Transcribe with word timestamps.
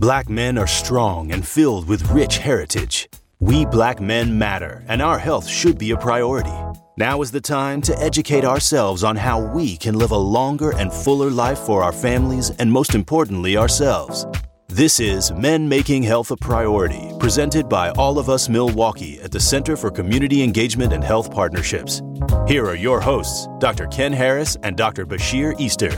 Black 0.00 0.28
men 0.28 0.56
are 0.56 0.66
strong 0.68 1.32
and 1.32 1.44
filled 1.44 1.88
with 1.88 2.10
rich 2.12 2.38
heritage. 2.38 3.08
We 3.40 3.66
black 3.66 4.00
men 4.00 4.38
matter, 4.38 4.84
and 4.86 5.02
our 5.02 5.18
health 5.18 5.48
should 5.48 5.76
be 5.76 5.90
a 5.90 5.96
priority. 5.96 6.54
Now 6.96 7.20
is 7.20 7.32
the 7.32 7.40
time 7.40 7.82
to 7.82 8.00
educate 8.00 8.44
ourselves 8.44 9.02
on 9.02 9.16
how 9.16 9.40
we 9.40 9.76
can 9.76 9.98
live 9.98 10.12
a 10.12 10.16
longer 10.16 10.70
and 10.76 10.92
fuller 10.92 11.30
life 11.30 11.58
for 11.58 11.82
our 11.82 11.90
families 11.90 12.50
and, 12.60 12.70
most 12.70 12.94
importantly, 12.94 13.56
ourselves. 13.56 14.24
This 14.68 15.00
is 15.00 15.32
Men 15.32 15.68
Making 15.68 16.04
Health 16.04 16.30
a 16.30 16.36
Priority, 16.36 17.10
presented 17.18 17.68
by 17.68 17.90
All 17.90 18.20
of 18.20 18.28
Us 18.28 18.48
Milwaukee 18.48 19.20
at 19.20 19.32
the 19.32 19.40
Center 19.40 19.76
for 19.76 19.90
Community 19.90 20.44
Engagement 20.44 20.92
and 20.92 21.02
Health 21.02 21.32
Partnerships. 21.32 22.02
Here 22.46 22.64
are 22.66 22.76
your 22.76 23.00
hosts, 23.00 23.48
Dr. 23.58 23.88
Ken 23.88 24.12
Harris 24.12 24.56
and 24.62 24.76
Dr. 24.76 25.06
Bashir 25.06 25.58
Easter. 25.58 25.90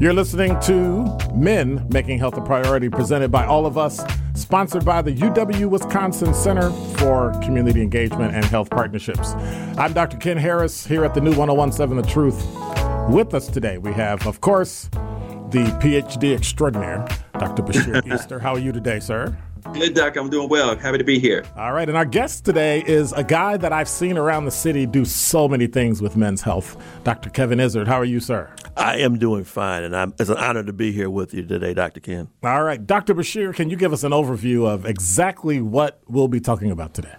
You're 0.00 0.12
listening 0.12 0.60
to 0.60 1.18
Men 1.34 1.84
Making 1.90 2.20
Health 2.20 2.36
a 2.36 2.40
Priority, 2.40 2.88
presented 2.88 3.32
by 3.32 3.44
All 3.44 3.66
of 3.66 3.76
Us 3.76 4.00
sponsored 4.34 4.84
by 4.84 5.02
the 5.02 5.12
UW 5.12 5.68
Wisconsin 5.68 6.32
Center 6.32 6.70
for 6.98 7.32
Community 7.42 7.82
Engagement 7.82 8.32
and 8.32 8.44
Health 8.44 8.70
Partnerships. 8.70 9.32
I'm 9.76 9.92
Dr. 9.92 10.16
Ken 10.16 10.36
Harris 10.36 10.86
here 10.86 11.04
at 11.04 11.14
the 11.14 11.20
new 11.20 11.34
1017 11.34 11.96
The 12.00 12.08
Truth. 12.08 12.46
With 13.10 13.34
us 13.34 13.48
today, 13.48 13.78
we 13.78 13.92
have, 13.92 14.24
of 14.24 14.40
course, 14.40 14.84
the 15.50 15.64
PhD 15.82 16.32
extraordinaire, 16.32 17.04
Dr. 17.32 17.64
Bashir 17.64 18.06
Easter. 18.14 18.38
How 18.38 18.54
are 18.54 18.60
you 18.60 18.70
today, 18.70 19.00
sir? 19.00 19.36
Good, 19.74 19.94
Doc. 19.94 20.16
I'm 20.16 20.28
doing 20.28 20.48
well. 20.48 20.76
Happy 20.76 20.98
to 20.98 21.04
be 21.04 21.18
here. 21.20 21.44
All 21.56 21.72
right. 21.72 21.88
And 21.88 21.96
our 21.96 22.04
guest 22.04 22.44
today 22.44 22.82
is 22.86 23.12
a 23.12 23.22
guy 23.22 23.56
that 23.58 23.72
I've 23.72 23.88
seen 23.88 24.18
around 24.18 24.44
the 24.44 24.50
city 24.50 24.86
do 24.86 25.04
so 25.04 25.46
many 25.46 25.68
things 25.68 26.02
with 26.02 26.16
men's 26.16 26.42
health. 26.42 26.76
Dr. 27.04 27.30
Kevin 27.30 27.60
Izard. 27.60 27.86
How 27.86 27.96
are 28.00 28.04
you, 28.04 28.18
sir? 28.18 28.52
I 28.76 28.96
am 28.98 29.18
doing 29.18 29.44
fine, 29.44 29.84
and 29.84 29.94
I'm, 29.94 30.14
it's 30.18 30.30
an 30.30 30.36
honor 30.36 30.64
to 30.64 30.72
be 30.72 30.90
here 30.90 31.10
with 31.10 31.32
you 31.32 31.44
today, 31.44 31.74
Dr. 31.74 32.00
Ken. 32.00 32.28
All 32.42 32.64
right. 32.64 32.84
Dr. 32.84 33.14
Bashir, 33.14 33.54
can 33.54 33.70
you 33.70 33.76
give 33.76 33.92
us 33.92 34.02
an 34.02 34.12
overview 34.12 34.66
of 34.66 34.84
exactly 34.84 35.60
what 35.60 36.00
we'll 36.08 36.28
be 36.28 36.40
talking 36.40 36.70
about 36.70 36.94
today? 36.94 37.14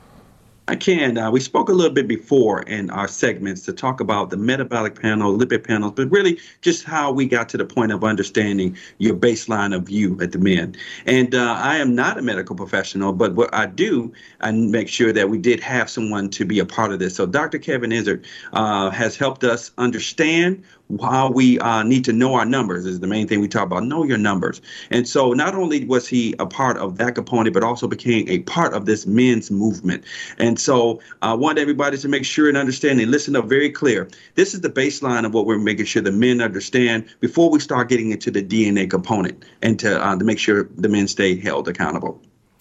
I 0.70 0.76
can. 0.76 1.18
Uh, 1.18 1.32
we 1.32 1.40
spoke 1.40 1.70
a 1.70 1.74
little 1.74 1.92
bit 1.92 2.08
before 2.08 2.62
in 2.62 2.92
our 2.92 3.08
segments 3.08 3.64
to 3.64 3.74
talk 3.74 4.00
about 4.00 4.30
the 4.30 4.38
metabolic 4.38 5.02
panel, 5.02 5.36
lipid 5.36 5.64
panels, 5.66 5.94
but 5.96 6.12
really 6.12 6.40
just 6.62 6.84
how 6.84 7.12
we 7.12 7.26
got 7.26 7.50
to 7.50 7.58
the 7.58 7.66
point 7.66 7.92
of 7.92 8.04
understanding 8.04 8.78
your 9.00 9.16
baseline 9.16 9.76
of 9.76 9.90
you 9.90 10.22
at 10.22 10.32
the 10.32 10.38
men. 10.38 10.76
And 11.08 11.34
uh, 11.34 11.56
I 11.58 11.78
am 11.78 11.96
not 11.96 12.20
a 12.20 12.22
medical 12.22 12.56
professional, 12.56 13.14
but 13.14 13.34
what 13.34 13.52
I 13.52 13.66
do, 13.66 14.14
I 14.42 14.52
make 14.52 14.90
sure 14.90 15.12
that 15.12 15.28
we 15.28 15.40
did 15.40 15.60
have 15.60 15.90
someone 15.90 16.30
to 16.30 16.46
be 16.46 16.60
a 16.60 16.66
part 16.68 16.92
of 16.92 17.00
this. 17.00 17.16
So 17.16 17.26
Dr. 17.26 17.58
Kevin 17.58 17.92
Izard 17.92 18.28
uh, 18.54 18.92
has 18.92 19.18
helped 19.18 19.44
us 19.44 19.72
understand 19.80 20.64
how 21.02 21.30
we 21.30 21.60
uh, 21.60 21.84
need 21.84 22.04
to 22.06 22.14
know 22.14 22.34
our 22.34 22.46
numbers 22.46 22.86
is 22.86 23.00
the 23.00 23.08
main 23.08 23.28
thing 23.28 23.42
we 23.42 23.48
talk 23.48 23.64
about. 23.64 23.84
Know 23.84 24.04
your 24.04 24.18
numbers. 24.18 24.62
And 24.90 25.08
so 25.08 25.34
not 25.34 25.54
only 25.54 25.86
was 25.86 26.08
he 26.08 26.34
a 26.40 26.46
part 26.46 26.78
of 26.78 26.98
that 26.98 27.16
component, 27.16 27.54
but 27.54 27.64
also 27.64 27.88
became 27.88 28.28
a 28.28 28.40
part 28.40 28.74
of 28.74 28.86
this 28.86 29.06
men's 29.06 29.52
movement. 29.52 30.04
And 30.40 30.60
so 30.60 31.00
I 31.22 31.34
want 31.34 31.60
everybody 31.60 31.98
to 31.98 32.08
make 32.08 32.26
sure 32.26 32.50
and 32.50 32.58
understand 32.58 33.00
and 33.00 33.12
listen 33.12 33.36
up 33.36 33.46
very 33.46 33.70
clear. 33.70 34.10
This 34.36 34.54
is 34.54 34.62
the 34.62 34.70
baseline 34.70 35.26
of 35.26 35.34
what 35.34 35.46
we're 35.46 35.60
making 35.60 35.86
sure 35.86 36.02
the 36.02 36.12
men 36.12 36.42
understand 36.42 37.06
before 37.20 37.52
we 37.52 37.60
start 37.60 37.90
getting 37.90 38.12
into 38.12 38.32
the 38.32 38.44
DNA 38.44 38.90
component 38.90 39.46
and 39.62 39.78
to, 39.80 40.04
uh, 40.04 40.16
to 40.16 40.26
make 40.26 40.40
sure 40.40 40.70
the 40.76 40.90
men 40.90 41.08
stay 41.08 41.40
held 41.40 41.68
accountable. 41.68 42.20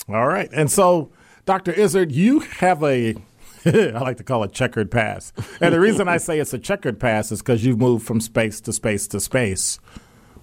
All 0.09 0.27
right. 0.27 0.51
And 0.53 0.71
so, 0.71 1.11
Dr. 1.47 1.73
Izard, 1.73 2.13
you 2.13 2.41
have 2.41 2.83
a 2.83 3.15
I 3.67 3.99
like 4.01 4.17
to 4.19 4.25
call 4.25 4.43
it 4.45 4.53
checkered 4.53 4.91
pass. 4.91 5.33
And 5.61 5.75
the 5.75 5.81
reason 5.81 6.09
I 6.09 6.17
say 6.19 6.39
it's 6.39 6.53
a 6.55 6.59
checkered 6.59 6.99
pass 7.01 7.33
is 7.33 7.41
because 7.41 7.65
you've 7.65 7.79
moved 7.79 8.07
from 8.07 8.21
space 8.21 8.61
to 8.63 8.73
space 8.73 9.07
to 9.09 9.21
space, 9.21 9.79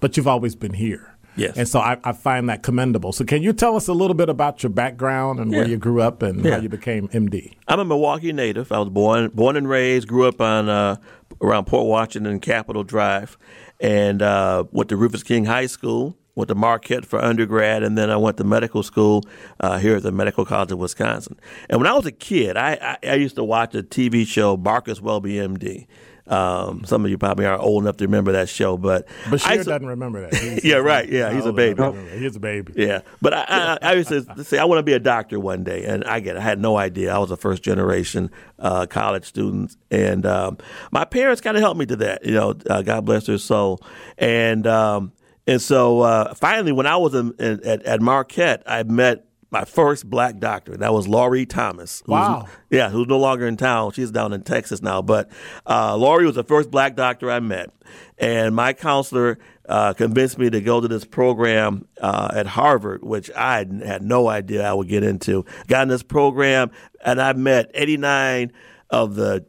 but 0.00 0.16
you've 0.16 0.28
always 0.28 0.54
been 0.54 0.74
here. 0.74 1.12
Yes. 1.38 1.56
And 1.58 1.68
so 1.68 1.80
I, 1.80 1.98
I 2.02 2.12
find 2.12 2.48
that 2.48 2.62
commendable. 2.62 3.12
So 3.12 3.22
can 3.24 3.42
you 3.42 3.52
tell 3.52 3.76
us 3.76 3.88
a 3.88 3.92
little 3.92 4.14
bit 4.14 4.30
about 4.30 4.62
your 4.62 4.70
background 4.70 5.38
and 5.38 5.52
Yeah. 5.52 5.58
where 5.58 5.68
you 5.68 5.76
grew 5.76 6.00
up 6.00 6.22
and 6.22 6.42
Yeah. 6.42 6.52
how 6.52 6.60
you 6.62 6.70
became 6.70 7.08
MD? 7.08 7.52
I'm 7.68 7.78
a 7.78 7.84
Milwaukee 7.84 8.32
native. 8.32 8.72
I 8.72 8.78
was 8.78 8.88
born 8.88 9.28
born 9.34 9.56
and 9.56 9.68
raised, 9.68 10.08
grew 10.08 10.26
up 10.26 10.40
on 10.40 10.70
uh, 10.70 10.96
around 11.42 11.66
Port 11.66 11.86
Washington, 11.86 12.40
Capitol 12.40 12.84
Drive, 12.84 13.36
and 13.80 14.22
uh, 14.22 14.64
went 14.72 14.88
to 14.88 14.96
Rufus 14.96 15.22
King 15.22 15.44
High 15.44 15.66
School. 15.66 16.16
Went 16.36 16.48
to 16.48 16.54
Marquette 16.54 17.06
for 17.06 17.18
undergrad, 17.18 17.82
and 17.82 17.96
then 17.96 18.10
I 18.10 18.16
went 18.18 18.36
to 18.36 18.44
medical 18.44 18.82
school 18.82 19.24
uh, 19.58 19.78
here 19.78 19.96
at 19.96 20.02
the 20.02 20.12
Medical 20.12 20.44
College 20.44 20.70
of 20.70 20.78
Wisconsin. 20.78 21.40
And 21.70 21.80
when 21.80 21.86
I 21.90 21.94
was 21.94 22.04
a 22.04 22.12
kid, 22.12 22.58
I, 22.58 22.98
I, 23.02 23.08
I 23.08 23.14
used 23.14 23.36
to 23.36 23.42
watch 23.44 23.74
a 23.74 23.82
TV 23.82 24.26
show, 24.26 24.54
Marcus 24.54 25.00
Welby, 25.00 25.36
MD. 25.36 25.86
Um, 26.26 26.84
some 26.84 27.04
of 27.04 27.10
you 27.10 27.16
probably 27.16 27.46
aren't 27.46 27.62
old 27.62 27.84
enough 27.84 27.96
to 27.98 28.04
remember 28.04 28.32
that 28.32 28.48
show, 28.50 28.76
but 28.76 29.06
Bashir 29.26 29.46
I 29.46 29.56
to- 29.58 29.64
doesn't 29.64 29.86
remember 29.86 30.22
that. 30.28 30.34
He's- 30.34 30.60
Yeah, 30.64 30.74
right. 30.76 31.08
Yeah, 31.08 31.32
he's 31.32 31.46
a 31.46 31.52
baby. 31.54 31.76
to 31.76 31.82
remember 31.84 32.10
that. 32.10 32.18
He's 32.18 32.36
a 32.36 32.40
baby. 32.40 32.72
Yeah, 32.76 33.00
but 33.22 33.32
I, 33.32 33.44
I, 33.48 33.78
I 33.80 33.92
used 33.94 34.08
to 34.10 34.26
say 34.44 34.58
I 34.58 34.64
want 34.64 34.80
to 34.80 34.82
be 34.82 34.92
a 34.92 34.98
doctor 34.98 35.40
one 35.40 35.62
day, 35.64 35.84
and 35.84 36.04
I 36.04 36.20
get 36.20 36.36
I 36.36 36.40
had 36.40 36.58
no 36.60 36.76
idea. 36.76 37.14
I 37.14 37.18
was 37.18 37.30
a 37.30 37.36
first 37.38 37.62
generation 37.62 38.30
uh, 38.58 38.84
college 38.86 39.24
student, 39.24 39.74
and 39.90 40.26
um, 40.26 40.58
my 40.90 41.04
parents 41.06 41.40
kind 41.40 41.56
of 41.56 41.62
helped 41.62 41.78
me 41.78 41.86
to 41.86 41.96
that. 41.96 42.26
You 42.26 42.32
know, 42.32 42.54
uh, 42.68 42.82
God 42.82 43.06
bless 43.06 43.24
their 43.26 43.38
soul, 43.38 43.80
and 44.18 44.66
um, 44.66 45.12
and 45.46 45.60
so 45.62 46.00
uh, 46.00 46.34
finally, 46.34 46.72
when 46.72 46.86
I 46.86 46.96
was 46.96 47.14
in, 47.14 47.32
in, 47.38 47.64
at, 47.64 47.82
at 47.84 48.00
Marquette, 48.00 48.62
I 48.66 48.82
met. 48.82 49.22
My 49.48 49.64
first 49.64 50.10
black 50.10 50.38
doctor, 50.40 50.76
that 50.78 50.92
was 50.92 51.06
Laurie 51.06 51.46
Thomas. 51.46 52.00
who's- 52.04 52.08
Wow. 52.18 52.48
yeah, 52.68 52.90
who's 52.90 53.06
no 53.06 53.16
longer 53.16 53.46
in 53.46 53.56
town. 53.56 53.92
She's 53.92 54.10
down 54.10 54.32
in 54.32 54.42
Texas 54.42 54.82
now. 54.82 55.02
But 55.02 55.30
uh, 55.64 55.96
Laurie 55.96 56.26
was 56.26 56.34
the 56.34 56.42
first 56.42 56.68
black 56.68 56.96
doctor 56.96 57.30
I 57.30 57.38
met. 57.38 57.70
And 58.18 58.56
my 58.56 58.72
counselor 58.72 59.38
uh, 59.68 59.92
convinced 59.94 60.36
me 60.36 60.50
to 60.50 60.60
go 60.60 60.80
to 60.80 60.88
this 60.88 61.04
program 61.04 61.86
uh, 62.00 62.32
at 62.34 62.48
Harvard, 62.48 63.04
which 63.04 63.30
I 63.36 63.58
had- 63.58 63.82
had 63.86 64.02
no 64.02 64.28
idea 64.28 64.68
I 64.68 64.74
would 64.74 64.88
get 64.88 65.04
into. 65.04 65.44
Got 65.68 65.82
in 65.82 65.88
this 65.88 66.02
program, 66.02 66.72
and 67.04 67.22
I 67.22 67.32
met 67.32 67.70
89 67.72 68.50
of 68.90 69.14
the 69.14 69.46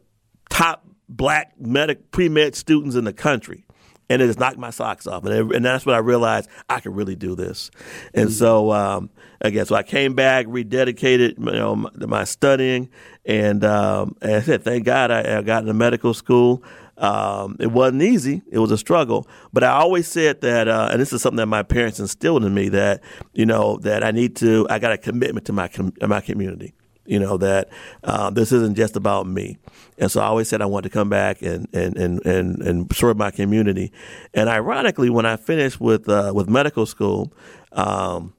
top 0.48 0.86
black 1.08 1.54
medic 1.60 2.12
pre 2.12 2.28
med 2.28 2.54
students 2.54 2.94
in 2.94 3.02
the 3.02 3.12
country. 3.12 3.64
And 4.10 4.22
it 4.22 4.26
just 4.26 4.38
knocked 4.38 4.56
my 4.56 4.70
socks 4.70 5.06
off, 5.06 5.24
and, 5.26 5.34
it, 5.34 5.56
and 5.56 5.64
that's 5.64 5.84
when 5.84 5.94
I 5.94 5.98
realized 5.98 6.48
I 6.68 6.80
could 6.80 6.96
really 6.96 7.14
do 7.14 7.34
this. 7.34 7.70
And 8.14 8.32
so, 8.32 8.72
um, 8.72 9.10
again, 9.42 9.66
so 9.66 9.74
I 9.74 9.82
came 9.82 10.14
back, 10.14 10.46
rededicated, 10.46 11.38
you 11.38 11.44
know, 11.44 11.76
my, 11.76 11.90
my 11.94 12.24
studying, 12.24 12.88
and, 13.26 13.62
um, 13.64 14.16
and 14.22 14.36
I 14.36 14.40
said, 14.40 14.64
thank 14.64 14.84
God 14.84 15.10
I, 15.10 15.38
I 15.38 15.42
got 15.42 15.62
into 15.62 15.74
medical 15.74 16.14
school. 16.14 16.64
Um, 16.96 17.56
it 17.60 17.70
wasn't 17.70 18.02
easy; 18.02 18.42
it 18.50 18.58
was 18.58 18.72
a 18.72 18.78
struggle. 18.78 19.28
But 19.52 19.62
I 19.62 19.68
always 19.68 20.08
said 20.08 20.40
that, 20.40 20.66
uh, 20.66 20.88
and 20.90 21.00
this 21.00 21.12
is 21.12 21.22
something 21.22 21.36
that 21.36 21.46
my 21.46 21.62
parents 21.62 22.00
instilled 22.00 22.44
in 22.44 22.52
me 22.52 22.70
that 22.70 23.02
you 23.34 23.46
know 23.46 23.76
that 23.82 24.02
I 24.02 24.10
need 24.10 24.34
to, 24.36 24.66
I 24.68 24.80
got 24.80 24.92
a 24.92 24.98
commitment 24.98 25.46
to 25.46 25.52
my 25.52 25.68
com- 25.68 25.92
my 26.00 26.20
community 26.20 26.74
you 27.08 27.18
know 27.18 27.36
that 27.36 27.68
uh, 28.04 28.30
this 28.30 28.52
isn't 28.52 28.76
just 28.76 28.96
about 28.96 29.26
me 29.26 29.58
and 29.98 30.10
so 30.10 30.20
i 30.20 30.26
always 30.26 30.48
said 30.48 30.60
i 30.62 30.66
want 30.66 30.84
to 30.84 30.90
come 30.90 31.08
back 31.08 31.42
and 31.42 31.66
and 31.72 31.96
and 31.96 32.24
and, 32.26 32.62
and 32.62 32.94
serve 32.94 33.16
my 33.16 33.30
community 33.30 33.92
and 34.34 34.48
ironically 34.48 35.10
when 35.10 35.26
i 35.26 35.36
finished 35.36 35.80
with 35.80 36.08
uh, 36.08 36.32
with 36.34 36.48
medical 36.48 36.86
school 36.86 37.32
um, 37.72 38.32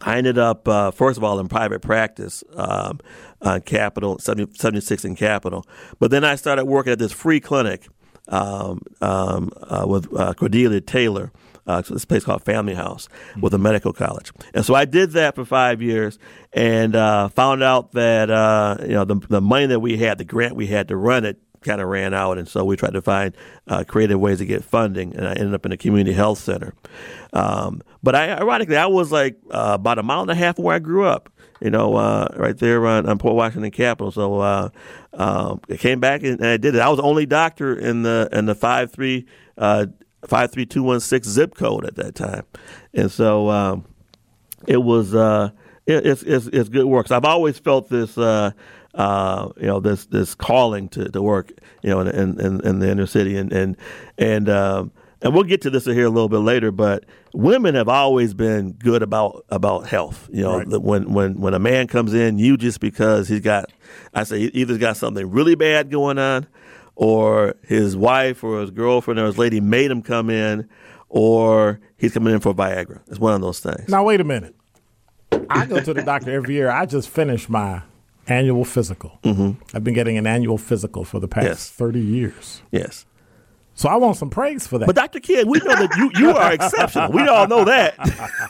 I 0.00 0.18
ended 0.18 0.38
up, 0.38 0.66
uh, 0.68 0.90
first 0.90 1.16
of 1.16 1.24
all, 1.24 1.38
in 1.38 1.48
private 1.48 1.80
practice 1.80 2.44
um, 2.56 3.00
on 3.40 3.62
Capitol, 3.62 4.18
70, 4.18 4.54
76 4.54 5.04
in 5.04 5.16
Capitol. 5.16 5.64
But 5.98 6.10
then 6.10 6.24
I 6.24 6.34
started 6.34 6.64
working 6.66 6.92
at 6.92 6.98
this 6.98 7.12
free 7.12 7.40
clinic 7.40 7.86
um, 8.28 8.82
um, 9.00 9.50
uh, 9.62 9.84
with 9.86 10.14
uh, 10.14 10.34
Cordelia 10.34 10.80
Taylor. 10.80 11.32
Uh, 11.66 11.80
this 11.80 12.04
place 12.04 12.24
called 12.24 12.42
Family 12.42 12.74
House 12.74 13.08
with 13.40 13.54
a 13.54 13.58
medical 13.58 13.92
college, 13.92 14.32
and 14.52 14.64
so 14.64 14.74
I 14.74 14.84
did 14.84 15.12
that 15.12 15.34
for 15.34 15.44
five 15.44 15.80
years, 15.80 16.18
and 16.52 16.94
uh, 16.94 17.28
found 17.28 17.62
out 17.62 17.92
that 17.92 18.30
uh, 18.30 18.76
you 18.82 18.88
know 18.88 19.04
the 19.04 19.16
the 19.28 19.40
money 19.40 19.66
that 19.66 19.80
we 19.80 19.96
had, 19.96 20.18
the 20.18 20.24
grant 20.24 20.56
we 20.56 20.66
had 20.66 20.88
to 20.88 20.96
run 20.96 21.24
it, 21.24 21.38
kind 21.64 21.80
of 21.80 21.88
ran 21.88 22.14
out, 22.14 22.38
and 22.38 22.46
so 22.46 22.64
we 22.64 22.76
tried 22.76 22.92
to 22.92 23.02
find 23.02 23.36
uh, 23.66 23.82
creative 23.86 24.20
ways 24.20 24.38
to 24.38 24.46
get 24.46 24.62
funding, 24.62 25.16
and 25.16 25.26
I 25.26 25.32
ended 25.32 25.54
up 25.54 25.66
in 25.66 25.72
a 25.72 25.76
community 25.76 26.12
health 26.12 26.38
center. 26.38 26.74
Um, 27.32 27.82
but 28.02 28.14
I, 28.14 28.32
ironically, 28.32 28.76
I 28.76 28.86
was 28.86 29.10
like 29.10 29.36
uh, 29.50 29.72
about 29.74 29.98
a 29.98 30.02
mile 30.02 30.22
and 30.22 30.30
a 30.30 30.34
half 30.34 30.58
where 30.58 30.76
I 30.76 30.78
grew 30.78 31.04
up. 31.04 31.30
You 31.60 31.70
know, 31.70 31.94
uh, 31.94 32.28
right 32.36 32.58
there 32.58 32.84
on, 32.86 33.06
on 33.06 33.16
Port 33.16 33.36
Washington 33.36 33.70
Capitol. 33.70 34.10
So 34.10 34.40
uh, 34.40 34.68
um, 35.14 35.60
I 35.70 35.76
came 35.76 35.98
back 35.98 36.22
and, 36.22 36.38
and 36.40 36.46
I 36.46 36.56
did 36.58 36.74
it. 36.74 36.80
I 36.80 36.88
was 36.90 36.98
the 36.98 37.04
only 37.04 37.24
doctor 37.24 37.74
in 37.74 38.02
the 38.02 38.28
in 38.32 38.44
the 38.44 38.54
five 38.54 38.92
three 38.92 39.24
uh, 39.56 39.86
five 40.26 40.50
three 40.52 40.66
two 40.66 40.82
one 40.82 41.00
six 41.00 41.28
zip 41.28 41.54
code 41.54 41.84
at 41.84 41.96
that 41.96 42.14
time, 42.14 42.44
and 42.92 43.10
so 43.10 43.50
um, 43.50 43.84
it 44.66 44.82
was 44.82 45.14
uh, 45.14 45.50
it, 45.86 46.06
it's, 46.06 46.22
it's 46.22 46.46
it's 46.48 46.68
good 46.68 46.86
work. 46.86 47.08
So 47.08 47.16
I've 47.16 47.24
always 47.24 47.58
felt 47.58 47.88
this. 47.88 48.16
Uh, 48.18 48.52
uh, 48.94 49.48
you 49.56 49.66
know 49.66 49.80
this 49.80 50.06
this 50.06 50.36
calling 50.36 50.88
to, 50.88 51.08
to 51.10 51.20
work 51.20 51.50
you 51.82 51.90
know 51.90 51.98
in, 51.98 52.38
in, 52.38 52.60
in 52.64 52.78
the 52.78 52.88
inner 52.88 53.06
city 53.06 53.36
and 53.36 53.52
and 53.52 53.76
and 54.18 54.48
um, 54.48 54.92
and 55.20 55.34
we'll 55.34 55.42
get 55.42 55.62
to 55.62 55.70
this 55.70 55.84
here 55.84 56.04
a 56.04 56.10
little 56.10 56.28
bit 56.28 56.38
later, 56.38 56.70
but 56.70 57.04
women 57.32 57.74
have 57.74 57.88
always 57.88 58.34
been 58.34 58.72
good 58.72 59.02
about 59.02 59.44
about 59.48 59.88
health. 59.88 60.28
You 60.32 60.42
know, 60.42 60.58
Right. 60.58 60.80
when 60.80 61.12
when 61.12 61.40
when 61.40 61.54
a 61.54 61.58
man 61.58 61.88
comes 61.88 62.14
in, 62.14 62.38
you 62.38 62.56
just 62.56 62.78
because 62.78 63.26
he's 63.26 63.40
got, 63.40 63.72
I 64.14 64.22
say, 64.22 64.38
he 64.38 64.46
either's 64.48 64.78
got 64.78 64.96
something 64.96 65.28
really 65.28 65.56
bad 65.56 65.90
going 65.90 66.18
on, 66.18 66.46
or 66.96 67.54
his 67.62 67.96
wife 67.96 68.44
or 68.44 68.60
his 68.60 68.70
girlfriend 68.70 69.18
or 69.20 69.26
his 69.26 69.38
lady 69.38 69.60
made 69.60 69.90
him 69.90 70.02
come 70.02 70.30
in, 70.30 70.68
or 71.08 71.80
he's 71.96 72.12
coming 72.12 72.34
in 72.34 72.40
for 72.40 72.54
Viagra. 72.54 73.00
It's 73.08 73.18
one 73.18 73.34
of 73.34 73.40
those 73.40 73.60
things. 73.60 73.88
Now 73.88 74.04
wait 74.04 74.20
a 74.20 74.24
minute. 74.24 74.54
I 75.50 75.66
go 75.66 75.80
to 75.80 75.92
the 75.94 76.02
doctor 76.02 76.30
every 76.30 76.54
year. 76.54 76.70
I 76.70 76.86
just 76.86 77.08
finished 77.08 77.50
my 77.50 77.82
annual 78.28 78.64
physical. 78.64 79.18
Mm-hmm. 79.22 79.60
I've 79.76 79.84
been 79.84 79.94
getting 79.94 80.16
an 80.16 80.26
annual 80.26 80.56
physical 80.58 81.04
for 81.04 81.20
the 81.20 81.28
past 81.28 81.46
Yes. 81.46 81.70
30 81.70 82.00
years. 82.00 82.62
Yes. 82.70 83.04
So 83.76 83.88
I 83.88 83.96
want 83.96 84.16
some 84.16 84.30
praise 84.30 84.66
for 84.68 84.78
that. 84.78 84.86
But 84.86 84.94
Dr. 84.94 85.18
Kidd, 85.18 85.48
we 85.48 85.58
know 85.58 85.74
that 85.74 85.96
you, 85.96 86.08
you 86.14 86.30
are 86.30 86.52
exceptional. 86.58 87.10
We 87.10 87.26
all 87.26 87.48
know 87.48 87.64
that. 87.64 87.96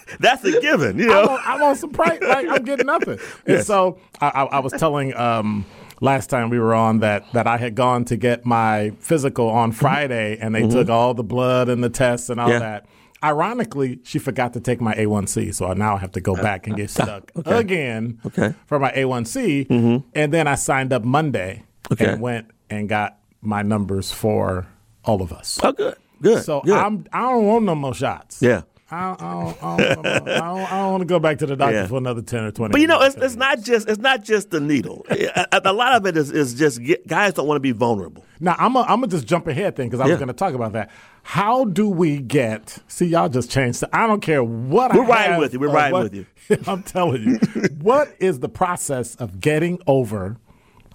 That's 0.21 0.45
a 0.45 0.61
given, 0.61 0.99
you 0.99 1.11
I 1.11 1.23
know. 1.23 1.29
want, 1.29 1.47
I 1.49 1.61
want 1.63 1.79
some 1.79 1.91
praise. 1.91 2.21
Like 2.21 2.47
I'm 2.49 2.63
getting 2.63 2.87
nothing. 2.87 3.19
And 3.19 3.21
Yes. 3.47 3.67
so 3.67 3.99
I, 4.21 4.29
I, 4.29 4.45
I 4.45 4.59
was 4.59 4.73
telling 4.75 5.17
um, 5.17 5.65
last 6.05 6.29
time 6.31 6.51
we 6.51 6.59
were 6.59 6.75
on 6.75 7.01
that 7.01 7.25
that 7.33 7.47
I 7.47 7.57
had 7.57 7.75
gone 7.75 8.05
to 8.07 8.17
get 8.17 8.45
my 8.45 8.91
physical 9.01 9.49
on 9.49 9.71
mm-hmm. 9.71 9.79
Friday, 9.81 10.39
and 10.41 10.55
they 10.55 10.63
mm-hmm. 10.63 10.71
took 10.79 10.89
all 10.91 11.15
the 11.15 11.25
blood 11.25 11.69
and 11.69 11.83
the 11.83 11.91
tests 11.91 12.29
and 12.31 12.39
all 12.39 12.45
Mm-hmm. 12.49 12.53
Yeah. 12.53 12.59
that. 12.81 12.87
Ironically, 13.23 14.01
she 14.05 14.19
forgot 14.19 14.53
to 14.53 14.61
take 14.61 14.83
my 14.83 14.95
A1C, 14.95 15.55
so 15.55 15.67
I 15.67 15.73
now 15.75 15.97
have 15.97 16.13
to 16.13 16.21
go 16.21 16.37
uh, 16.37 16.43
back 16.43 16.67
and 16.67 16.77
get 16.77 16.91
stuck 16.99 17.33
again 17.47 18.21
Okay. 18.27 18.55
for 18.67 18.79
my 18.79 18.93
A1C. 18.93 19.67
Mm-hmm. 19.67 20.07
And 20.15 20.31
then 20.33 20.47
I 20.47 20.57
signed 20.57 20.93
up 20.93 21.05
Monday 21.05 21.63
Okay. 21.91 22.05
and 22.07 22.21
went 22.21 22.49
and 22.69 22.87
got 22.87 23.19
my 23.41 23.63
numbers 23.63 24.13
for 24.13 24.67
all 25.07 25.23
of 25.23 25.33
us. 25.33 25.59
Oh, 25.63 25.73
good. 25.73 25.97
Good. 26.21 26.45
So 26.45 26.61
good. 26.61 26.77
I'm 26.77 27.07
I 27.13 27.23
don't 27.23 27.47
want 27.47 27.65
no 27.65 27.75
more 27.75 27.95
shots. 27.95 28.43
yeah. 28.43 28.63
I 28.91 29.01
don't, 29.17 29.23
I 29.23 29.33
don't, 29.33 29.63
I 29.63 29.95
don't, 30.19 30.29
I 30.29 30.39
don't, 30.83 30.91
want 30.93 31.01
to 31.01 31.07
go 31.07 31.19
back 31.19 31.39
to 31.39 31.47
the 31.47 31.57
doctor 31.57 31.75
Yeah. 31.75 31.87
for 31.87 31.97
another 31.97 32.21
ten 32.23 32.45
or 32.45 32.51
twenty. 32.51 32.73
But 32.73 32.81
you 32.83 32.87
know, 32.87 33.01
it's, 33.01 33.17
it's 33.17 33.35
not 33.35 33.61
just 33.63 33.89
it's 33.89 33.99
not 33.99 34.23
just 34.23 34.51
the 34.51 34.61
needle. 34.61 35.07
a, 35.11 35.47
a 35.65 35.73
lot 35.73 35.95
of 35.95 36.07
it 36.07 36.17
is, 36.17 36.31
is 36.31 36.55
just 36.55 36.83
get, 36.83 37.07
guys 37.07 37.33
don't 37.33 37.47
want 37.47 37.57
to 37.57 37.61
be 37.61 37.73
vulnerable. 37.73 38.25
now. 38.41 38.55
I'm 38.59 38.75
gonna 38.75 38.87
I'm 38.87 39.01
gonna 39.01 39.09
just 39.09 39.27
jump 39.27 39.47
ahead 39.47 39.77
then 39.77 39.87
because 39.89 40.01
I 40.01 40.07
was 40.07 40.17
going 40.17 40.29
to 40.29 40.35
talk 40.35 40.55
about 40.55 40.73
that. 40.75 40.91
How 41.23 41.65
do 41.65 41.89
we 41.89 42.19
get? 42.19 42.79
See, 42.87 43.07
y'all 43.07 43.31
just 43.31 43.51
changed. 43.51 43.83
I 43.93 44.07
don't 44.07 44.21
care 44.21 44.45
what. 44.45 44.93
We're 44.95 45.05
I 45.05 45.09
riding 45.09 45.33
have 45.33 45.41
with 45.41 45.53
you. 45.55 45.61
We're 45.61 45.71
riding 45.71 45.93
what- 45.93 46.03
with 46.05 46.15
you. 46.15 46.27
I'm 46.67 46.83
telling 46.83 47.23
you. 47.23 47.39
what 47.81 48.15
is 48.21 48.41
the 48.41 48.51
process 48.51 49.15
of 49.17 49.41
getting 49.41 49.81
over 49.87 50.37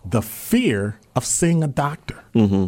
the 0.06 0.21
fear 0.21 1.00
of 1.15 1.25
seeing 1.25 1.63
a 1.63 1.68
doctor? 1.68 2.24
Mm-hmm. 2.35 2.68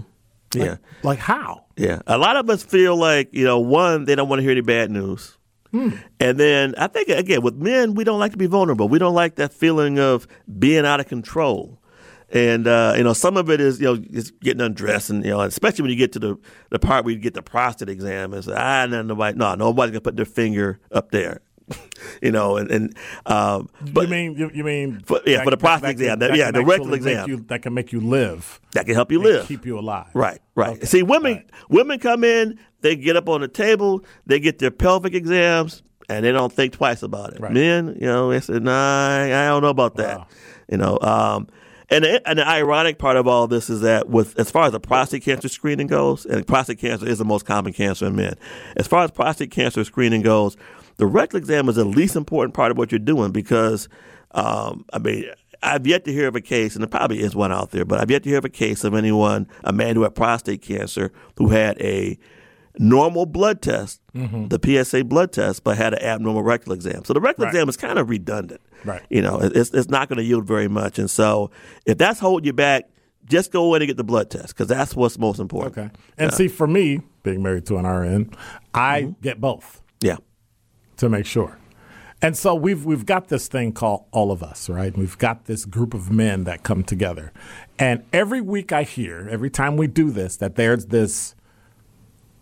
Yeah. 0.53 0.77
Like 1.03 1.19
how? 1.19 1.65
Yeah. 1.77 2.01
A 2.07 2.17
lot 2.17 2.35
of 2.35 2.49
us 2.49 2.63
feel 2.63 2.95
like, 2.95 3.29
you 3.31 3.45
know, 3.45 3.59
one, 3.59 4.05
they 4.05 4.15
don't 4.15 4.29
want 4.29 4.39
to 4.39 4.43
hear 4.43 4.51
any 4.51 4.61
bad 4.61 4.91
news. 4.91 5.37
And 6.19 6.37
then 6.37 6.75
I 6.77 6.87
think, 6.87 7.07
again, 7.07 7.41
with 7.41 7.55
men, 7.55 7.95
we 7.95 8.03
don't 8.03 8.19
like 8.19 8.33
to 8.33 8.37
be 8.37 8.45
vulnerable. 8.45 8.89
We 8.89 8.99
don't 8.99 9.15
like 9.15 9.35
that 9.35 9.53
feeling 9.53 9.99
of 9.99 10.27
being 10.59 10.85
out 10.85 10.99
of 10.99 11.07
control. 11.07 11.81
And, 12.29 12.67
uh, 12.67 12.93
you 12.97 13.03
know, 13.03 13.13
some 13.13 13.37
of 13.37 13.49
it 13.49 13.61
is, 13.61 13.79
you 13.79 13.85
know, 13.85 13.95
just 13.95 14.37
getting 14.41 14.61
undressed 14.61 15.09
and, 15.09 15.23
you 15.23 15.31
know, 15.31 15.41
especially 15.41 15.83
when 15.83 15.91
you 15.91 15.97
get 15.97 16.11
to 16.13 16.19
the, 16.19 16.37
the 16.71 16.79
part 16.79 17.05
where 17.05 17.13
you 17.13 17.19
get 17.19 17.33
the 17.33 17.41
prostate 17.41 17.89
exam 17.89 18.33
and 18.33 18.43
say, 18.43 18.53
ah, 18.55 18.85
no, 18.85 19.01
nobody, 19.01 19.37
no, 19.37 19.55
nobody's 19.55 19.91
going 19.91 20.01
to 20.01 20.01
put 20.01 20.15
their 20.17 20.25
finger 20.25 20.79
up 20.91 21.11
there. 21.11 21.41
you 22.21 22.31
know, 22.31 22.57
and, 22.57 22.69
and 22.71 22.97
um, 23.25 23.69
but 23.91 24.01
you 24.03 24.07
mean 24.09 24.35
you, 24.37 24.51
you 24.53 24.63
mean 24.63 25.01
For- 25.05 25.21
yeah, 25.25 25.43
for 25.43 25.49
the 25.51 25.57
prostate 25.57 25.91
exam, 25.91 26.19
that- 26.19 26.35
yeah, 26.35 26.51
the 26.51 26.63
rectal 26.63 26.93
exam. 26.93 27.29
you- 27.29 27.45
that 27.47 27.61
can 27.61 27.73
make 27.73 27.91
you 27.91 27.99
live, 27.99 28.59
that 28.73 28.85
can 28.85 28.95
help 28.95 29.11
you 29.11 29.21
live. 29.21 29.47
keep 29.47 29.65
you 29.65 29.77
alive. 29.79 30.07
Right, 30.13 30.39
right. 30.55 30.77
Okay. 30.77 30.85
See, 30.85 31.03
women 31.03 31.33
Right. 31.33 31.49
women 31.69 31.99
come 31.99 32.23
in, 32.23 32.59
they 32.81 32.95
get 32.95 33.15
up 33.15 33.29
on 33.29 33.41
the 33.41 33.47
table, 33.47 34.03
they 34.25 34.39
get 34.39 34.59
their 34.59 34.71
pelvic 34.71 35.13
exams, 35.13 35.83
and 36.09 36.25
they 36.25 36.31
don't 36.31 36.51
think 36.51 36.73
twice 36.73 37.03
about 37.03 37.33
it. 37.33 37.39
Right. 37.39 37.51
Men, 37.53 37.97
you 37.99 38.07
know, 38.07 38.29
they 38.31 38.39
say, 38.39 38.59
"Nah, 38.59 38.71
I 39.09 39.25
I 39.25 39.47
don't 39.47 39.61
know 39.63 39.69
about 39.69 39.95
that." 39.97 40.17
Wow. 40.19 40.27
You 40.69 40.77
know, 40.77 40.97
um, 41.01 41.47
and 41.89 42.05
the, 42.05 42.29
and 42.29 42.39
the 42.39 42.47
ironic 42.47 42.97
part 42.97 43.17
of 43.17 43.27
all 43.27 43.47
this 43.47 43.69
is 43.69 43.81
that 43.81 44.07
with 44.07 44.39
as 44.39 44.49
far 44.49 44.63
as 44.65 44.71
the 44.71 44.79
prostate 44.79 45.23
cancer 45.23 45.49
screening 45.49 45.87
goes, 45.87 46.25
and 46.25 46.47
prostate 46.47 46.79
cancer 46.79 47.05
is 47.05 47.17
the 47.17 47.25
most 47.25 47.45
common 47.45 47.73
cancer 47.73 48.05
in 48.05 48.15
men. 48.15 48.35
As 48.77 48.87
far 48.87 49.03
as 49.03 49.11
prostate 49.11 49.51
cancer 49.51 49.83
screening 49.83 50.21
goes, 50.21 50.55
the 51.01 51.07
rectal 51.07 51.37
exam 51.37 51.67
is 51.67 51.75
the 51.77 51.83
least 51.85 52.15
important 52.15 52.53
part 52.53 52.69
of 52.69 52.77
what 52.77 52.91
you're 52.91 52.99
doing 52.99 53.31
because, 53.31 53.89
um, 54.31 54.85
I 54.93 54.99
mean. 54.99 55.25
I've 55.63 55.85
yet 55.85 56.05
to 56.05 56.11
hear 56.11 56.27
of 56.27 56.35
a 56.35 56.41
case, 56.41 56.73
and 56.73 56.81
there 56.81 56.89
probably 56.89 57.19
is 57.19 57.35
one 57.35 57.51
out 57.51 57.69
there, 57.69 57.85
but 57.85 57.99
I've 58.01 58.09
yet 58.09 58.23
to 58.23 58.29
hear 58.29 58.39
of 58.39 58.45
a 58.45 58.49
case 58.49 58.83
of 58.83 58.95
anyone, 58.95 59.47
a 59.63 59.71
man 59.71 59.95
who 59.95 60.01
had 60.01 60.15
prostate 60.15 60.63
cancer, 60.63 61.11
who 61.37 61.49
had 61.49 61.79
a 61.79 62.17
normal 62.79 63.27
blood 63.27 63.61
test, 63.61 64.01
Mm-hmm. 64.15 64.47
the 64.47 64.59
PSA 64.83 65.03
blood 65.03 65.31
test, 65.31 65.63
but 65.63 65.77
had 65.77 65.93
an 65.93 66.01
abnormal 66.01 66.41
rectal 66.41 66.73
exam. 66.73 67.05
So 67.05 67.13
the 67.13 67.21
rectal 67.21 67.45
Right. 67.45 67.51
exam 67.53 67.69
is 67.69 67.77
kind 67.77 67.99
of 67.99 68.09
redundant. 68.09 68.59
Right. 68.83 69.03
You 69.11 69.21
know, 69.21 69.37
it's, 69.39 69.69
it's 69.69 69.87
not 69.89 70.09
going 70.09 70.17
to 70.17 70.23
yield 70.23 70.45
very 70.47 70.67
much. 70.67 70.97
And 70.97 71.11
so 71.11 71.51
if 71.85 71.99
that's 71.99 72.19
holding 72.19 72.47
you 72.47 72.53
back, 72.53 72.89
just 73.25 73.51
go 73.51 73.75
in 73.75 73.83
and 73.83 73.87
get 73.87 73.97
the 73.97 74.03
blood 74.03 74.31
test 74.31 74.47
because 74.47 74.67
that's 74.67 74.95
what's 74.95 75.19
most 75.19 75.39
important. 75.39 75.77
Okay. 75.77 75.89
And 76.17 76.33
see, 76.33 76.47
for 76.47 76.65
me, 76.65 77.01
being 77.21 77.43
married 77.43 77.67
to 77.67 77.77
an 77.77 77.85
RN, 77.85 78.31
I 78.73 79.03
Mm-hmm. 79.03 79.21
get 79.21 79.39
both 79.39 79.79
Yeah. 80.01 80.17
To 81.01 81.09
make 81.09 81.25
sure. 81.25 81.57
And 82.21 82.37
so 82.37 82.53
we've 82.53 82.85
we've 82.85 83.05
got 83.05 83.27
this 83.27 83.47
thing 83.47 83.73
called 83.73 84.05
All 84.11 84.31
of 84.31 84.43
Us, 84.43 84.69
right? 84.69 84.95
We've 84.95 85.17
got 85.17 85.45
this 85.45 85.65
group 85.65 85.93
of 85.93 86.11
men 86.11 86.43
that 86.45 86.63
come 86.63 86.83
together. 86.83 87.33
And 87.79 88.03
every 88.13 88.41
week 88.41 88.71
I 88.71 88.83
hear, 88.83 89.27
every 89.29 89.49
time 89.49 89.75
we 89.75 89.87
do 89.87 90.11
this, 90.11 90.37
that 90.37 90.55
there's 90.55 90.85
this 90.87 91.35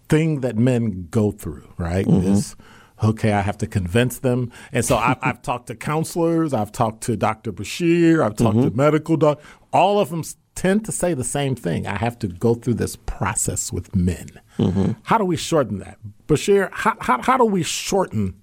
thing 0.09 0.41
that 0.41 0.57
men 0.57 1.07
go 1.09 1.31
through, 1.31 1.67
right? 1.77 2.05
Mm-hmm. 2.05 2.25
This 2.25 2.55
okay, 3.01 3.31
I 3.31 3.39
have 3.39 3.57
to 3.59 3.67
convince 3.67 4.19
them. 4.19 4.51
And 4.73 4.83
so 4.83 4.97
I, 4.97 5.15
I've 5.21 5.41
talked 5.41 5.67
to 5.67 5.75
counselors, 5.75 6.53
I've 6.53 6.73
talked 6.73 7.01
to 7.03 7.15
Dr. 7.15 7.53
Bashir, 7.53 8.21
I've 8.21 8.35
talked 8.35 8.57
to 8.57 8.67
mm-hmm. 8.67 8.77
medical 8.77 9.15
doc. 9.15 9.41
All 9.71 9.99
of 9.99 10.09
them 10.09 10.23
tend 10.55 10.83
to 10.83 10.91
say 10.91 11.13
the 11.13 11.23
same 11.23 11.55
thing. 11.55 11.87
I 11.87 11.95
have 11.95 12.19
to 12.19 12.27
go 12.27 12.55
through 12.55 12.73
this 12.73 12.97
process 12.97 13.71
with 13.71 13.95
men. 13.95 14.27
Mm-hmm. 14.57 14.91
How 15.03 15.17
do 15.17 15.23
we 15.23 15.37
shorten 15.37 15.79
that? 15.79 15.97
Bashir, 16.27 16.69
how, 16.73 16.97
how, 16.99 17.21
how 17.21 17.37
do 17.37 17.45
we 17.45 17.63
shorten 17.63 18.35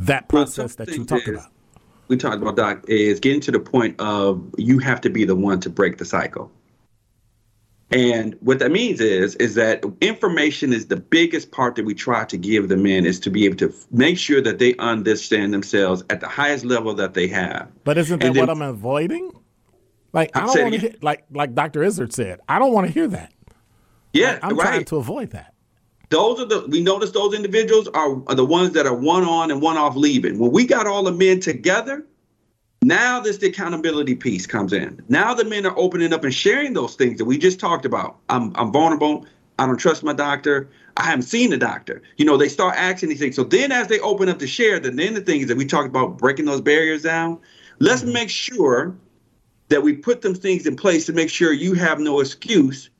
that 0.00 0.30
Well, 0.32 0.44
process 0.44 0.74
that 0.76 0.88
you 0.88 1.04
talk 1.04 1.22
is- 1.22 1.28
about? 1.28 1.50
we 2.08 2.16
talked 2.16 2.40
about 2.40 2.56
doc 2.56 2.84
is 2.88 3.18
getting 3.20 3.40
to 3.40 3.50
the 3.50 3.58
point 3.60 3.98
of 4.00 4.42
you 4.58 4.78
have 4.78 5.00
to 5.00 5.10
be 5.10 5.24
the 5.24 5.34
one 5.34 5.58
to 5.60 5.70
break 5.70 5.98
the 5.98 6.04
cycle 6.04 6.50
and 7.92 8.36
what 8.40 8.58
that 8.58 8.70
means 8.72 9.00
is 9.00 9.36
is 9.36 9.54
that 9.54 9.84
information 10.00 10.72
is 10.72 10.86
the 10.86 10.96
biggest 10.96 11.50
part 11.52 11.76
that 11.76 11.84
we 11.84 11.94
try 11.94 12.24
to 12.24 12.36
give 12.36 12.68
the 12.68 12.76
men 12.76 13.06
is 13.06 13.20
to 13.20 13.30
be 13.30 13.44
able 13.44 13.56
to 13.56 13.68
f- 13.68 13.86
make 13.92 14.18
sure 14.18 14.40
that 14.40 14.58
they 14.58 14.74
understand 14.76 15.54
themselves 15.54 16.02
at 16.10 16.20
the 16.20 16.26
highest 16.28 16.64
level 16.64 16.94
that 16.94 17.14
they 17.14 17.28
have 17.28 17.68
But 17.84 17.96
isn't 17.98 18.18
that 18.20 18.26
And 18.28 18.36
what 18.36 18.50
I'm 18.50 18.62
avoiding? 18.62 19.30
Like 20.12 20.36
I 20.36 20.46
don't 20.46 20.62
want 20.62 20.74
to 20.74 20.80
hear 20.80 20.94
like 21.02 21.24
like 21.30 21.54
Dr. 21.54 21.82
Izard 21.84 22.12
said. 22.12 22.40
I 22.48 22.58
don't 22.58 22.72
want 22.72 22.86
to 22.88 22.92
hear 22.92 23.06
that. 23.08 23.32
yeah 24.12 24.38
I'm 24.42 24.56
trying 24.56 24.84
to 24.86 24.96
avoid 24.96 25.30
that. 25.30 25.54
Those 26.08 26.40
are 26.40 26.44
the 26.44 26.66
we 26.68 26.80
notice 26.80 27.10
those 27.10 27.34
individuals 27.34 27.88
are, 27.88 28.22
are 28.28 28.34
the 28.34 28.44
ones 28.44 28.72
that 28.72 28.86
are 28.86 28.94
one 28.94 29.24
on 29.24 29.50
and 29.50 29.60
one 29.60 29.76
off 29.76 29.96
leaving. 29.96 30.38
When 30.38 30.52
we 30.52 30.66
got 30.66 30.86
all 30.86 31.02
the 31.02 31.12
men 31.12 31.40
together, 31.40 32.04
now 32.82 33.20
this 33.20 33.38
the 33.38 33.48
accountability 33.48 34.14
piece 34.14 34.46
comes 34.46 34.72
in. 34.72 35.02
Now 35.08 35.34
the 35.34 35.44
men 35.44 35.66
are 35.66 35.76
opening 35.76 36.12
up 36.12 36.22
and 36.24 36.32
sharing 36.32 36.74
those 36.74 36.94
things 36.94 37.18
that 37.18 37.24
we 37.24 37.38
just 37.38 37.58
talked 37.58 37.84
about. 37.84 38.18
I'm 38.28 38.52
I'm 38.56 38.72
vulnerable. 38.72 39.26
I 39.58 39.66
don't 39.66 39.78
trust 39.78 40.02
my 40.02 40.12
doctor. 40.12 40.68
I 40.98 41.04
haven't 41.04 41.22
seen 41.22 41.50
the 41.50 41.58
doctor. 41.58 42.02
You 42.16 42.24
know, 42.24 42.36
they 42.36 42.48
start 42.48 42.76
asking 42.76 43.08
these 43.08 43.18
things. 43.18 43.36
So 43.36 43.44
then 43.44 43.72
as 43.72 43.88
they 43.88 43.98
open 44.00 44.28
up 44.28 44.38
to 44.38 44.46
share, 44.46 44.78
then 44.78 44.96
then 44.96 45.14
the 45.14 45.20
things 45.20 45.46
that 45.48 45.56
we 45.56 45.66
talked 45.66 45.88
about 45.88 46.18
breaking 46.18 46.44
those 46.44 46.60
barriers 46.60 47.02
down, 47.02 47.38
let's 47.80 48.02
mm-hmm. 48.02 48.12
make 48.12 48.30
sure 48.30 48.94
that 49.68 49.82
we 49.82 49.94
put 49.94 50.22
them 50.22 50.34
things 50.34 50.66
in 50.66 50.76
place 50.76 51.06
to 51.06 51.12
make 51.12 51.30
sure 51.30 51.52
you 51.52 51.74
have 51.74 51.98
no 51.98 52.20
excuse 52.20 52.90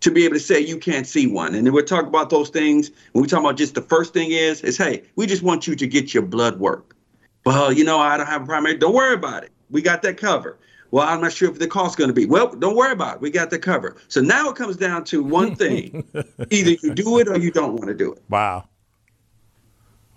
to 0.00 0.10
be 0.10 0.24
able 0.24 0.34
to 0.34 0.40
say 0.40 0.58
you 0.60 0.78
can't 0.78 1.06
see 1.06 1.26
one. 1.26 1.54
And 1.54 1.66
then 1.66 1.72
we'll 1.72 1.84
talk 1.84 2.06
about 2.06 2.30
those 2.30 2.48
things. 2.48 2.90
When 3.12 3.22
we 3.22 3.28
talk 3.28 3.40
about 3.40 3.56
just 3.56 3.74
the 3.74 3.82
first 3.82 4.12
thing 4.12 4.30
is, 4.30 4.62
is 4.62 4.76
hey, 4.76 5.02
we 5.16 5.26
just 5.26 5.42
want 5.42 5.66
you 5.66 5.76
to 5.76 5.86
get 5.86 6.14
your 6.14 6.22
blood 6.22 6.58
work. 6.58 6.96
Well, 7.44 7.72
you 7.72 7.84
know, 7.84 7.98
I 7.98 8.16
don't 8.16 8.26
have 8.26 8.42
a 8.42 8.46
primary. 8.46 8.76
Don't 8.76 8.94
worry 8.94 9.14
about 9.14 9.44
it. 9.44 9.50
We 9.70 9.82
got 9.82 10.02
that 10.02 10.16
covered. 10.16 10.58
Well, 10.90 11.06
I'm 11.06 11.20
not 11.20 11.32
sure 11.32 11.48
if 11.48 11.58
the 11.58 11.68
cost's 11.68 11.96
going 11.96 12.08
to 12.08 12.14
be. 12.14 12.26
Well, 12.26 12.48
don't 12.48 12.76
worry 12.76 12.92
about 12.92 13.16
it. 13.16 13.20
We 13.20 13.30
got 13.30 13.50
that 13.50 13.60
covered. 13.60 13.96
So 14.08 14.20
now 14.20 14.50
it 14.50 14.56
comes 14.56 14.76
down 14.76 15.04
to 15.04 15.22
one 15.22 15.54
thing: 15.54 16.04
either 16.50 16.70
you 16.82 16.94
do 16.94 17.18
it 17.20 17.28
or 17.28 17.38
you 17.38 17.52
don't 17.52 17.74
want 17.74 17.86
to 17.86 17.94
do 17.94 18.12
it. 18.12 18.22
Wow. 18.28 18.68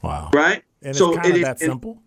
Wow. 0.02 0.32
Right? 0.34 0.64
And 0.82 0.96
so 0.96 1.14
it's 1.14 1.22
kind 1.22 1.36
of 1.36 1.42
that 1.44 1.62
it- 1.62 1.66
simple. 1.66 2.02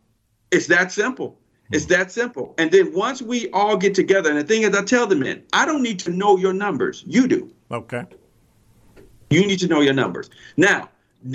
It's 0.50 0.66
that 0.66 0.92
simple. 0.92 1.38
It's 1.72 1.86
that 1.86 2.12
simple. 2.12 2.54
And 2.58 2.70
then 2.70 2.92
once 2.92 3.20
we 3.20 3.50
all 3.50 3.76
get 3.76 3.94
together, 3.94 4.30
and 4.30 4.38
the 4.38 4.44
thing 4.44 4.62
is, 4.62 4.74
I 4.74 4.82
tell 4.84 5.06
the 5.06 5.16
men, 5.16 5.42
I 5.52 5.66
don't 5.66 5.82
need 5.82 5.98
to 6.00 6.10
know 6.10 6.36
your 6.36 6.52
numbers. 6.52 7.02
You 7.06 7.26
do. 7.26 7.50
Okay. 7.70 8.04
You 9.30 9.46
need 9.46 9.58
to 9.60 9.68
know 9.68 9.80
your 9.80 9.94
numbers. 9.94 10.30
Now, 10.56 10.88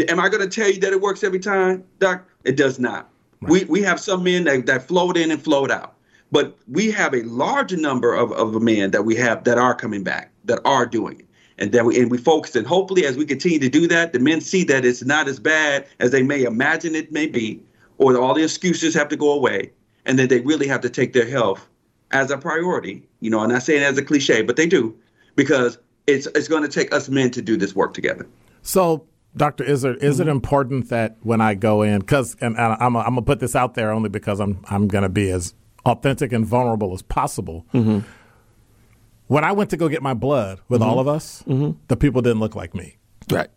am 0.07 0.19
I 0.19 0.29
going 0.29 0.47
to 0.47 0.49
tell 0.49 0.71
you 0.71 0.79
that 0.79 0.93
it 0.93 1.01
works 1.01 1.23
every 1.23 1.39
time, 1.39 1.83
Doc? 1.99 2.25
It 2.45 2.55
does 2.55 2.79
not. 2.79 3.09
We, 3.41 3.65
we 3.65 3.81
have 3.81 3.99
some 3.99 4.23
men 4.23 4.45
that, 4.45 4.65
that 4.67 4.87
float 4.87 5.17
in 5.17 5.31
and 5.31 5.41
float 5.41 5.71
out. 5.71 5.95
But 6.31 6.57
we 6.67 6.91
have 6.91 7.13
a 7.13 7.23
larger 7.23 7.75
number 7.75 8.13
of, 8.13 8.31
of 8.31 8.61
men 8.61 8.91
that 8.91 9.03
we 9.03 9.15
have 9.15 9.43
that 9.43 9.57
are 9.57 9.75
coming 9.75 10.03
back, 10.03 10.31
that 10.45 10.59
are 10.63 10.85
doing 10.85 11.19
it. 11.19 11.25
And 11.57 11.71
then 11.71 11.85
we 11.85 11.99
and 12.01 12.09
we 12.09 12.17
focus 12.17 12.55
and 12.55 12.65
hopefully 12.65 13.05
as 13.05 13.17
we 13.17 13.25
continue 13.25 13.59
to 13.59 13.69
do 13.69 13.87
that, 13.87 14.13
the 14.13 14.19
men 14.19 14.41
see 14.41 14.63
that 14.63 14.85
it's 14.85 15.03
not 15.03 15.27
as 15.27 15.39
bad 15.39 15.85
as 15.99 16.11
they 16.11 16.23
may 16.23 16.43
imagine 16.43 16.95
it 16.95 17.11
may 17.11 17.27
be, 17.27 17.61
or 17.97 18.17
all 18.17 18.33
the 18.33 18.43
excuses 18.43 18.95
have 18.95 19.09
to 19.09 19.17
go 19.17 19.31
away, 19.31 19.71
and 20.05 20.17
that 20.19 20.29
they 20.29 20.39
really 20.41 20.67
have 20.67 20.81
to 20.81 20.89
take 20.89 21.13
their 21.13 21.27
health 21.27 21.67
as 22.11 22.31
a 22.31 22.37
priority. 22.37 23.07
You 23.19 23.29
know, 23.29 23.39
I'm 23.39 23.49
not 23.49 23.63
saying 23.63 23.83
as 23.83 23.97
a 23.97 24.03
cliche, 24.03 24.41
but 24.41 24.55
they 24.55 24.67
do, 24.67 24.95
because 25.35 25.77
it's 26.07 26.27
it's 26.27 26.47
going 26.47 26.63
to 26.63 26.69
take 26.69 26.93
us 26.93 27.09
men 27.09 27.31
to 27.31 27.41
do 27.41 27.57
this 27.57 27.75
work 27.75 27.93
together. 27.93 28.27
So 28.61 29.07
Dr. 29.35 29.63
Izard, 29.63 30.03
is 30.03 30.19
mm-hmm. 30.19 30.27
it 30.27 30.31
important 30.31 30.89
that 30.89 31.17
when 31.21 31.41
I 31.41 31.53
go 31.53 31.81
in, 31.83 31.99
because, 31.99 32.35
and, 32.41 32.57
and 32.57 32.77
I'm, 32.79 32.95
I'm 32.97 33.03
going 33.03 33.15
to 33.15 33.21
put 33.21 33.39
this 33.39 33.55
out 33.55 33.75
there 33.75 33.91
only 33.91 34.09
because 34.09 34.39
I'm, 34.39 34.63
I'm 34.69 34.87
going 34.87 35.03
to 35.03 35.09
be 35.09 35.29
as 35.29 35.53
authentic 35.85 36.33
and 36.33 36.45
vulnerable 36.45 36.93
as 36.93 37.01
possible. 37.01 37.65
Mm-hmm. 37.73 37.99
When 39.27 39.43
I 39.45 39.53
went 39.53 39.69
to 39.69 39.77
go 39.77 39.87
get 39.87 40.01
my 40.01 40.13
blood 40.13 40.59
with 40.67 40.81
mm-hmm. 40.81 40.89
all 40.89 40.99
of 40.99 41.07
us, 41.07 41.43
mm-hmm. 41.47 41.77
the 41.87 41.95
people 41.95 42.21
didn't 42.21 42.39
look 42.39 42.55
like 42.55 42.75
me. 42.75 42.97
Right. 43.31 43.49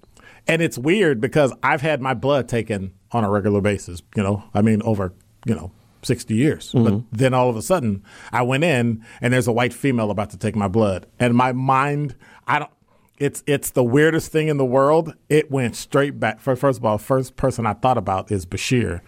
And 0.46 0.62
it's 0.62 0.78
weird 0.78 1.20
because 1.20 1.52
I've 1.62 1.80
had 1.80 2.00
my 2.00 2.14
blood 2.14 2.48
taken 2.48 2.92
on 3.10 3.24
a 3.24 3.30
regular 3.30 3.60
basis, 3.60 4.02
you 4.14 4.22
know, 4.22 4.44
I 4.54 4.62
mean, 4.62 4.82
over, 4.82 5.12
you 5.46 5.54
know, 5.54 5.72
60 6.04 6.34
years. 6.34 6.70
But 6.73 6.80
mm-hmm. 6.80 7.16
then 7.16 7.34
all 7.34 7.49
of 7.50 7.56
a 7.56 7.62
sudden, 7.62 8.02
I 8.32 8.42
went 8.42 8.64
in 8.64 9.04
and 9.20 9.32
there's 9.32 9.49
a 9.49 9.52
white 9.52 9.73
female 9.73 10.11
about 10.11 10.30
to 10.30 10.38
take 10.38 10.54
my 10.54 10.68
blood. 10.68 11.06
And 11.18 11.34
my 11.34 11.52
mind, 11.52 12.14
I 12.46 12.61
don't, 12.61 12.70
it's 13.18 13.42
it's 13.46 13.70
the 13.70 13.84
weirdest 13.84 14.32
thing 14.32 14.49
in 14.49 14.56
the 14.56 14.64
world. 14.64 15.14
It 15.28 15.50
went 15.50 15.76
straight 15.76 16.18
back. 16.18 16.40
First 16.40 16.62
of 16.64 16.84
all, 16.84 16.99
first 16.99 17.37
person 17.37 17.66
I 17.66 17.75
thought 17.75 17.99
about 17.99 18.30
is 18.32 18.44
Bashir, 18.44 19.00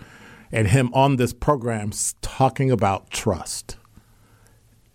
and 0.53 0.69
him 0.69 0.91
on 0.95 1.17
this 1.17 1.33
program 1.33 1.91
talking 2.23 2.71
about 2.71 3.11
trust. 3.11 3.77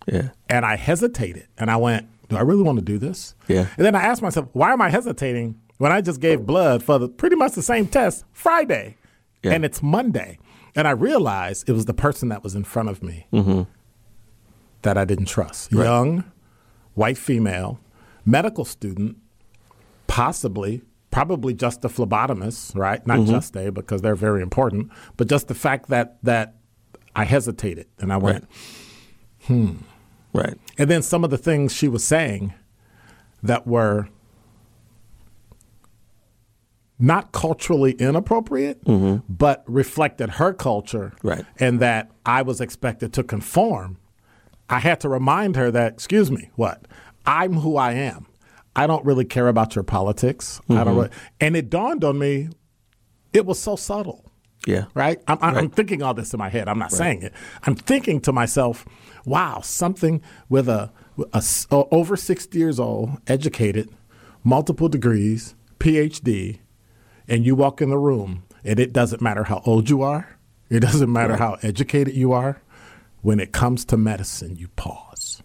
Yeah, 0.06 0.30
and 0.48 0.64
I 0.64 0.76
hesitated, 0.76 1.46
and 1.58 1.70
I 1.70 1.76
went, 1.76 2.08
"Do 2.28 2.36
I 2.36 2.40
really 2.40 2.62
want 2.62 2.78
to 2.78 2.84
do 2.84 2.98
this?" 2.98 3.34
Yeah, 3.48 3.66
and 3.76 3.84
then 3.84 3.94
I 3.94 4.02
asked 4.02 4.22
myself, 4.22 4.48
"Why 4.52 4.72
am 4.72 4.80
I 4.80 4.88
hesitating 4.88 5.60
when 5.76 5.92
I 5.92 6.00
just 6.00 6.20
gave 6.20 6.46
blood 6.46 6.82
for 6.82 6.98
the, 6.98 7.08
pretty 7.08 7.36
much 7.36 7.52
the 7.52 7.62
same 7.62 7.86
test 7.86 8.24
Friday, 8.32 8.96
yeah. 9.42 9.52
and 9.52 9.64
it's 9.64 9.82
Monday?" 9.82 10.38
And 10.74 10.88
I 10.88 10.92
realized 10.92 11.68
it 11.68 11.72
was 11.72 11.84
the 11.84 11.94
person 11.94 12.28
that 12.30 12.42
was 12.42 12.54
in 12.54 12.64
front 12.64 12.88
of 12.88 13.02
me 13.02 13.26
mm-hmm. 13.32 13.62
that 14.82 14.96
I 14.96 15.04
didn't 15.04 15.26
trust. 15.26 15.72
Right. 15.72 15.84
Young, 15.84 16.24
white 16.94 17.18
female 17.18 17.78
medical 18.24 18.64
student, 18.64 19.18
possibly, 20.06 20.82
probably 21.10 21.54
just 21.54 21.84
a 21.84 21.88
phlebotomist, 21.88 22.76
right? 22.76 23.06
Not 23.06 23.20
mm-hmm. 23.20 23.32
just 23.32 23.56
a, 23.56 23.70
because 23.70 24.02
they're 24.02 24.14
very 24.14 24.42
important, 24.42 24.90
but 25.16 25.28
just 25.28 25.48
the 25.48 25.54
fact 25.54 25.88
that 25.88 26.16
that 26.22 26.54
I 27.14 27.24
hesitated 27.24 27.86
and 27.98 28.12
I 28.12 28.16
went, 28.16 28.44
right. 28.44 29.46
hmm. 29.46 29.72
Right. 30.32 30.58
And 30.78 30.90
then 30.90 31.02
some 31.02 31.24
of 31.24 31.30
the 31.30 31.36
things 31.36 31.74
she 31.74 31.88
was 31.88 32.02
saying 32.02 32.54
that 33.42 33.66
were 33.66 34.08
not 37.02 37.32
culturally 37.32 37.92
inappropriate, 37.92 38.82
mm-hmm. 38.84 39.16
but 39.28 39.64
reflected 39.66 40.30
her 40.30 40.52
culture, 40.54 41.12
right. 41.24 41.44
and 41.58 41.80
that 41.80 42.12
I 42.24 42.42
was 42.42 42.60
expected 42.60 43.12
to 43.14 43.24
conform. 43.24 43.98
I 44.70 44.78
had 44.78 45.00
to 45.00 45.08
remind 45.08 45.56
her 45.56 45.72
that, 45.72 45.94
excuse 45.94 46.30
me, 46.30 46.50
what? 46.54 46.86
I'm 47.26 47.54
who 47.54 47.76
I 47.76 47.92
am. 47.94 48.26
I 48.76 48.86
don't 48.86 49.04
really 49.04 49.24
care 49.24 49.48
about 49.48 49.74
your 49.74 49.82
politics. 49.82 50.60
Mm-hmm. 50.62 50.72
I 50.72 50.76
don't 50.76 50.86
mm-hmm. 50.86 50.96
really, 51.00 51.10
and 51.40 51.56
it 51.56 51.68
dawned 51.68 52.04
on 52.04 52.20
me, 52.20 52.50
it 53.32 53.44
was 53.46 53.58
so 53.58 53.74
subtle. 53.74 54.24
Yeah. 54.64 54.84
Right? 54.94 55.20
I'm, 55.26 55.38
I'm, 55.42 55.54
right. 55.54 55.74
Thinking 55.74 56.04
all 56.04 56.14
this 56.14 56.32
in 56.32 56.38
my 56.38 56.50
head. 56.50 56.68
I'm 56.68 56.78
not 56.78 56.92
right. 56.92 56.98
saying 56.98 57.22
it. 57.22 57.32
I'm 57.64 57.74
thinking 57.74 58.20
to 58.20 58.32
myself, 58.32 58.86
wow, 59.26 59.60
something 59.60 60.22
with 60.48 60.68
a, 60.68 60.92
a, 61.32 61.42
a 61.72 61.84
over 61.90 62.16
60 62.16 62.56
years 62.56 62.78
old, 62.78 63.10
educated, 63.26 63.90
multiple 64.44 64.88
degrees, 64.88 65.56
PhD, 65.80 66.60
and 67.28 67.44
you 67.44 67.54
walk 67.54 67.80
in 67.80 67.90
the 67.90 67.98
room 67.98 68.44
and 68.64 68.78
it 68.78 68.92
doesn't 68.92 69.22
matter 69.22 69.44
how 69.44 69.62
old 69.64 69.90
you 69.90 70.02
are, 70.02 70.38
it 70.70 70.80
doesn't 70.80 71.12
matter 71.12 71.36
how 71.36 71.58
educated 71.62 72.14
you 72.14 72.32
are. 72.32 72.62
When 73.20 73.38
it 73.38 73.52
comes 73.52 73.84
to 73.84 73.96
medicine, 73.96 74.56
you 74.56 74.66
pause. 74.68 75.42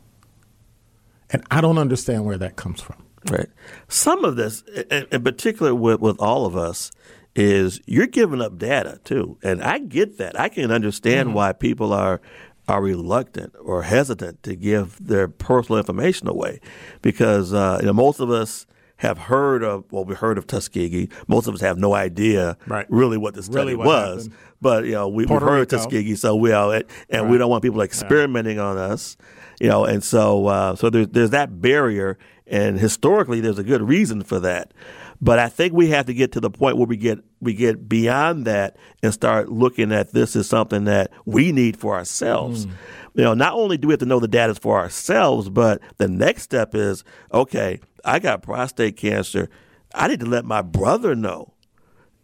And 1.29 1.43
I 1.51 1.61
don't 1.61 1.77
understand 1.77 2.25
where 2.25 2.37
that 2.37 2.55
comes 2.55 2.81
from. 2.81 3.03
Right. 3.29 3.49
Some 3.87 4.23
of 4.23 4.35
this, 4.35 4.63
in 5.11 5.23
particular 5.23 5.75
with, 5.75 5.99
with 5.99 6.19
all 6.19 6.45
of 6.45 6.55
us, 6.55 6.91
is 7.35 7.79
you're 7.85 8.07
giving 8.07 8.41
up 8.41 8.57
data 8.57 8.99
too. 9.03 9.37
And 9.43 9.61
I 9.61 9.79
get 9.79 10.17
that. 10.17 10.39
I 10.39 10.49
can 10.49 10.71
understand 10.71 11.27
mm-hmm. 11.27 11.35
why 11.35 11.53
people 11.53 11.93
are 11.93 12.19
are 12.67 12.81
reluctant 12.81 13.53
or 13.63 13.83
hesitant 13.83 14.43
to 14.43 14.53
give 14.53 14.97
their 14.99 15.29
personal 15.29 15.77
information 15.77 16.27
away 16.27 16.59
because 17.01 17.53
uh, 17.53 17.77
you 17.79 17.87
know, 17.87 17.93
most 17.93 18.19
of 18.19 18.29
us 18.29 18.65
have 18.97 19.17
heard 19.17 19.63
of 19.63 19.85
well 19.91 20.05
we 20.05 20.15
heard 20.15 20.37
of 20.37 20.47
Tuskegee. 20.47 21.09
Most 21.27 21.47
of 21.47 21.55
us 21.55 21.61
have 21.61 21.77
no 21.77 21.93
idea 21.93 22.57
right. 22.67 22.85
really 22.89 23.17
what 23.17 23.33
the 23.33 23.43
study 23.43 23.57
really 23.57 23.75
what 23.75 23.85
was. 23.85 24.23
Happened. 24.23 24.41
But 24.59 24.85
you 24.85 24.93
know 24.93 25.07
we, 25.07 25.25
have 25.27 25.41
heard 25.41 25.61
of 25.61 25.67
Tuskegee, 25.67 26.15
so 26.15 26.35
we 26.35 26.51
are, 26.51 26.73
and 26.73 26.85
right. 27.11 27.29
we 27.29 27.37
don't 27.37 27.49
want 27.49 27.63
people 27.63 27.81
experimenting 27.81 28.57
yeah. 28.57 28.65
on 28.65 28.77
us. 28.77 29.17
You 29.59 29.69
know, 29.69 29.85
and 29.85 30.03
so 30.03 30.47
uh, 30.47 30.75
so 30.75 30.89
there's 30.89 31.07
there's 31.09 31.29
that 31.31 31.61
barrier, 31.61 32.17
and 32.45 32.79
historically 32.79 33.39
there's 33.39 33.59
a 33.59 33.63
good 33.63 33.81
reason 33.81 34.23
for 34.23 34.39
that. 34.39 34.73
But 35.19 35.39
I 35.39 35.49
think 35.49 35.73
we 35.73 35.89
have 35.89 36.05
to 36.05 36.13
get 36.13 36.33
to 36.33 36.39
the 36.39 36.49
point 36.49 36.77
where 36.77 36.85
we 36.85 36.97
get 36.97 37.19
we 37.41 37.53
get 37.53 37.89
beyond 37.89 38.45
that 38.45 38.77
and 39.01 39.13
start 39.13 39.49
looking 39.49 39.91
at 39.91 40.13
this 40.13 40.35
as 40.35 40.47
something 40.47 40.85
that 40.85 41.11
we 41.25 41.51
need 41.51 41.77
for 41.77 41.95
ourselves. 41.95 42.65
Mm. 42.65 42.71
You 43.15 43.23
know, 43.23 43.33
not 43.33 43.53
only 43.53 43.77
do 43.77 43.87
we 43.87 43.93
have 43.93 43.99
to 44.01 44.05
know 44.05 44.19
the 44.19 44.27
data 44.27 44.53
for 44.53 44.77
ourselves, 44.77 45.49
but 45.49 45.81
the 45.97 46.07
next 46.07 46.43
step 46.43 46.75
is 46.75 47.03
okay, 47.33 47.79
I 48.07 48.19
got 48.19 48.41
prostate 48.41 48.97
cancer. 48.97 49.49
I 49.93 50.07
need 50.07 50.19
to 50.21 50.25
let 50.25 50.45
my 50.45 50.61
brother 50.61 51.15
know 51.15 51.53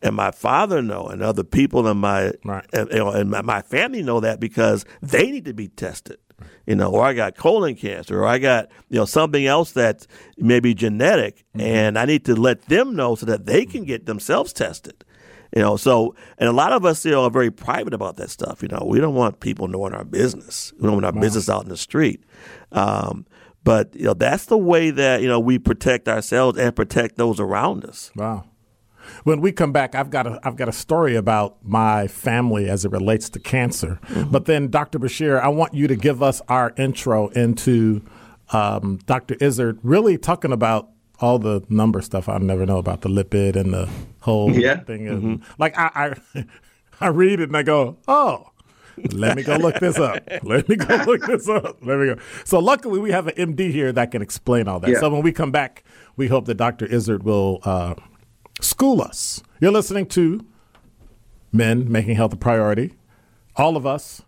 and 0.01 0.15
my 0.15 0.31
father 0.31 0.81
know 0.81 1.07
and 1.07 1.21
other 1.21 1.43
people 1.43 1.87
in 1.87 1.97
my 1.97 2.33
right. 2.43 2.65
and, 2.73 2.89
you 2.89 2.97
know, 2.97 3.11
and 3.11 3.29
my, 3.29 3.41
my 3.41 3.61
family 3.61 4.01
know 4.01 4.19
that 4.19 4.39
because 4.39 4.85
they 5.01 5.31
need 5.31 5.45
to 5.45 5.53
be 5.53 5.67
tested 5.67 6.17
you 6.65 6.75
know, 6.75 6.91
or 6.91 7.03
I 7.03 7.13
got 7.13 7.35
colon 7.35 7.75
cancer, 7.75 8.21
or 8.21 8.27
I 8.27 8.37
got 8.37 8.69
you 8.89 8.97
know 8.97 9.05
something 9.05 9.45
else 9.45 9.73
that 9.73 10.07
maybe 10.37 10.73
genetic, 10.73 11.43
mm-hmm. 11.55 11.61
and 11.61 11.99
I 11.99 12.05
need 12.05 12.25
to 12.25 12.35
let 12.35 12.63
them 12.63 12.95
know 12.95 13.15
so 13.15 13.25
that 13.25 13.45
they 13.45 13.65
can 13.65 13.83
get 13.83 14.05
themselves 14.05 14.53
tested. 14.53 15.03
You 15.55 15.61
know, 15.61 15.77
so 15.77 16.15
and 16.37 16.49
a 16.49 16.53
lot 16.53 16.73
of 16.73 16.85
us 16.85 17.05
you 17.05 17.11
know 17.11 17.25
are 17.25 17.29
very 17.29 17.51
private 17.51 17.93
about 17.93 18.17
that 18.17 18.29
stuff. 18.29 18.61
You 18.61 18.69
know, 18.69 18.85
we 18.87 18.99
don't 18.99 19.15
want 19.15 19.39
people 19.39 19.67
knowing 19.67 19.93
our 19.93 20.05
business. 20.05 20.73
We 20.77 20.83
don't 20.83 20.93
want 20.93 21.05
our 21.05 21.11
wow. 21.11 21.21
business 21.21 21.49
out 21.49 21.63
in 21.63 21.69
the 21.69 21.77
street. 21.77 22.23
Um, 22.71 23.25
but 23.63 23.95
you 23.95 24.05
know, 24.05 24.13
that's 24.13 24.45
the 24.45 24.57
way 24.57 24.91
that 24.91 25.21
you 25.21 25.27
know 25.27 25.39
we 25.39 25.59
protect 25.59 26.07
ourselves 26.07 26.57
and 26.57 26.75
protect 26.75 27.17
those 27.17 27.39
around 27.39 27.85
us. 27.85 28.11
Wow. 28.15 28.45
When 29.25 29.41
we 29.41 29.51
come 29.51 29.71
back, 29.71 29.95
I've 29.95 30.09
got 30.09 30.27
a 30.27 30.39
I've 30.43 30.55
got 30.55 30.69
a 30.69 30.73
story 30.73 31.15
about 31.15 31.57
my 31.63 32.07
family 32.07 32.69
as 32.69 32.85
it 32.85 32.91
relates 32.91 33.29
to 33.31 33.39
cancer. 33.39 33.99
Mm-hmm. 34.07 34.31
But 34.31 34.45
then, 34.45 34.69
Dr. 34.69 34.99
Bashir, 34.99 35.41
I 35.41 35.49
want 35.49 35.73
you 35.73 35.87
to 35.87 35.95
give 35.95 36.23
us 36.23 36.41
our 36.47 36.73
intro 36.77 37.27
into 37.29 38.01
um, 38.51 38.99
Dr. 39.05 39.35
Izard, 39.41 39.79
really 39.83 40.17
talking 40.17 40.51
about 40.51 40.89
all 41.19 41.39
the 41.39 41.63
number 41.69 42.01
stuff 42.01 42.27
I 42.27 42.37
never 42.37 42.65
know 42.65 42.77
about 42.77 43.01
the 43.01 43.09
lipid 43.09 43.55
and 43.55 43.73
the 43.73 43.89
whole 44.21 44.51
yeah. 44.51 44.79
thing. 44.79 45.07
And 45.07 45.23
mm-hmm. 45.23 45.51
Like 45.57 45.77
I, 45.77 46.15
I, 46.35 46.45
I 46.99 47.07
read 47.07 47.39
it 47.39 47.49
and 47.49 47.57
I 47.57 47.63
go, 47.63 47.97
oh. 48.07 48.49
Let 49.11 49.35
me 49.35 49.43
go 49.43 49.55
look 49.55 49.79
this 49.79 49.97
up. 49.97 50.19
Let 50.43 50.69
me 50.69 50.75
go 50.75 50.95
look 51.05 51.25
this 51.25 51.49
up. 51.49 51.77
Let 51.81 51.99
me 51.99 52.07
go. 52.07 52.17
So 52.45 52.59
luckily 52.59 52.99
we 52.99 53.11
have 53.11 53.27
an 53.27 53.55
MD 53.55 53.71
here 53.71 53.91
that 53.91 54.11
can 54.11 54.21
explain 54.21 54.67
all 54.67 54.79
that. 54.79 54.89
Yeah. 54.89 54.99
So 54.99 55.09
when 55.09 55.21
we 55.23 55.31
come 55.31 55.51
back, 55.51 55.83
we 56.15 56.27
hope 56.27 56.45
that 56.45 56.55
Dr. 56.55 56.85
Izard 56.85 57.23
will 57.23 57.59
uh, 57.63 57.95
school 58.61 59.01
us. 59.01 59.41
You're 59.59 59.71
listening 59.71 60.05
to 60.07 60.45
Men 61.51 61.91
Making 61.91 62.15
Health 62.15 62.33
a 62.33 62.37
Priority. 62.37 62.93
All 63.55 63.77
of 63.77 63.85
us, 63.85 64.23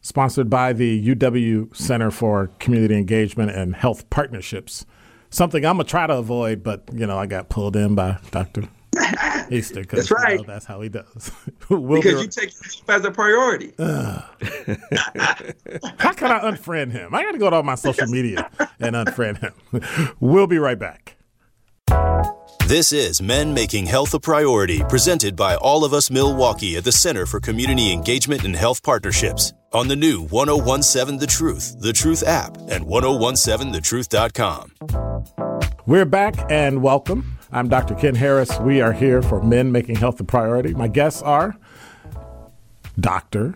sponsored 0.00 0.50
by 0.50 0.72
the 0.72 1.14
UW 1.14 1.74
Center 1.74 2.10
for 2.10 2.48
Community 2.58 2.96
Engagement 2.96 3.50
and 3.50 3.74
Health 3.74 4.08
Partnerships. 4.10 4.86
Something 5.30 5.66
I'm 5.66 5.76
going 5.76 5.86
to 5.86 5.90
try 5.90 6.06
to 6.06 6.16
avoid, 6.16 6.62
but, 6.62 6.84
you 6.92 7.06
know, 7.06 7.18
I 7.18 7.26
got 7.26 7.48
pulled 7.48 7.74
in 7.74 7.94
by 7.94 8.18
Dr. 8.30 8.68
Easter. 9.50 9.84
That's 9.84 10.10
right. 10.10 10.40
You 10.40 10.46
know, 10.46 10.52
that's 10.52 10.64
how 10.66 10.80
he 10.80 10.88
does. 10.88 11.30
we'll 11.68 12.02
because 12.02 12.22
you 12.22 12.28
take 12.28 12.50
it 12.50 12.82
as 12.88 13.04
a 13.04 13.10
priority. 13.10 13.72
How 13.78 14.24
can 16.12 16.30
I 16.30 16.40
unfriend 16.50 16.92
him? 16.92 17.14
I 17.14 17.22
got 17.22 17.32
to 17.32 17.38
go 17.38 17.50
to 17.50 17.56
all 17.56 17.62
my 17.62 17.74
social 17.74 18.06
media 18.06 18.50
and 18.80 18.96
unfriend 18.96 19.38
him. 19.38 19.52
We'll 20.20 20.46
be 20.46 20.58
right 20.58 20.78
back. 20.78 21.16
This 22.66 22.92
is 22.92 23.22
Men 23.22 23.54
Making 23.54 23.86
Health 23.86 24.12
a 24.14 24.20
Priority, 24.20 24.82
presented 24.88 25.36
by 25.36 25.54
All 25.56 25.84
of 25.84 25.92
Us 25.92 26.10
Milwaukee 26.10 26.76
at 26.76 26.84
the 26.84 26.90
Center 26.92 27.26
for 27.26 27.38
Community 27.38 27.92
Engagement 27.92 28.44
and 28.44 28.56
Health 28.56 28.82
Partnerships 28.82 29.52
on 29.72 29.86
the 29.88 29.94
new 29.96 30.22
1017 30.22 31.18
The 31.20 31.26
Truth, 31.26 31.76
The 31.80 31.92
Truth 31.92 32.24
app, 32.26 32.56
and 32.68 32.84
1017thetruth.com. 32.86 34.72
We're 35.86 36.04
back 36.04 36.34
and 36.50 36.82
welcome. 36.82 37.35
I'm 37.52 37.68
Dr. 37.68 37.94
Ken 37.94 38.16
Harris. 38.16 38.58
We 38.58 38.80
are 38.80 38.92
here 38.92 39.22
for 39.22 39.40
Men 39.40 39.70
Making 39.70 39.96
Health 39.96 40.18
a 40.18 40.24
Priority. 40.24 40.74
My 40.74 40.88
guests 40.88 41.22
are 41.22 41.56
Dr. 42.98 43.54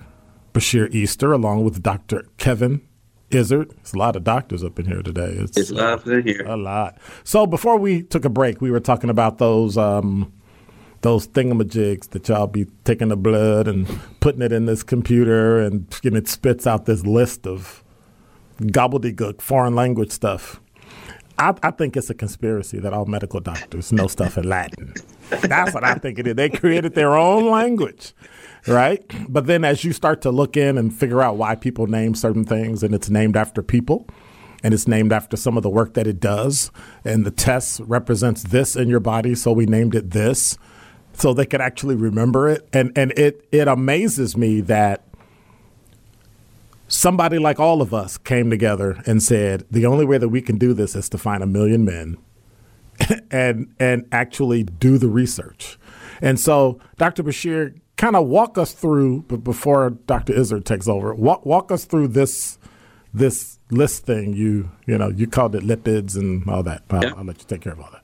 Bashir 0.54 0.94
Easter, 0.94 1.32
along 1.32 1.64
with 1.64 1.82
Dr. 1.82 2.24
Kevin 2.38 2.82
Izard. 3.30 3.70
There's 3.70 3.92
a 3.92 3.98
lot 3.98 4.14
of 4.14 4.22
doctors 4.22 4.62
up 4.62 4.78
in 4.78 4.86
here 4.86 5.02
today. 5.02 5.32
It's, 5.32 5.56
it's 5.56 5.70
a 5.70 5.74
lot 5.74 6.06
in 6.06 6.22
here. 6.22 6.44
A 6.46 6.56
lot. 6.56 6.98
So 7.24 7.46
before 7.46 7.78
we 7.78 8.02
took 8.02 8.24
a 8.24 8.28
break, 8.28 8.60
we 8.60 8.70
were 8.70 8.78
talking 8.78 9.10
about 9.10 9.38
those 9.38 9.76
um, 9.76 10.32
those 11.00 11.26
thingamajigs 11.26 12.10
that 12.10 12.28
y'all 12.28 12.46
be 12.46 12.66
taking 12.84 13.08
the 13.08 13.16
blood 13.16 13.66
and 13.66 13.88
putting 14.20 14.42
it 14.42 14.52
in 14.52 14.66
this 14.66 14.84
computer 14.84 15.58
and, 15.58 15.92
and 16.04 16.16
it 16.16 16.28
spits 16.28 16.66
out 16.66 16.84
this 16.84 17.04
list 17.04 17.46
of 17.46 17.82
gobbledygook 18.60 19.40
foreign 19.40 19.74
language 19.74 20.12
stuff. 20.12 20.60
I, 21.40 21.54
I, 21.62 21.70
think 21.70 21.96
it's 21.96 22.10
a 22.10 22.14
conspiracy 22.14 22.78
that 22.80 22.92
all 22.92 23.06
medical 23.06 23.40
doctors 23.40 23.92
know 23.92 24.08
stuff 24.08 24.36
in 24.36 24.46
Latin. 24.46 24.92
That's 25.30 25.72
what 25.72 25.84
I 25.84 25.94
think 25.94 26.18
it 26.18 26.26
is. 26.26 26.34
They 26.34 26.50
created 26.50 26.94
their 26.94 27.16
own 27.16 27.50
language, 27.50 28.12
right? 28.66 29.02
But 29.26 29.46
then 29.46 29.64
as 29.64 29.82
you 29.82 29.94
start 29.94 30.20
to 30.22 30.30
look 30.30 30.56
in 30.56 30.76
and 30.76 30.92
figure 30.92 31.22
out 31.22 31.36
why 31.36 31.54
people 31.54 31.86
name 31.86 32.14
certain 32.14 32.44
things, 32.44 32.82
and 32.82 32.94
it's 32.94 33.08
named 33.08 33.38
after 33.38 33.62
people, 33.62 34.06
and 34.62 34.74
it's 34.74 34.86
named 34.86 35.12
after 35.12 35.36
some 35.36 35.56
of 35.56 35.62
the 35.62 35.70
work 35.70 35.94
that 35.94 36.06
it 36.06 36.20
does, 36.20 36.70
and 37.06 37.24
the 37.24 37.30
test 37.30 37.80
represents 37.86 38.42
this 38.42 38.76
in 38.76 38.90
your 38.90 39.00
body, 39.00 39.34
so 39.34 39.50
we 39.50 39.64
named 39.64 39.94
it 39.94 40.10
this, 40.10 40.58
so 41.14 41.32
they 41.32 41.46
could 41.46 41.62
actually 41.62 41.96
remember 41.96 42.50
it. 42.50 42.68
And 42.72 42.92
and 42.96 43.12
it 43.16 43.48
it 43.50 43.66
amazes 43.66 44.36
me 44.36 44.60
that 44.62 45.04
somebody 46.90 47.38
like 47.38 47.58
all 47.60 47.80
of 47.80 47.94
us 47.94 48.18
came 48.18 48.50
together 48.50 49.00
and 49.06 49.22
said 49.22 49.64
the 49.70 49.86
only 49.86 50.04
way 50.04 50.18
that 50.18 50.28
we 50.28 50.42
can 50.42 50.58
do 50.58 50.74
this 50.74 50.94
is 50.94 51.08
to 51.08 51.16
find 51.16 51.42
a 51.42 51.46
million 51.46 51.84
men 51.84 52.18
and 53.30 53.72
and 53.78 54.06
actually 54.12 54.64
do 54.64 54.98
the 54.98 55.08
research. 55.08 55.78
And 56.20 56.38
so, 56.38 56.78
Dr. 56.98 57.22
Bashir, 57.22 57.80
kind 57.96 58.14
of 58.14 58.26
walk 58.26 58.58
us 58.58 58.72
through, 58.72 59.22
but 59.22 59.42
before 59.42 59.90
Dr. 59.90 60.34
Izard 60.34 60.66
takes 60.66 60.88
over, 60.88 61.14
walk 61.14 61.46
walk 61.46 61.72
us 61.72 61.84
through 61.84 62.08
this 62.08 62.58
this 63.14 63.58
list 63.70 64.04
thing. 64.04 64.34
You 64.34 64.70
you 64.86 64.98
know 64.98 65.08
you 65.08 65.26
called 65.26 65.54
it 65.54 65.62
lipids 65.62 66.16
and 66.16 66.46
all 66.48 66.62
that. 66.64 66.82
I'll, 66.90 67.02
yeah. 67.02 67.12
I'll 67.16 67.24
let 67.24 67.38
you 67.38 67.46
take 67.46 67.62
care 67.62 67.72
of 67.72 67.80
all 67.80 67.90
that. 67.92 68.02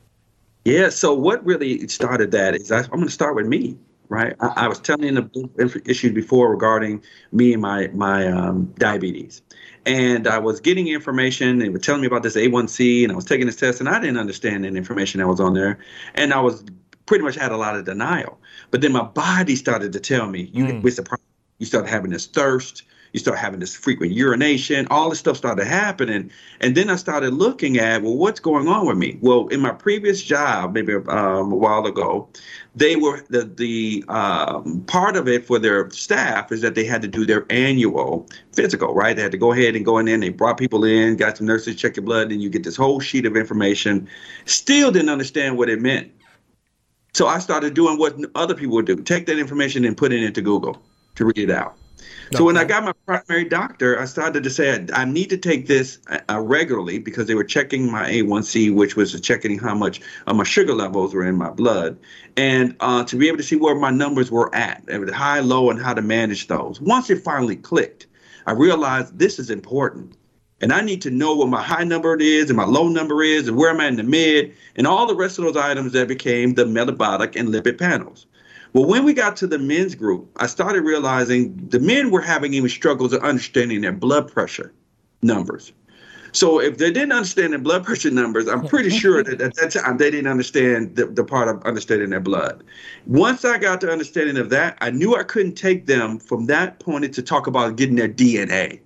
Yeah. 0.64 0.88
So 0.88 1.12
what 1.12 1.45
really 1.45 1.87
started 1.88 2.31
that 2.31 2.55
is 2.55 2.71
I, 2.71 2.83
I'm 2.83 2.90
going 2.90 3.07
to 3.07 3.11
start 3.11 3.35
with 3.35 3.47
me 3.47 3.76
right? 4.09 4.35
I, 4.41 4.53
I, 4.57 4.69
was 4.69 4.79
telling 4.79 5.15
the 5.15 5.83
issue 5.87 6.13
before 6.13 6.51
regarding 6.51 7.03
me 7.33 7.53
and 7.53 7.63
my 7.63 7.89
my 7.89 8.27
um, 8.27 8.73
diabetes, 8.79 9.43
and 9.85 10.27
I 10.27 10.39
was 10.39 10.61
getting 10.61 10.89
information. 10.89 11.59
They 11.59 11.69
were 11.69 11.79
telling 11.79 12.01
me 12.01 12.07
about 12.07 12.23
this 12.23 12.37
A1C, 12.37 13.03
and 13.03 13.13
I 13.13 13.17
was 13.17 13.25
taking 13.25 13.47
this 13.47 13.57
test, 13.57 13.81
and 13.81 13.89
I 13.89 14.01
didn't 14.01 14.19
understand 14.19 14.65
the 14.65 14.69
information 14.69 15.21
that 15.21 15.27
was 15.27 15.41
on 15.41 15.55
there, 15.55 15.79
and 16.15 16.33
I 16.33 16.41
was 16.41 16.65
pretty 17.07 17.25
much 17.25 17.37
had 17.37 17.53
a 17.53 17.57
lot 17.57 17.77
of 17.77 17.85
denial. 17.85 18.39
But 18.71 18.81
then 18.81 18.93
my 18.93 19.03
body 19.03 19.57
started 19.57 19.93
to 19.93 20.01
tell 20.01 20.27
me, 20.29 20.51
"You 20.53 20.65
mm. 20.65 20.83
with 20.83 20.97
the 20.97 21.03
problem, 21.03 21.27
you 21.59 21.67
started 21.67 21.89
having 21.89 22.11
this 22.11 22.27
thirst." 22.27 22.83
You 23.17 23.21
start 23.21 23.39
having 23.39 23.61
this 23.61 23.75
frequent 23.75 24.13
urination 24.13 24.87
all 24.91 25.09
this 25.09 25.19
stuff 25.19 25.39
started 25.39 25.67
happening. 25.67 26.31
And 26.61 26.75
then 26.75 26.91
i 26.91 26.97
started 26.97 27.33
looking 27.33 27.79
at 27.79 28.03
well 28.03 28.15
what's 28.15 28.41
going 28.41 28.69
on 28.69 28.87
with 28.87 28.99
me? 28.99 29.17
Well 29.23 29.49
in 29.49 29.61
my 29.61 29.73
previous 29.73 30.23
job 30.23 30.75
maybe 30.75 30.93
um, 30.95 31.51
a 31.51 31.57
while 31.57 31.87
ago 31.87 32.29
they 32.75 32.95
were 32.95 33.25
the 33.31 33.45
the 33.45 34.05
um, 34.09 34.83
part 34.87 35.17
of 35.17 35.29
it 35.29 35.47
for 35.47 35.59
their 35.59 35.89
staff 35.91 36.53
is 36.53 36.61
that 36.61 36.75
they 36.75 36.85
had 36.85 37.01
to 37.03 37.09
do 37.09 37.25
their 37.25 37.47
annual 37.49 38.29
physical 38.53 38.95
right? 38.95 39.17
They 39.17 39.23
had 39.23 39.33
to 39.33 39.39
go 39.39 39.51
ahead 39.51 39.75
and 39.77 39.85
go 39.85 39.97
in 39.97 40.05
there 40.05 40.19
they 40.19 40.29
brought 40.29 40.59
people 40.59 40.85
in 40.85 41.17
got 41.17 41.39
some 41.39 41.47
nurses 41.47 41.75
check 41.75 41.97
your 41.97 42.05
blood 42.05 42.31
and 42.31 42.43
you 42.43 42.51
get 42.51 42.65
this 42.65 42.77
whole 42.77 43.01
sheet 43.01 43.25
of 43.25 43.35
information. 43.35 44.07
Still 44.45 44.93
didn't 44.93 45.09
understand 45.09 45.57
what 45.57 45.71
it 45.71 45.81
meant. 45.81 46.13
So 47.15 47.29
i 47.29 47.39
started 47.39 47.73
doing 47.73 47.99
what 47.99 48.15
other 48.35 48.55
people 48.55 48.75
would 48.75 48.85
do 48.85 48.97
take 48.97 49.25
that 49.25 49.39
information 49.39 49.87
and 49.87 49.97
put 49.97 50.13
it 50.13 50.23
into 50.23 50.43
google 50.43 50.83
to 51.15 51.25
read 51.25 51.39
it 51.39 51.51
out 51.51 51.79
so 52.33 52.45
when 52.45 52.56
I 52.56 52.64
got 52.64 52.85
my 52.85 52.92
primary 53.06 53.45
doctor, 53.45 53.99
I 54.00 54.04
started 54.04 54.42
to 54.42 54.50
say 54.50 54.75
I, 54.75 55.02
I 55.02 55.04
need 55.04 55.30
to 55.30 55.37
take 55.37 55.66
this 55.66 55.99
uh, 56.09 56.18
uh 56.28 56.40
regularly 56.40 56.99
because 56.99 57.26
they 57.26 57.35
were 57.35 57.45
checking 57.45 57.90
my 57.90 58.11
A1C, 58.11 58.75
which 58.75 58.97
was 58.97 59.18
checking 59.21 59.59
how 59.59 59.75
much 59.75 60.00
uh, 60.26 60.35
my 60.35 60.45
sugar 60.45 60.75
levels 60.75 61.14
were 61.14 61.25
in 61.25 61.37
my 61.37 61.50
blood, 61.50 61.99
and 62.37 62.75
uh, 62.80 63.04
to 63.04 63.16
be 63.16 63.28
able 63.28 63.38
to 63.38 63.42
see 63.42 63.56
where 63.56 63.75
my 63.75 63.90
numbers 63.90 64.30
were 64.30 64.54
at, 64.54 64.83
and 64.88 65.09
high, 65.11 65.40
low, 65.40 65.71
and 65.71 65.80
how 65.80 65.95
to 65.95 66.02
manage 66.02 66.49
those. 66.49 66.80
Once 66.80 67.11
it 67.11 67.23
finally 67.23 67.56
clicked, 67.56 68.06
I 68.47 68.52
realized 68.52 69.18
this 69.18 69.38
is 69.38 69.50
important. 69.50 70.16
And 70.62 70.73
I 70.73 70.80
need 70.80 71.02
to 71.02 71.11
know 71.11 71.37
what 71.37 71.49
my 71.49 71.62
high 71.62 71.85
number 71.85 72.16
is 72.16 72.49
and 72.49 72.56
my 72.56 72.64
low 72.64 72.88
number 72.88 73.23
is 73.23 73.47
and 73.47 73.59
where 73.59 73.71
I'm 73.71 73.80
at 73.80 73.88
in 73.88 73.97
the 73.97 74.02
mid 74.02 74.54
and 74.76 74.87
all 74.87 75.06
the 75.06 75.14
rest 75.14 75.38
of 75.38 75.45
those 75.45 75.56
items 75.56 75.92
that 75.92 76.09
became 76.09 76.54
the 76.54 76.64
metabolic 76.64 77.37
and 77.37 77.50
lipid 77.50 77.78
panels. 77.78 78.26
Well, 78.76 78.85
when 78.85 79.04
we 79.04 79.15
got 79.15 79.39
to 79.39 79.47
the 79.47 79.58
men's 79.58 79.95
group, 79.95 80.28
I 80.36 80.47
started 80.47 80.82
realizing 80.82 81.56
the 81.71 81.80
men 81.80 82.10
were 82.10 82.21
having 82.21 82.52
even 82.52 82.69
struggles 82.69 83.15
of 83.15 83.23
understanding 83.23 83.80
their 83.80 83.91
blood 83.91 84.30
pressure 84.30 84.71
numbers. 85.23 85.73
So 86.32 86.60
if 86.60 86.76
they 86.76 86.93
didn't 86.93 87.12
understand 87.12 87.54
their 87.54 87.58
blood 87.58 87.86
pressure 87.86 88.10
numbers, 88.10 88.47
I'm 88.47 88.69
pretty 88.69 88.91
sure 88.91 89.25
that 89.25 89.41
at 89.41 89.54
that 89.54 89.71
time 89.71 89.97
they 89.97 90.10
didn't 90.10 90.30
understand 90.30 90.95
the, 90.95 91.06
the 91.06 91.25
part 91.25 91.49
of 91.49 91.62
understanding 91.62 92.10
their 92.10 92.21
blood. 92.21 92.65
Once 93.06 93.47
I 93.47 93.56
got 93.56 93.80
to 93.80 93.91
understanding 93.91 94.36
of 94.36 94.50
that, 94.50 94.76
I 94.82 94.91
knew 94.91 95.17
I 95.17 95.23
couldn't 95.23 95.54
take 95.54 95.86
them 95.86 96.19
from 96.19 96.45
that 96.49 96.78
point 96.78 97.15
to 97.15 97.23
talk 97.23 97.47
about 97.47 97.76
getting 97.76 97.97
their 97.97 98.10
DNA. 98.10 98.80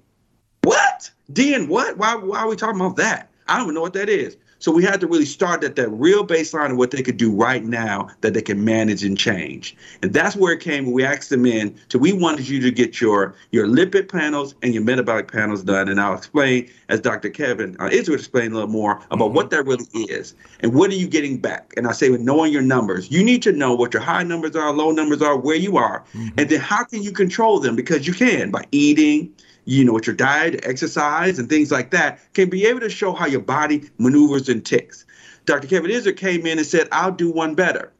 What? 0.62 1.10
DNA 1.32 1.66
what? 1.66 1.98
Why, 1.98 2.14
why 2.14 2.38
are 2.38 2.48
we 2.48 2.54
talking 2.54 2.80
about 2.80 2.94
that? 2.98 3.28
I 3.48 3.56
don't 3.56 3.64
even 3.64 3.74
know 3.74 3.80
what 3.80 3.94
that 3.94 4.08
is. 4.08 4.36
So 4.60 4.70
we 4.70 4.84
had 4.84 5.00
to 5.00 5.06
really 5.06 5.24
start 5.24 5.64
at 5.64 5.74
that 5.76 5.88
real 5.88 6.24
baseline 6.24 6.70
of 6.70 6.76
what 6.76 6.90
they 6.90 7.02
could 7.02 7.16
do 7.16 7.32
right 7.32 7.64
now 7.64 8.08
that 8.20 8.34
they 8.34 8.42
can 8.42 8.62
manage 8.62 9.02
and 9.02 9.16
change. 9.16 9.74
And 10.02 10.12
that's 10.12 10.36
where 10.36 10.52
it 10.52 10.60
came 10.60 10.84
when 10.84 10.94
we 10.94 11.02
asked 11.02 11.30
them 11.30 11.46
in. 11.46 11.74
So 11.88 11.98
we 11.98 12.12
wanted 12.12 12.46
you 12.46 12.60
to 12.60 12.70
get 12.70 13.00
your 13.00 13.34
your 13.50 13.66
lipid 13.66 14.08
panels 14.10 14.54
and 14.62 14.74
your 14.74 14.84
metabolic 14.84 15.32
panels 15.32 15.62
done. 15.62 15.88
And 15.88 15.98
I'll 15.98 16.14
explain, 16.14 16.70
as 16.90 17.00
Dr. 17.00 17.30
Kevin 17.30 17.74
uh, 17.80 17.86
is 17.86 18.08
would 18.08 18.18
explain 18.18 18.52
a 18.52 18.54
little 18.54 18.68
more 18.68 19.00
about 19.10 19.26
mm-hmm. 19.26 19.34
what 19.34 19.50
that 19.50 19.64
really 19.64 19.86
is 19.94 20.34
and 20.60 20.74
what 20.74 20.90
are 20.90 20.94
you 20.94 21.08
getting 21.08 21.38
back. 21.38 21.72
And 21.78 21.86
I 21.86 21.92
say 21.92 22.10
with 22.10 22.20
knowing 22.20 22.52
your 22.52 22.62
numbers, 22.62 23.10
you 23.10 23.24
need 23.24 23.42
to 23.42 23.52
know 23.52 23.74
what 23.74 23.94
your 23.94 24.02
high 24.02 24.22
numbers 24.22 24.54
are, 24.56 24.72
low 24.72 24.90
numbers 24.90 25.22
are, 25.22 25.36
where 25.36 25.56
you 25.56 25.78
are, 25.78 26.04
mm-hmm. 26.12 26.28
and 26.38 26.50
then 26.50 26.60
how 26.60 26.84
can 26.84 27.02
you 27.02 27.12
control 27.12 27.60
them 27.60 27.76
because 27.76 28.06
you 28.06 28.12
can 28.12 28.50
by 28.50 28.64
eating 28.72 29.32
you 29.64 29.84
know, 29.84 29.92
with 29.92 30.06
your 30.06 30.16
diet, 30.16 30.60
exercise, 30.64 31.38
and 31.38 31.48
things 31.48 31.70
like 31.70 31.90
that, 31.90 32.20
can 32.34 32.48
be 32.48 32.66
able 32.66 32.80
to 32.80 32.90
show 32.90 33.12
how 33.12 33.26
your 33.26 33.40
body 33.40 33.88
maneuvers 33.98 34.48
and 34.48 34.64
ticks. 34.64 35.04
Dr. 35.46 35.68
Kevin 35.68 35.90
Izard 35.90 36.16
came 36.16 36.46
in 36.46 36.58
and 36.58 36.66
said, 36.66 36.88
I'll 36.92 37.12
do 37.12 37.30
one 37.30 37.54
better. 37.54 37.92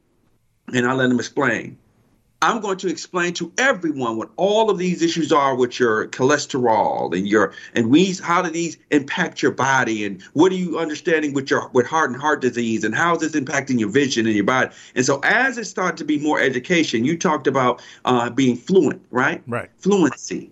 And 0.73 0.87
I 0.87 0.93
let 0.93 1.11
him 1.11 1.19
explain. 1.19 1.79
I'm 2.43 2.61
going 2.61 2.79
to 2.79 2.89
explain 2.89 3.35
to 3.35 3.53
everyone 3.59 4.17
what 4.17 4.31
all 4.37 4.71
of 4.71 4.79
these 4.79 5.03
issues 5.03 5.31
are 5.31 5.55
with 5.55 5.79
your 5.79 6.09
cholesterol 6.09 7.15
and 7.15 7.29
your 7.29 7.53
and 7.75 7.91
we 7.91 8.15
how 8.15 8.41
do 8.41 8.49
these 8.49 8.79
impact 8.91 9.43
your 9.43 9.53
body 9.53 10.07
and 10.07 10.23
what 10.33 10.51
are 10.51 10.55
you 10.57 10.79
understanding 10.79 11.35
with 11.35 11.51
your 11.51 11.69
with 11.75 11.87
heart 11.87 12.11
and 12.11 12.19
heart 12.19 12.41
disease 12.41 12.83
and 12.83 12.95
how 12.95 13.15
is 13.15 13.21
this 13.21 13.33
impacting 13.33 13.79
your 13.79 13.91
vision 13.91 14.25
and 14.25 14.35
your 14.35 14.45
body 14.45 14.71
and 14.95 15.05
so 15.05 15.21
as 15.23 15.59
it 15.59 15.67
started 15.67 15.99
to 15.99 16.05
be 16.05 16.19
more 16.19 16.41
education 16.41 17.05
you 17.05 17.19
talked 17.19 17.47
about 17.47 17.83
uh, 18.07 18.31
being 18.31 18.57
fluent 18.57 19.03
right 19.11 19.43
right 19.47 19.69
fluency 19.77 20.51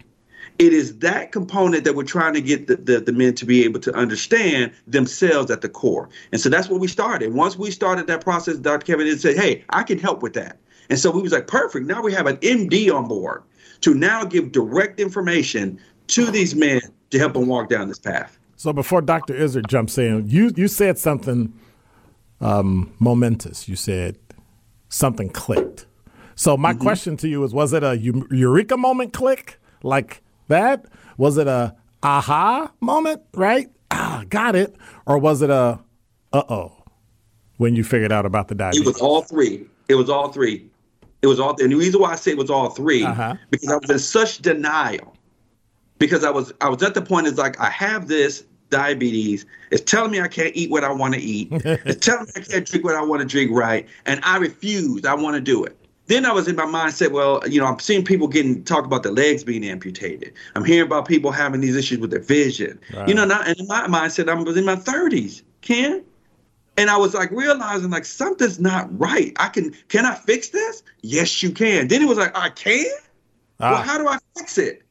it 0.59 0.73
is 0.73 0.99
that 0.99 1.31
component 1.31 1.85
that 1.85 1.95
we're 1.95 2.03
trying 2.03 2.35
to 2.35 2.41
get 2.41 2.67
the, 2.67 2.77
the, 2.77 3.01
the, 3.01 3.13
men 3.13 3.35
to 3.35 3.47
be 3.47 3.65
able 3.65 3.79
to 3.81 3.95
understand 3.95 4.73
themselves 4.87 5.51
at 5.51 5.61
the 5.61 5.69
core. 5.69 6.09
And 6.33 6.41
so 6.41 6.49
that's 6.49 6.69
what 6.69 6.81
we 6.81 6.89
started. 6.89 7.33
Once 7.33 7.57
we 7.57 7.71
started 7.71 8.09
that 8.09 8.23
process, 8.23 8.57
Dr. 8.57 8.85
Kevin 8.85 9.19
said, 9.19 9.37
hey, 9.37 9.65
I 9.71 9.85
can 9.85 9.99
help 9.99 10.23
with 10.23 10.33
that. 10.35 10.59
And 10.91 10.99
so 10.99 11.11
we 11.11 11.23
was 11.23 11.33
like, 11.33 11.47
perfect. 11.47 11.87
Now 11.87 12.03
we 12.03 12.13
have 12.13 12.27
an 12.27 12.39
MD 12.39 12.93
on 12.93 13.07
board 13.07 13.45
to 13.83 13.95
now 13.95 14.25
give 14.25 14.51
direct 14.51 14.99
information 14.99 15.79
to 16.09 16.27
these 16.31 16.55
men 16.55 16.81
to 17.11 17.19
help 17.19 17.35
them 17.35 17.47
walk 17.47 17.69
down 17.69 17.89
this 17.89 17.99
path. 17.99 18.39
So 18.57 18.73
before 18.73 19.01
Dr. 19.01 19.35
Izard 19.37 19.69
jumps 19.69 19.97
in, 19.99 20.29
you, 20.29 20.51
you 20.57 20.67
said 20.67 20.99
something 20.99 21.53
um, 22.41 22.93
momentous. 22.99 23.69
You 23.69 23.77
said 23.77 24.19
something 24.89 25.31
clicked. 25.31 25.87
So 26.35 26.57
my 26.57 26.73
mm-hmm. 26.73 26.83
question 26.83 27.17
to 27.19 27.29
you 27.29 27.45
is, 27.45 27.55
was 27.55 27.73
it 27.73 27.85
a 27.85 27.97
eureka 27.97 28.77
moment 28.77 29.13
click? 29.13 29.61
Like 29.83 30.23
that? 30.49 30.87
Was 31.17 31.39
it 31.39 31.47
a 31.47 31.75
aha 32.03 32.73
moment, 32.81 33.23
right? 33.35 33.69
Ah, 33.91 34.25
got 34.29 34.55
it. 34.55 34.77
Or 35.07 35.19
was 35.19 35.43
it 35.43 35.51
a 35.51 35.81
uh 36.33 36.43
oh 36.49 36.85
when 37.57 37.75
you 37.75 37.85
figured 37.85 38.13
out 38.13 38.27
about 38.27 38.49
the 38.49 38.55
diabetes? 38.55 38.83
It 38.83 38.87
was 38.87 39.01
all 39.01 39.23
three. 39.23 39.67
It 39.89 39.95
was 39.95 40.11
all 40.11 40.31
three. 40.31 40.71
It 41.23 41.27
was 41.27 41.41
all, 41.41 41.61
and 41.61 41.73
the 41.73 41.77
reason 41.77 42.01
why 42.01 42.13
I 42.13 42.17
say 42.17 42.31
it 42.31 42.39
was 42.39 42.51
all 42.51 42.71
3 42.71 43.05
uh-huh. 43.05 43.35
because 43.51 43.69
I 43.71 43.77
was 43.77 43.91
in 43.91 43.99
such 43.99 44.39
denial. 44.39 45.15
Because 45.99 46.23
I 46.23 46.31
was, 46.31 46.53
I 46.61 46.69
was 46.69 46.83
at 46.83 46.95
the 46.95 47.03
point 47.03 47.27
is 47.27 47.39
like 47.39 47.59
I 47.59 47.71
have 47.71 48.07
this 48.07 48.45
diabetes. 48.71 49.45
It's 49.73 49.83
telling 49.83 50.13
me 50.13 50.21
I 50.21 50.29
can't 50.29 50.55
eat 50.55 50.71
what 50.71 50.85
I 50.85 50.93
want 50.93 51.15
to 51.15 51.21
eat. 51.21 51.49
it's 51.53 52.05
telling 52.07 52.27
me 52.27 52.33
I 52.37 52.41
can't 52.41 52.67
drink 52.67 52.85
what 52.85 52.95
I 52.95 53.03
want 53.03 53.21
to 53.21 53.27
drink 53.27 53.51
right, 53.53 53.89
and 54.07 54.21
I 54.23 54.37
refuse. 54.37 55.05
I 55.05 55.15
want 55.15 55.35
to 55.35 55.41
do 55.41 55.65
it. 55.65 55.77
Then 56.09 56.25
I 56.25 56.33
was 56.33 56.49
in 56.49 56.57
my 56.57 56.65
mindset, 56.65 57.13
well, 57.13 57.43
you 57.47 57.61
know, 57.61 57.67
I'm 57.67 57.79
seeing 57.79 58.05
people 58.05 58.29
getting 58.29 58.65
talk 58.65 58.85
about 58.85 59.03
their 59.03 59.13
legs 59.13 59.45
being 59.45 59.63
amputated. 59.63 60.33
I'm 60.57 60.65
hearing 60.65 60.87
about 60.87 61.07
people 61.07 61.31
having 61.31 61.61
these 61.61 61.77
issues 61.77 61.99
with 61.99 62.11
their 62.11 62.21
vision. 62.21 62.81
Right. 62.95 63.09
You 63.09 63.15
know, 63.15 63.27
not, 63.27 63.47
and 63.47 63.61
in 63.61 63.67
my 63.67 63.87
mindset, 63.87 64.29
I 64.29 64.35
was 64.35 64.57
in 64.57 64.65
my 64.65 64.77
30s, 64.77 65.43
Ken. 65.61 66.03
And 66.79 66.91
I 66.91 66.97
was 66.97 67.13
like 67.13 67.31
realizing 67.33 67.91
like 67.91 68.05
something's 68.05 68.61
not 68.61 68.87
right. 68.99 69.33
I 69.41 69.49
can 69.49 69.75
can 69.89 70.07
I 70.07 70.15
fix 70.15 70.51
this? 70.51 70.85
Yes, 71.03 71.43
you 71.43 71.51
can. 71.51 71.89
Then 71.89 72.03
it 72.03 72.09
was 72.09 72.19
like, 72.19 72.37
I 72.39 72.51
can? 72.51 72.87
Ah. 73.59 73.73
Well, 73.73 73.83
how 73.83 73.99
do 73.99 74.07
I 74.07 74.19
fix 74.37 74.59
it? 74.59 74.83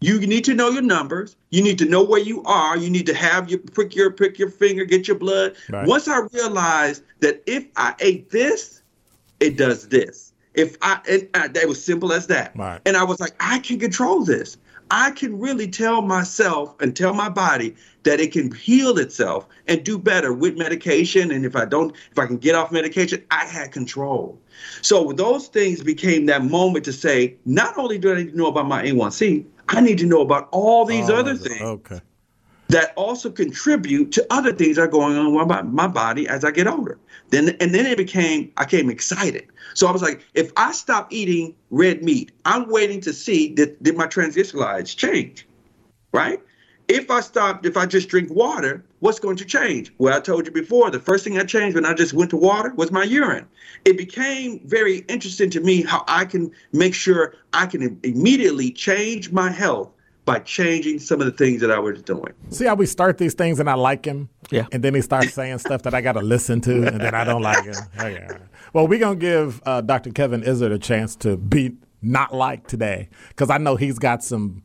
You 0.00 0.26
need 0.26 0.44
to 0.46 0.54
know 0.54 0.70
your 0.70 0.82
numbers. 0.82 1.36
You 1.50 1.62
need 1.62 1.78
to 1.78 1.84
know 1.84 2.02
where 2.02 2.18
you 2.18 2.42
are. 2.44 2.78
You 2.78 2.88
need 2.88 3.06
to 3.06 3.14
have 3.14 3.50
your 3.50 3.60
prick 3.60 3.94
your 3.94 4.10
prick 4.10 4.38
your 4.38 4.50
finger, 4.50 4.86
get 4.86 5.06
your 5.06 5.18
blood. 5.18 5.54
Right. 5.68 5.86
Once 5.86 6.08
I 6.08 6.20
realized 6.32 7.04
that 7.20 7.42
if 7.46 7.66
I 7.76 7.94
ate 8.00 8.30
this, 8.30 8.82
it 9.38 9.58
does 9.58 9.88
this. 9.88 10.31
If 10.54 10.76
I, 10.82 11.00
it, 11.06 11.30
it 11.34 11.68
was 11.68 11.82
simple 11.82 12.12
as 12.12 12.26
that. 12.28 12.56
Right. 12.56 12.80
And 12.84 12.96
I 12.96 13.04
was 13.04 13.20
like, 13.20 13.34
I 13.40 13.58
can 13.58 13.78
control 13.78 14.24
this. 14.24 14.58
I 14.90 15.10
can 15.12 15.38
really 15.38 15.68
tell 15.68 16.02
myself 16.02 16.74
and 16.80 16.94
tell 16.94 17.14
my 17.14 17.30
body 17.30 17.74
that 18.02 18.20
it 18.20 18.30
can 18.32 18.52
heal 18.52 18.98
itself 18.98 19.46
and 19.66 19.82
do 19.82 19.98
better 19.98 20.34
with 20.34 20.58
medication. 20.58 21.30
And 21.30 21.46
if 21.46 21.56
I 21.56 21.64
don't, 21.64 21.96
if 22.10 22.18
I 22.18 22.26
can 22.26 22.36
get 22.36 22.54
off 22.54 22.70
medication, 22.70 23.24
I 23.30 23.46
had 23.46 23.72
control. 23.72 24.38
So 24.82 25.12
those 25.12 25.48
things 25.48 25.82
became 25.82 26.26
that 26.26 26.44
moment 26.44 26.84
to 26.84 26.92
say, 26.92 27.36
not 27.46 27.78
only 27.78 27.96
do 27.96 28.12
I 28.12 28.16
need 28.16 28.32
to 28.32 28.36
know 28.36 28.48
about 28.48 28.66
my 28.66 28.84
A1C, 28.84 29.46
I 29.68 29.80
need 29.80 29.96
to 29.98 30.06
know 30.06 30.20
about 30.20 30.48
all 30.50 30.84
these 30.84 31.08
Oh, 31.08 31.16
other 31.16 31.36
things 31.36 31.62
Okay. 31.62 32.00
That 32.72 32.94
also 32.96 33.30
contribute 33.30 34.12
to 34.12 34.26
other 34.30 34.52
things 34.52 34.76
that 34.76 34.82
are 34.82 34.88
going 34.88 35.16
on 35.16 35.34
with 35.34 35.66
my, 35.66 35.86
body 35.86 36.26
as 36.26 36.42
I 36.42 36.50
get 36.50 36.66
older. 36.66 36.98
Then 37.28 37.50
and 37.60 37.74
then 37.74 37.86
it 37.86 37.98
became 37.98 38.50
I 38.56 38.64
became 38.64 38.88
excited. 38.88 39.46
So 39.74 39.86
I 39.86 39.92
was 39.92 40.00
like, 40.00 40.24
if 40.34 40.52
I 40.56 40.72
stop 40.72 41.12
eating 41.12 41.54
red 41.70 42.02
meat, 42.02 42.32
I'm 42.46 42.68
waiting 42.70 43.00
to 43.02 43.12
see 43.12 43.48
did, 43.48 43.82
did 43.82 43.96
my 43.96 44.06
triglycerides 44.06 44.96
change, 44.96 45.46
right? 46.12 46.40
If 46.88 47.10
I 47.10 47.20
stopped, 47.20 47.64
if 47.64 47.76
I 47.76 47.86
just 47.86 48.08
drink 48.08 48.30
water, 48.30 48.84
what's 49.00 49.20
going 49.20 49.36
to 49.36 49.44
change? 49.44 49.92
Well, 49.98 50.16
I 50.16 50.20
told 50.20 50.46
you 50.46 50.52
before, 50.52 50.90
the 50.90 50.98
first 50.98 51.24
thing 51.24 51.34
that 51.34 51.48
changed 51.48 51.74
when 51.74 51.86
I 51.86 51.94
just 51.94 52.12
went 52.12 52.30
to 52.30 52.36
water 52.36 52.72
was 52.74 52.90
my 52.90 53.04
urine. 53.04 53.46
It 53.84 53.96
became 53.96 54.60
very 54.64 54.98
interesting 55.08 55.48
to 55.50 55.60
me 55.60 55.82
how 55.82 56.04
I 56.08 56.24
can 56.24 56.50
make 56.72 56.94
sure 56.94 57.34
I 57.52 57.66
can 57.66 57.98
immediately 58.02 58.70
change 58.72 59.30
my 59.30 59.50
health 59.50 59.90
by 60.24 60.38
changing 60.38 61.00
some 61.00 61.20
of 61.20 61.26
the 61.26 61.32
things 61.32 61.60
that 61.60 61.70
I 61.70 61.78
was 61.78 62.00
doing. 62.02 62.32
See 62.50 62.64
how 62.66 62.74
we 62.76 62.86
start 62.86 63.18
these 63.18 63.34
things 63.34 63.58
and 63.58 63.68
I 63.68 63.74
like 63.74 64.04
him? 64.04 64.28
Yeah. 64.50 64.66
And 64.70 64.82
then 64.84 64.94
he 64.94 65.00
starts 65.00 65.32
saying 65.34 65.58
stuff 65.58 65.82
that 65.82 65.94
I 65.94 66.00
got 66.00 66.12
to 66.12 66.20
listen 66.20 66.60
to 66.62 66.86
and 66.86 67.00
then 67.00 67.14
I 67.14 67.24
don't 67.24 67.42
like 67.42 67.66
it. 67.66 67.76
Okay. 67.98 68.26
Well, 68.74 68.88
we're 68.88 69.00
going 69.00 69.18
to 69.18 69.20
give 69.20 69.60
uh, 69.66 69.82
Dr. 69.82 70.12
Kevin 70.12 70.42
Izard 70.42 70.72
a 70.72 70.78
chance 70.78 71.14
to 71.16 71.36
be 71.36 71.76
not 72.00 72.34
liked 72.34 72.70
today 72.70 73.10
because 73.28 73.50
I 73.50 73.58
know 73.58 73.76
he's 73.76 73.98
got 73.98 74.24
some 74.24 74.62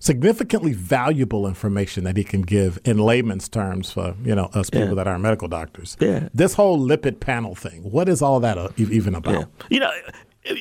significantly 0.00 0.72
valuable 0.72 1.46
information 1.46 2.02
that 2.04 2.16
he 2.16 2.24
can 2.24 2.42
give 2.42 2.78
in 2.84 2.98
layman's 2.98 3.48
terms 3.48 3.92
for, 3.92 4.14
you 4.24 4.34
know, 4.34 4.46
us 4.52 4.68
people 4.68 4.88
Yeah. 4.88 4.94
that 4.94 5.06
aren't 5.06 5.22
medical 5.22 5.46
doctors. 5.48 5.96
Yeah. 6.00 6.28
This 6.34 6.54
whole 6.54 6.76
lipid 6.78 7.20
panel 7.20 7.54
thing, 7.54 7.82
what 7.90 8.08
is 8.08 8.20
all 8.20 8.40
that 8.40 8.58
uh, 8.58 8.70
even 8.76 9.14
about? 9.14 9.34
Yeah. 9.34 9.44
You 9.70 9.80
know, 9.80 9.90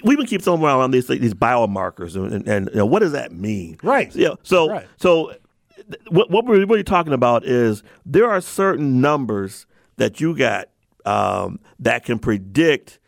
we 0.03 0.15
been 0.15 0.25
keep 0.25 0.41
throwing 0.41 0.63
around 0.63 0.91
these 0.91 1.07
these 1.07 1.33
biomarkers, 1.33 2.15
and, 2.15 2.31
and, 2.31 2.47
and 2.47 2.69
you 2.69 2.75
know, 2.77 2.85
what 2.85 2.99
does 2.99 3.11
that 3.11 3.31
mean? 3.31 3.77
Right. 3.83 4.13
Yeah. 4.15 4.35
So 4.43 4.69
Right. 4.69 4.87
so 4.97 5.33
th- 5.75 6.01
what 6.09 6.29
what 6.31 6.45
we're 6.45 6.65
really 6.65 6.83
talking 6.83 7.13
about 7.13 7.45
is 7.45 7.83
there 8.05 8.29
are 8.29 8.41
certain 8.41 9.01
numbers 9.01 9.65
that 9.97 10.21
you 10.21 10.35
got 10.37 10.69
um, 11.05 11.59
that 11.79 12.05
can 12.05 12.17
predict 12.19 12.99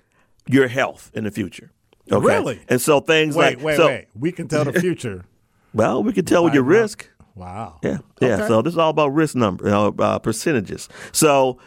your 0.48 0.68
health 0.68 1.12
in 1.14 1.24
the 1.24 1.32
future. 1.32 1.72
Okay? 2.12 2.26
Really? 2.26 2.62
And 2.70 2.80
so 2.80 3.00
things 3.00 3.36
Wait, 3.36 3.58
like 3.58 3.66
wait, 3.66 3.78
so, 3.78 3.88
wait. 3.88 4.08
We 4.14 4.32
can 4.32 4.48
tell 4.48 4.64
the 4.66 4.74
future. 4.80 5.26
Well, 5.74 6.04
we 6.04 6.14
can 6.14 6.24
tell 6.26 6.44
with 6.44 6.54
your 6.54 6.64
Biomarker. 6.64 6.68
risk. 6.82 7.10
Wow. 7.34 7.80
Yeah, 7.84 7.98
yeah. 8.22 8.36
Okay. 8.36 8.48
So 8.48 8.62
this 8.62 8.74
is 8.74 8.78
all 8.78 8.92
about 8.92 9.14
risk 9.14 9.36
number, 9.36 9.66
you 9.66 9.72
know, 9.72 9.96
uh, 10.00 10.20
percentages. 10.20 10.88
So 11.12 11.58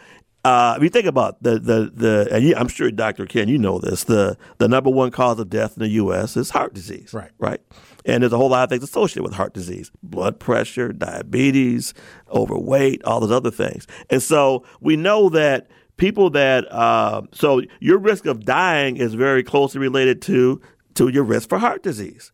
uh, 0.45 0.75
if 0.77 0.83
you 0.83 0.89
think 0.89 1.05
about 1.05 1.41
the 1.43 1.59
the 1.59 1.91
the, 1.93 2.27
and 2.31 2.43
you, 2.45 2.55
I'm 2.55 2.69
sure 2.69 2.89
Dr. 2.91 3.25
Ken, 3.25 3.49
you 3.49 3.57
know 3.57 3.79
this. 3.79 4.05
The 4.05 4.37
the 4.57 4.67
number 4.67 4.89
one 4.89 5.11
cause 5.11 5.39
of 5.39 5.49
death 5.49 5.75
in 5.75 5.83
the 5.83 5.89
U.S. 5.89 6.37
is 6.37 6.49
heart 6.49 6.73
disease. 6.73 7.13
Right. 7.13 7.31
Right. 7.39 7.61
And 8.05 8.23
there's 8.23 8.31
a 8.31 8.37
whole 8.37 8.49
lot 8.49 8.63
of 8.63 8.69
things 8.69 8.83
associated 8.83 9.23
with 9.23 9.33
heart 9.33 9.53
disease: 9.53 9.91
blood 10.01 10.39
pressure, 10.39 10.93
diabetes, 10.93 11.93
overweight, 12.29 13.03
all 13.03 13.19
those 13.19 13.31
other 13.31 13.51
things. 13.51 13.85
And 14.09 14.23
so 14.23 14.63
we 14.79 14.95
know 14.95 15.29
that 15.29 15.67
people 15.97 16.29
that 16.29 16.71
uh, 16.71 17.23
so 17.33 17.61
your 17.81 17.97
risk 17.97 18.25
of 18.25 18.45
dying 18.45 18.95
is 18.95 19.15
very 19.15 19.43
closely 19.43 19.81
related 19.81 20.21
to 20.23 20.61
to 20.95 21.09
your 21.09 21.23
risk 21.23 21.49
for 21.49 21.57
heart 21.57 21.83
disease. 21.83 22.31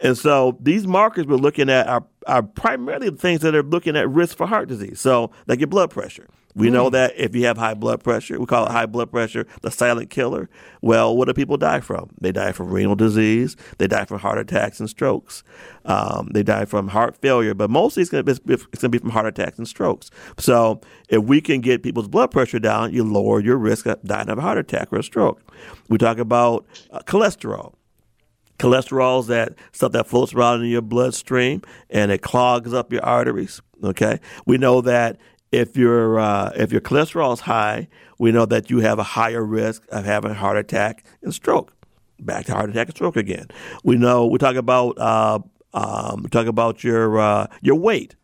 And 0.00 0.16
so 0.18 0.58
these 0.60 0.86
markers 0.86 1.26
we're 1.26 1.36
looking 1.36 1.70
at 1.70 1.88
are, 1.88 2.04
are 2.26 2.42
primarily 2.42 3.08
the 3.08 3.16
things 3.16 3.40
that 3.40 3.54
are 3.54 3.62
looking 3.62 3.96
at 3.96 4.08
risk 4.10 4.36
for 4.36 4.46
heart 4.46 4.68
disease. 4.68 5.00
So, 5.00 5.30
like 5.46 5.58
your 5.58 5.68
blood 5.68 5.90
pressure. 5.90 6.28
We 6.56 6.70
know 6.70 6.88
that 6.88 7.12
if 7.18 7.36
you 7.36 7.44
have 7.44 7.58
high 7.58 7.74
blood 7.74 8.02
pressure, 8.02 8.40
we 8.40 8.46
call 8.46 8.64
it 8.64 8.72
high 8.72 8.86
blood 8.86 9.10
pressure 9.10 9.46
the 9.60 9.70
silent 9.70 10.08
killer. 10.08 10.48
Well, 10.80 11.14
what 11.14 11.26
do 11.26 11.34
people 11.34 11.58
die 11.58 11.80
from? 11.80 12.08
They 12.18 12.32
die 12.32 12.52
from 12.52 12.70
renal 12.70 12.96
disease. 12.96 13.56
They 13.76 13.86
die 13.86 14.06
from 14.06 14.20
heart 14.20 14.38
attacks 14.38 14.80
and 14.80 14.88
strokes. 14.88 15.44
Um, 15.84 16.30
they 16.32 16.42
die 16.42 16.64
from 16.64 16.88
heart 16.88 17.14
failure, 17.18 17.52
but 17.52 17.68
mostly 17.68 18.00
it's 18.00 18.10
going 18.10 18.24
to 18.24 18.34
be 18.34 18.54
it's 18.54 18.64
going 18.64 18.72
to 18.80 18.88
be 18.88 18.98
from 18.98 19.10
heart 19.10 19.26
attacks 19.26 19.58
and 19.58 19.68
strokes. 19.68 20.10
So, 20.38 20.80
if 21.10 21.22
we 21.22 21.42
can 21.42 21.60
get 21.60 21.82
people's 21.82 22.08
blood 22.08 22.30
pressure 22.30 22.58
down, 22.58 22.92
you 22.92 23.04
lower 23.04 23.40
your 23.40 23.58
risk 23.58 23.84
of 23.84 24.02
dying 24.02 24.30
of 24.30 24.38
a 24.38 24.40
heart 24.40 24.56
attack 24.56 24.90
or 24.92 24.98
a 24.98 25.02
stroke. 25.02 25.42
We 25.90 25.98
talk 25.98 26.16
about 26.16 26.64
uh, 26.90 27.00
cholesterol. 27.00 27.74
Cholesterol 28.58 29.20
is 29.20 29.26
that 29.26 29.52
stuff 29.72 29.92
that 29.92 30.06
floats 30.06 30.32
around 30.32 30.62
in 30.62 30.68
your 30.68 30.80
bloodstream 30.80 31.60
and 31.90 32.10
it 32.10 32.22
clogs 32.22 32.72
up 32.72 32.90
your 32.90 33.04
arteries. 33.04 33.60
Okay, 33.84 34.20
we 34.46 34.56
know 34.56 34.80
that 34.80 35.18
if 35.52 35.76
your 35.76 36.18
uh, 36.18 36.52
if 36.56 36.72
your 36.72 36.80
cholesterol 36.80 37.32
is 37.32 37.40
high, 37.40 37.88
we 38.18 38.32
know 38.32 38.46
that 38.46 38.70
you 38.70 38.80
have 38.80 38.98
a 38.98 39.02
higher 39.02 39.44
risk 39.44 39.82
of 39.90 40.04
having 40.04 40.34
heart 40.34 40.56
attack 40.56 41.04
and 41.22 41.32
stroke. 41.32 41.72
Back 42.18 42.46
to 42.46 42.52
heart 42.52 42.70
attack 42.70 42.88
and 42.88 42.96
stroke 42.96 43.16
again. 43.16 43.48
We 43.84 43.96
know 43.96 44.26
we 44.26 44.38
talk 44.38 44.56
about 44.56 44.98
uh, 44.98 45.40
um, 45.74 46.26
talk 46.30 46.46
about 46.46 46.82
your 46.82 47.18
uh, 47.18 47.46
your 47.62 47.76
weight. 47.76 48.16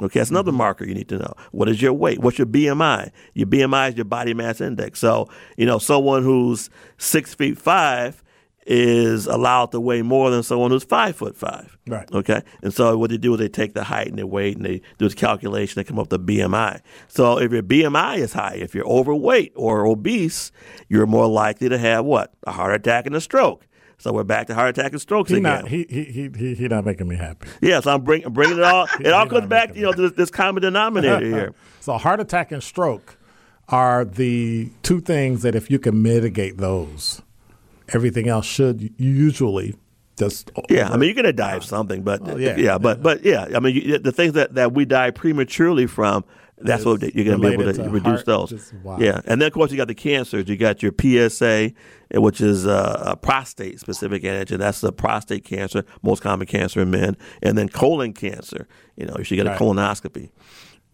Okay, 0.00 0.20
that's 0.20 0.30
another 0.30 0.52
marker 0.52 0.84
you 0.84 0.94
need 0.94 1.08
to 1.08 1.18
know. 1.18 1.32
What 1.50 1.68
is 1.68 1.82
your 1.82 1.92
weight? 1.92 2.20
What's 2.20 2.38
your 2.38 2.46
BMI? 2.46 3.10
Your 3.34 3.48
BMI 3.48 3.88
is 3.88 3.96
your 3.96 4.04
body 4.04 4.32
mass 4.32 4.60
index. 4.60 5.00
So, 5.00 5.28
you 5.56 5.66
know, 5.66 5.78
someone 5.78 6.22
who's 6.22 6.70
six 6.98 7.34
feet 7.34 7.58
five 7.58 8.22
is 8.70 9.26
allowed 9.26 9.72
to 9.72 9.80
weigh 9.80 10.02
more 10.02 10.30
than 10.30 10.42
someone 10.42 10.70
who's 10.70 10.84
five 10.84 11.16
foot 11.16 11.34
five. 11.34 11.78
Right. 11.86 12.06
Okay. 12.12 12.42
And 12.62 12.72
so 12.72 12.98
what 12.98 13.08
they 13.08 13.16
do 13.16 13.32
is 13.32 13.40
they 13.40 13.48
take 13.48 13.72
the 13.72 13.84
height 13.84 14.08
and 14.08 14.18
their 14.18 14.26
weight 14.26 14.58
and 14.58 14.66
they 14.66 14.78
do 14.98 15.06
this 15.06 15.14
calculation. 15.14 15.80
They 15.80 15.84
come 15.84 15.98
up 15.98 16.10
with 16.12 16.26
the 16.26 16.38
BMI. 16.38 16.82
So 17.08 17.38
if 17.38 17.50
your 17.50 17.62
BMI 17.62 18.18
is 18.18 18.34
high, 18.34 18.56
if 18.56 18.74
you're 18.74 18.86
overweight 18.86 19.52
or 19.56 19.86
obese, 19.86 20.52
you're 20.88 21.06
more 21.06 21.26
likely 21.26 21.70
to 21.70 21.78
have 21.78 22.04
what? 22.04 22.34
A 22.46 22.52
heart 22.52 22.74
attack 22.74 23.06
and 23.06 23.16
a 23.16 23.22
stroke. 23.22 23.66
So 23.96 24.12
we're 24.12 24.22
back 24.22 24.46
to 24.48 24.54
heart 24.54 24.78
attack 24.78 24.92
and 24.92 25.00
strokes 25.00 25.30
He 25.30 25.38
again. 25.38 25.42
not 25.62 25.68
he 25.68 25.86
he 25.88 26.30
he 26.36 26.54
he, 26.54 26.68
not 26.68 26.84
making 26.84 27.08
me 27.08 27.16
happy. 27.16 27.48
Yes, 27.62 27.86
I'm 27.86 28.02
bring, 28.02 28.24
I'm 28.24 28.32
bringing 28.34 28.58
it 28.58 28.62
all. 28.64 28.86
It 29.00 29.12
all 29.12 29.26
comes 29.26 29.46
back, 29.48 29.74
you 29.74 29.82
know, 29.82 29.92
to 29.92 30.02
this, 30.02 30.12
this 30.12 30.30
common 30.30 30.62
denominator 30.62 31.24
here. 31.24 31.54
So 31.80 31.96
heart 31.96 32.20
attack 32.20 32.52
and 32.52 32.62
stroke 32.62 33.16
are 33.68 34.04
the 34.04 34.70
two 34.82 35.00
things 35.00 35.40
that 35.42 35.54
if 35.54 35.70
you 35.70 35.78
can 35.78 36.02
mitigate 36.02 36.58
those, 36.58 37.22
everything 37.88 38.28
else 38.28 38.46
should 38.46 38.92
usually 38.98 39.74
just 40.18 40.50
Yeah, 40.68 40.88
I 40.90 40.96
mean, 40.96 41.08
you're 41.08 41.14
gonna 41.14 41.32
die 41.32 41.54
of 41.56 41.64
something, 41.64 42.02
but 42.02 42.20
Oh, 42.28 42.36
yeah. 42.36 42.56
yeah, 42.56 42.78
but 42.78 43.02
but 43.02 43.24
yeah, 43.24 43.48
I 43.54 43.60
mean, 43.60 43.76
you, 43.76 43.98
the 43.98 44.12
things 44.12 44.32
that, 44.34 44.54
that 44.54 44.72
we 44.72 44.84
die 44.84 45.10
prematurely 45.12 45.86
from, 45.86 46.24
that's 46.60 46.84
what 46.84 47.00
you're 47.14 47.24
gonna 47.24 47.38
be 47.38 47.54
able 47.54 47.72
to, 47.72 47.72
to 47.84 47.88
reduce 47.88 48.22
heart, 48.22 48.26
those. 48.26 48.50
just- 48.50 48.74
wow. 48.82 48.98
Yeah, 48.98 49.20
and 49.26 49.40
then 49.40 49.46
of 49.46 49.52
course 49.52 49.70
you 49.70 49.76
got 49.76 49.86
the 49.86 49.94
cancers. 49.94 50.48
You 50.48 50.56
got 50.56 50.82
your 50.82 50.90
PSA, 51.00 51.44
eh, 52.10 52.18
which 52.18 52.40
is 52.40 52.66
uh, 52.66 53.04
a 53.06 53.16
prostate 53.16 53.78
specific 53.78 54.24
antigen. 54.24 54.58
That's 54.58 54.80
the 54.80 54.92
prostate 54.92 55.44
cancer, 55.44 55.84
most 56.02 56.20
common 56.20 56.48
cancer 56.48 56.80
in 56.80 56.90
men, 56.90 57.16
and 57.42 57.56
then 57.56 57.68
colon 57.68 58.12
cancer. 58.12 58.66
You 58.96 59.06
know, 59.06 59.14
you 59.18 59.24
should 59.24 59.36
get 59.36 59.46
a 59.46 59.50
Right. 59.50 59.58
colonoscopy. 59.60 60.30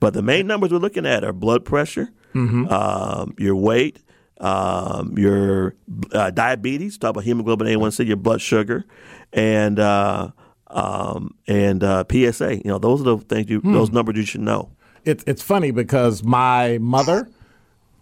But 0.01 0.13
the 0.13 0.23
main 0.23 0.47
numbers 0.47 0.71
we're 0.71 0.79
looking 0.79 1.07
at 1.07 1.25
are 1.25 1.33
blood 1.33 1.65
pressure, 1.65 2.11
Mm-hmm. 2.35 2.69
um, 2.69 3.35
your 3.39 3.55
weight, 3.57 4.03
um, 4.45 5.17
your 5.17 5.75
uh, 6.13 6.31
diabetes, 6.31 6.99
talk 6.99 7.11
about 7.11 7.25
hemoglobin 7.25 7.67
A1C, 7.67 8.07
your 8.07 8.17
blood 8.17 8.41
sugar, 8.41 8.85
and 9.33 9.79
uh, 9.79 10.31
um, 10.69 11.35
and 11.47 11.83
uh, 11.83 12.05
PSA. 12.11 12.57
You 12.57 12.63
know, 12.65 12.79
those 12.79 13.01
are 13.01 13.05
the 13.05 13.19
things 13.19 13.49
you, 13.51 13.61
those 13.61 13.89
Hmm. 13.89 13.95
numbers 13.95 14.17
you 14.17 14.25
should 14.27 14.43
know. 14.43 14.71
it's 15.05 15.25
it's 15.27 15.43
funny 15.43 15.71
because 15.71 16.23
my 16.25 16.79
mother 16.79 17.29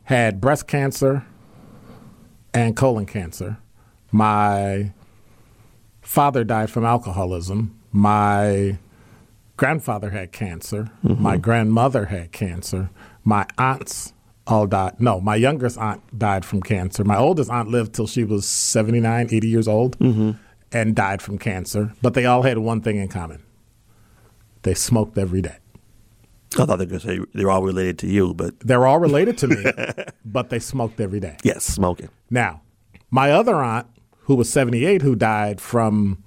had 0.04 0.40
breast 0.40 0.66
cancer 0.66 1.24
and 2.54 2.76
colon 2.76 3.06
cancer. 3.06 3.58
My 4.10 4.92
father 6.02 6.44
died 6.44 6.70
from 6.70 6.84
alcoholism. 6.84 7.78
My 7.92 8.78
grandfather 9.56 10.10
had 10.10 10.32
cancer. 10.32 10.90
My 11.02 11.36
grandmother 11.36 12.06
had 12.06 12.32
cancer. 12.32 12.90
My 13.24 13.46
aunts 13.58 14.12
all 14.46 14.66
died. 14.66 15.00
No, 15.00 15.20
my 15.20 15.36
youngest 15.36 15.78
aunt 15.78 16.18
died 16.18 16.44
from 16.44 16.62
cancer. 16.62 17.04
My 17.04 17.16
oldest 17.16 17.50
aunt 17.50 17.68
lived 17.68 17.94
till 17.94 18.06
she 18.06 18.24
was 18.24 18.46
79, 18.46 19.28
80 19.30 19.48
years 19.48 19.68
old 19.68 19.98
mm-hmm. 19.98 20.32
and 20.72 20.94
died 20.96 21.22
from 21.22 21.38
cancer. 21.38 21.92
But 22.02 22.14
they 22.14 22.24
all 22.24 22.42
had 22.42 22.58
one 22.58 22.80
thing 22.80 22.96
in 22.96 23.08
common 23.08 23.42
they 24.62 24.74
smoked 24.74 25.18
every 25.18 25.42
day. 25.42 25.56
I 26.56 26.66
thought 26.66 26.76
they 26.76 26.84
were 26.84 26.98
going 26.98 27.00
to 27.00 27.06
say 27.06 27.18
they're 27.34 27.50
all 27.50 27.62
related 27.62 27.98
to 28.00 28.06
you, 28.06 28.34
but 28.34 28.60
They're 28.60 28.86
all 28.86 28.98
related 28.98 29.38
to 29.38 29.48
me, 29.48 29.64
but 30.24 30.50
they 30.50 30.58
smoked 30.58 31.00
every 31.00 31.18
day. 31.18 31.36
yes, 31.42 31.64
smoking. 31.64 32.10
Now, 32.30 32.60
my 33.10 33.30
other 33.30 33.56
aunt, 33.56 33.86
who 34.24 34.34
was 34.34 34.52
78, 34.52 35.02
who 35.02 35.16
died 35.16 35.60
from 35.60 36.22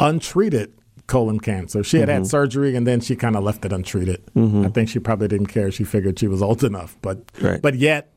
untreated 0.00 0.72
colon 1.08 1.40
cancer, 1.40 1.82
she 1.82 1.98
had 1.98 2.08
had 2.08 2.22
mm-hmm. 2.22 2.28
surgery 2.28 2.76
and 2.76 2.86
then 2.86 3.00
she 3.00 3.16
kind 3.16 3.34
of 3.34 3.42
left 3.42 3.64
it 3.64 3.72
untreated. 3.72 4.24
Mm-hmm. 4.36 4.66
I 4.66 4.68
think 4.68 4.88
she 4.88 5.00
probably 5.00 5.26
didn't 5.26 5.46
care. 5.48 5.72
She 5.72 5.82
figured 5.82 6.18
she 6.20 6.28
was 6.28 6.40
old 6.40 6.62
enough. 6.62 6.96
But, 7.02 7.18
Right. 7.42 7.60
but 7.60 7.74
yet, 7.74 8.12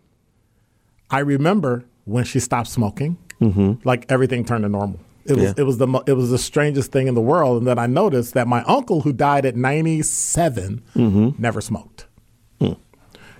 I 1.10 1.20
remember 1.20 1.86
when 2.06 2.24
she 2.24 2.40
stopped 2.40 2.70
smoking, 2.70 3.18
mm-hmm. 3.42 3.74
like 3.84 4.06
everything 4.10 4.46
turned 4.46 4.64
to 4.64 4.70
normal. 4.70 5.00
It 5.26 5.34
was 5.36 5.44
Yeah. 5.44 5.54
it 5.58 5.64
was 5.64 5.78
the 5.78 5.88
it 6.08 6.14
was 6.14 6.32
the 6.32 6.38
strangest 6.38 6.92
thing 6.92 7.08
in 7.08 7.14
the 7.16 7.22
world, 7.22 7.58
and 7.60 7.68
then 7.68 7.78
I 7.78 7.86
noticed 7.86 8.34
that 8.34 8.48
my 8.48 8.64
uncle, 8.64 9.02
who 9.02 9.14
died 9.14 9.46
at 9.46 9.56
97, 9.56 10.82
Mm-hmm. 10.96 11.42
never 11.42 11.62
smoked. 11.62 12.08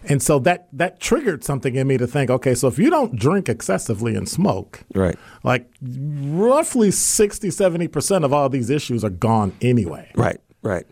And 0.10 0.22
so 0.22 0.40
that 0.40 0.68
that 0.74 1.00
triggered 1.00 1.44
something 1.44 1.76
in 1.76 1.88
me 1.88 1.98
to 1.98 2.08
think, 2.08 2.30
okay, 2.32 2.56
so 2.56 2.68
if 2.68 2.80
you 2.80 2.90
don't 2.90 3.16
drink 3.16 3.48
excessively 3.50 4.16
and 4.16 4.28
smoke, 4.28 4.84
Right. 4.96 5.18
like 5.44 5.70
roughly 5.82 6.92
60, 6.92 7.50
70% 7.50 8.24
of 8.26 8.34
all 8.34 8.50
these 8.50 8.70
issues 8.70 9.04
are 9.04 9.10
gone 9.12 9.54
anyway. 9.62 10.12
Right, 10.16 10.40
right. 10.64 10.86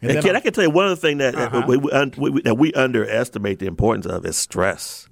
And 0.00 0.10
And, 0.12 0.22
then 0.22 0.34
I- 0.34 0.38
I 0.38 0.40
can 0.40 0.52
tell 0.52 0.64
you 0.64 0.70
one 0.70 0.86
of 0.86 0.90
the 0.90 0.96
things 0.96 1.18
that, 1.18 1.34
Uh-huh. 1.34 1.64
we, 1.68 1.76
we, 1.76 2.30
we, 2.30 2.42
that 2.42 2.56
we 2.58 2.72
underestimate 2.72 3.58
the 3.58 3.66
importance 3.66 4.06
of 4.06 4.24
is 4.26 4.36
stress. 4.36 5.08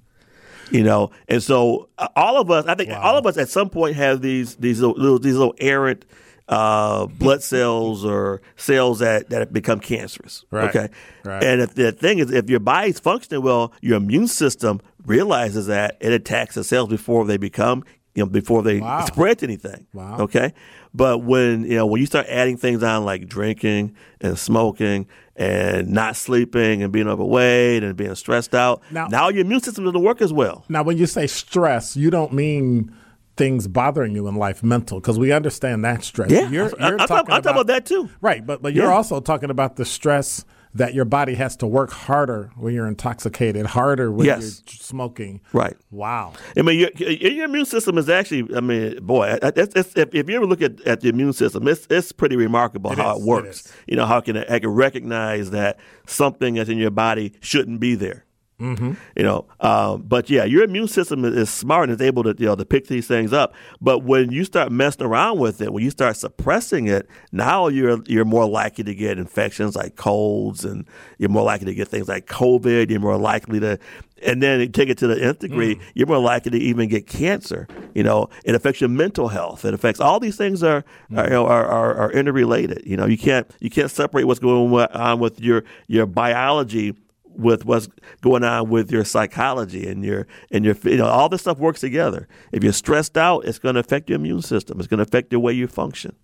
You 0.71 0.83
know, 0.83 1.11
and 1.27 1.43
so 1.43 1.89
uh, 1.99 2.07
all 2.15 2.39
of 2.41 2.49
us, 2.49 2.65
I 2.65 2.73
think 2.73 2.89
all 2.91 3.17
of 3.17 3.25
us 3.27 3.37
at 3.37 3.49
some 3.49 3.69
point 3.69 3.95
have 3.97 4.21
these 4.21 4.55
these 4.55 4.79
little, 4.79 4.95
little 4.95 5.19
these 5.19 5.35
little 5.35 5.53
errant 5.59 6.05
uh, 6.49 7.05
blood 7.07 7.41
cells 7.41 8.03
or 8.05 8.41
cells 8.57 8.99
that 8.99 9.29
that 9.29 9.39
have 9.39 9.53
become 9.53 9.79
cancerous. 9.79 10.43
Right, 10.51 10.69
Okay, 10.75 10.89
right. 11.23 11.43
and 11.43 11.61
if 11.61 11.75
the 11.75 11.91
thing 11.91 12.19
is, 12.19 12.31
if 12.31 12.49
your 12.49 12.59
body's 12.59 12.99
functioning 12.99 13.43
well, 13.43 13.73
your 13.81 13.97
immune 13.97 14.27
system 14.27 14.81
realizes 15.05 15.67
that 15.67 15.97
it 16.01 16.11
attacks 16.13 16.55
the 16.55 16.63
cells 16.63 16.89
before 16.89 17.25
they 17.25 17.37
become 17.37 17.83
you 18.15 18.23
know 18.23 18.29
before 18.29 18.61
they 18.61 18.79
Wow. 18.79 19.05
spread 19.05 19.39
to 19.39 19.45
anything. 19.45 19.87
Wow. 19.93 20.17
Okay, 20.19 20.53
but 20.93 21.19
when 21.23 21.63
you 21.63 21.75
know 21.77 21.85
when 21.85 21.99
you 22.01 22.05
start 22.07 22.25
adding 22.29 22.57
things 22.57 22.83
on 22.83 23.05
like 23.05 23.27
drinking 23.27 23.95
and 24.21 24.37
smoking 24.37 25.07
and 25.35 25.89
not 25.89 26.15
sleeping 26.15 26.83
and 26.83 26.91
being 26.93 27.07
overweight 27.07 27.83
and 27.83 27.95
being 27.95 28.13
stressed 28.15 28.53
out, 28.53 28.83
Now- 28.91 29.07
now, 29.07 29.29
your 29.29 29.41
immune 29.41 29.61
system 29.61 29.83
doesn't 29.85 30.03
work 30.03 30.21
as 30.21 30.31
well. 30.31 30.63
Now, 30.69 30.83
when 30.83 30.97
you 30.99 31.07
say 31.07 31.25
stress, 31.25 31.97
you 31.97 32.11
don't 32.11 32.33
mean 32.33 32.91
things 33.35 33.67
bothering 33.67 34.13
you 34.15 34.27
in 34.27 34.35
life 34.35 34.61
mental, 34.63 34.99
because 34.99 35.17
we 35.17 35.31
understand 35.31 35.83
that 35.85 36.03
stress. 36.03 36.29
Yeah, 36.31 36.49
You're, 36.49 36.65
I- 36.79 36.89
you're 36.89 37.01
I'm 37.01 37.07
talking- 37.07 37.33
I'm 37.33 37.41
talking 37.41 37.51
about 37.61 37.67
that 37.67 37.85
too. 37.85 38.09
Right, 38.21 38.45
but 38.45 38.61
but 38.61 38.73
you're 38.73 38.85
Yeah. 38.85 38.93
also 38.95 39.19
talking 39.19 39.49
about 39.49 39.75
the 39.75 39.85
stress 39.85 40.45
that 40.75 40.95
your 40.95 41.05
body 41.05 41.35
has 41.35 41.55
to 41.55 41.67
work 41.67 41.91
harder 41.91 42.49
when 42.57 42.73
you're 42.73 42.87
intoxicated, 42.87 43.63
harder 43.67 44.11
when 44.11 44.25
Yes. 44.25 44.63
you're 44.65 44.73
smoking. 44.73 45.39
Right. 45.53 45.77
Wow. 45.91 46.33
I 46.57 46.63
mean, 46.63 46.79
your, 46.79 46.89
your 47.11 47.45
immune 47.45 47.65
system 47.65 47.95
is 47.99 48.09
actually, 48.09 48.55
I 48.55 48.59
mean, 48.59 48.97
boy, 49.05 49.37
it's, 49.43 49.75
it's, 49.75 49.95
if, 49.95 50.15
if 50.15 50.27
you 50.27 50.35
ever 50.35 50.47
look 50.47 50.63
at, 50.63 50.81
at 50.81 51.01
the 51.01 51.09
immune 51.09 51.33
system, 51.33 51.67
it's, 51.67 51.85
it's 51.91 52.11
pretty 52.11 52.35
remarkable 52.37 52.91
It 52.91 52.97
how 52.97 53.11
is, 53.11 53.19
it 53.19 53.21
it 53.21 53.27
works. 53.27 53.65
is. 53.67 53.73
you 53.85 53.95
know, 53.95 54.07
how 54.07 54.19
can 54.19 54.35
it, 54.35 54.49
it 54.49 54.61
can 54.61 54.71
recognize 54.71 55.51
that 55.51 55.77
something 56.07 56.55
that's 56.55 56.69
in 56.71 56.79
your 56.79 56.89
body 56.89 57.33
shouldn't 57.41 57.79
be 57.79 57.93
there. 57.93 58.25
Mm-hmm. 58.63 58.93
You 59.17 59.23
know, 59.23 59.45
um, 59.59 60.03
but 60.03 60.29
yeah, 60.29 60.45
your 60.45 60.63
immune 60.63 60.87
system 60.87 61.25
is, 61.25 61.35
is 61.35 61.49
smart 61.49 61.89
and 61.89 61.99
is 61.99 62.05
able 62.05 62.23
to 62.23 62.33
you 62.37 62.45
know 62.45 62.55
to 62.55 62.63
pick 62.63 62.87
these 62.87 63.07
things 63.07 63.33
up. 63.33 63.53
But 63.81 63.99
when 63.99 64.31
you 64.31 64.45
start 64.45 64.71
messing 64.71 65.05
around 65.05 65.39
with 65.39 65.61
it, 65.61 65.73
when 65.73 65.83
you 65.83 65.89
start 65.89 66.15
suppressing 66.15 66.87
it, 66.87 67.09
now 67.33 67.67
you're 67.67 68.01
you're 68.05 68.23
more 68.23 68.47
likely 68.47 68.85
to 68.85 68.95
get 68.95 69.17
infections 69.17 69.75
like 69.75 69.97
colds, 69.97 70.63
and 70.63 70.85
you're 71.17 71.29
more 71.29 71.43
likely 71.43 71.65
to 71.65 71.73
get 71.73 71.89
things 71.89 72.07
like 72.07 72.27
COVID. 72.27 72.89
You're 72.89 73.01
more 73.01 73.17
likely 73.17 73.59
to, 73.59 73.77
and 74.21 74.41
then 74.41 74.61
you 74.61 74.69
take 74.69 74.87
it 74.87 74.97
to 74.99 75.07
the 75.07 75.21
nth 75.21 75.39
degree, 75.39 75.77
you're 75.93 76.07
more 76.07 76.19
likely 76.19 76.51
to 76.51 76.57
even 76.57 76.87
get 76.87 77.05
cancer. 77.05 77.67
You 77.93 78.03
know, 78.03 78.29
it 78.45 78.55
affects 78.55 78.79
your 78.79 78.89
mental 78.89 79.27
health. 79.27 79.65
It 79.65 79.73
affects 79.73 79.99
all 79.99 80.21
these 80.21 80.37
things 80.37 80.63
are 80.63 80.85
are, 81.17 81.25
you 81.25 81.29
know, 81.31 81.47
are, 81.47 81.65
are 81.65 81.95
are 81.95 82.11
interrelated. 82.13 82.81
You 82.85 82.95
know, 82.95 83.07
you 83.07 83.17
can't 83.17 83.45
you 83.59 83.69
can't 83.69 83.91
separate 83.91 84.23
what's 84.23 84.39
going 84.39 84.73
on 84.73 85.19
with 85.19 85.41
your 85.41 85.65
your 85.87 86.05
biology 86.05 86.95
with 87.35 87.65
what's 87.65 87.87
going 88.21 88.43
on 88.43 88.69
with 88.69 88.91
your 88.91 89.03
psychology 89.03 89.87
and 89.87 90.03
your 90.03 90.27
and 90.51 90.65
your 90.65 90.75
you 90.83 90.97
know 90.97 91.05
all 91.05 91.29
this 91.29 91.41
stuff 91.41 91.57
works 91.57 91.81
together. 91.81 92.27
If 92.51 92.63
you're 92.63 92.73
stressed 92.73 93.17
out, 93.17 93.45
it's 93.45 93.59
going 93.59 93.75
to 93.75 93.79
affect 93.79 94.09
your 94.09 94.17
immune 94.17 94.41
system. 94.41 94.79
It's 94.79 94.87
going 94.87 94.99
to 94.99 95.03
affect 95.03 95.29
the 95.29 95.39
way 95.39 95.53
you 95.53 95.67
function. 95.67 96.15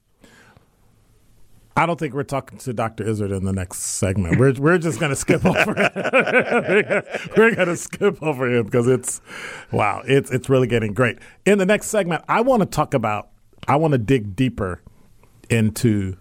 I 1.80 1.86
don't 1.86 1.98
think 1.98 2.14
we're 2.14 2.24
talking 2.24 2.58
to 2.60 2.74
Dr. 2.74 3.06
Izard 3.06 3.32
in 3.32 3.46
the 3.46 3.54
next 3.54 3.80
segment. 3.80 4.38
We're 4.38 4.54
we're 4.54 4.78
just 4.78 5.00
going 5.00 5.12
to 5.12 5.16
skip 5.16 5.46
over 5.46 5.76
it. 5.78 7.32
we're 7.38 7.56
going 7.56 7.70
to 7.70 7.78
skip 7.78 8.22
over 8.22 8.54
him 8.54 8.66
because 8.66 8.88
it's 8.88 9.22
wow, 9.72 10.02
it's 10.06 10.30
it's 10.30 10.50
really 10.50 10.68
getting 10.68 10.94
great. 10.94 11.20
In 11.46 11.58
the 11.58 11.66
next 11.66 11.88
segment, 11.88 12.24
I 12.28 12.42
want 12.42 12.62
to 12.62 12.66
talk 12.66 12.94
about 12.94 13.30
I 13.68 13.78
want 13.78 13.94
to 13.94 13.98
dig 13.98 14.36
deeper 14.36 14.82
into 15.50 16.18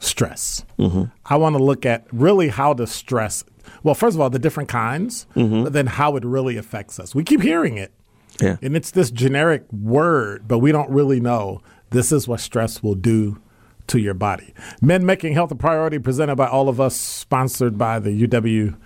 stress. 0.00 0.64
Mm-hmm. 0.78 1.04
I 1.24 1.36
want 1.36 1.56
to 1.56 1.62
look 1.62 1.86
at 1.86 2.06
really 2.12 2.48
how 2.48 2.74
does 2.74 2.90
stress 2.90 3.44
well, 3.82 3.94
first 3.94 4.14
of 4.14 4.20
all, 4.20 4.30
the 4.30 4.38
different 4.38 4.68
kinds, 4.68 5.26
mm-hmm. 5.34 5.64
but 5.64 5.72
then 5.72 5.86
how 5.86 6.16
it 6.16 6.24
really 6.24 6.56
affects 6.56 6.98
us. 6.98 7.14
We 7.14 7.24
keep 7.24 7.42
hearing 7.42 7.76
it. 7.76 7.92
Yeah. 8.40 8.56
And 8.62 8.76
it's 8.76 8.90
this 8.90 9.10
generic 9.10 9.64
word, 9.72 10.48
but 10.48 10.58
we 10.58 10.72
don't 10.72 10.90
really 10.90 11.20
know 11.20 11.60
this 11.90 12.12
is 12.12 12.26
what 12.26 12.40
stress 12.40 12.82
will 12.82 12.94
do 12.94 13.40
to 13.88 13.98
your 13.98 14.14
body. 14.14 14.54
Men 14.80 15.04
Making 15.04 15.34
Health 15.34 15.50
a 15.50 15.56
Priority, 15.56 15.98
presented 15.98 16.36
by 16.36 16.46
all 16.46 16.68
of 16.68 16.80
us, 16.80 16.96
sponsored 16.96 17.76
by 17.76 17.98
the 17.98 18.10
UW 18.26 18.76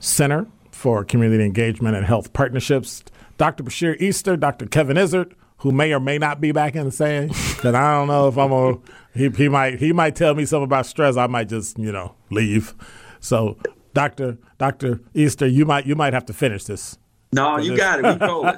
Center 0.00 0.46
for 0.72 1.04
Community 1.04 1.44
Engagement 1.44 1.96
and 1.96 2.04
Health 2.04 2.32
Partnerships. 2.32 3.02
Dr. 3.36 3.62
Bashir 3.62 4.00
Easter, 4.00 4.36
Dr. 4.36 4.66
Kevin 4.66 4.96
Izard, 4.96 5.34
who 5.58 5.72
may 5.72 5.92
or 5.92 6.00
may 6.00 6.18
not 6.18 6.40
be 6.40 6.52
back 6.52 6.74
in 6.74 6.84
the 6.84 6.92
saying, 6.92 7.28
because 7.56 7.74
I 7.74 7.94
don't 7.94 8.08
know 8.08 8.28
if 8.28 8.36
I'm 8.36 8.52
a, 8.52 8.78
he, 9.14 9.28
he 9.30 9.48
might 9.48 9.78
he 9.78 9.92
might 9.92 10.16
tell 10.16 10.34
me 10.34 10.44
something 10.44 10.64
about 10.64 10.86
stress. 10.86 11.16
I 11.16 11.26
might 11.26 11.48
just 11.48 11.78
you 11.78 11.92
know 11.92 12.14
leave. 12.30 12.74
So, 13.20 13.56
Dr. 13.94 14.38
Dr. 14.58 15.00
Easter, 15.14 15.46
you 15.46 15.64
might 15.64 15.86
you 15.86 15.94
might 15.94 16.12
have 16.12 16.26
to 16.26 16.32
finish 16.32 16.64
this. 16.64 16.98
No, 17.32 17.58
you 17.58 17.76
got 17.76 17.98
it. 17.98 18.20
We 18.20 18.26
rolling. 18.26 18.56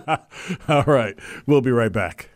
All 0.69 0.85
right, 0.85 1.19
we'll 1.47 1.61
be 1.61 1.73
right 1.73 1.93
back. 1.93 2.31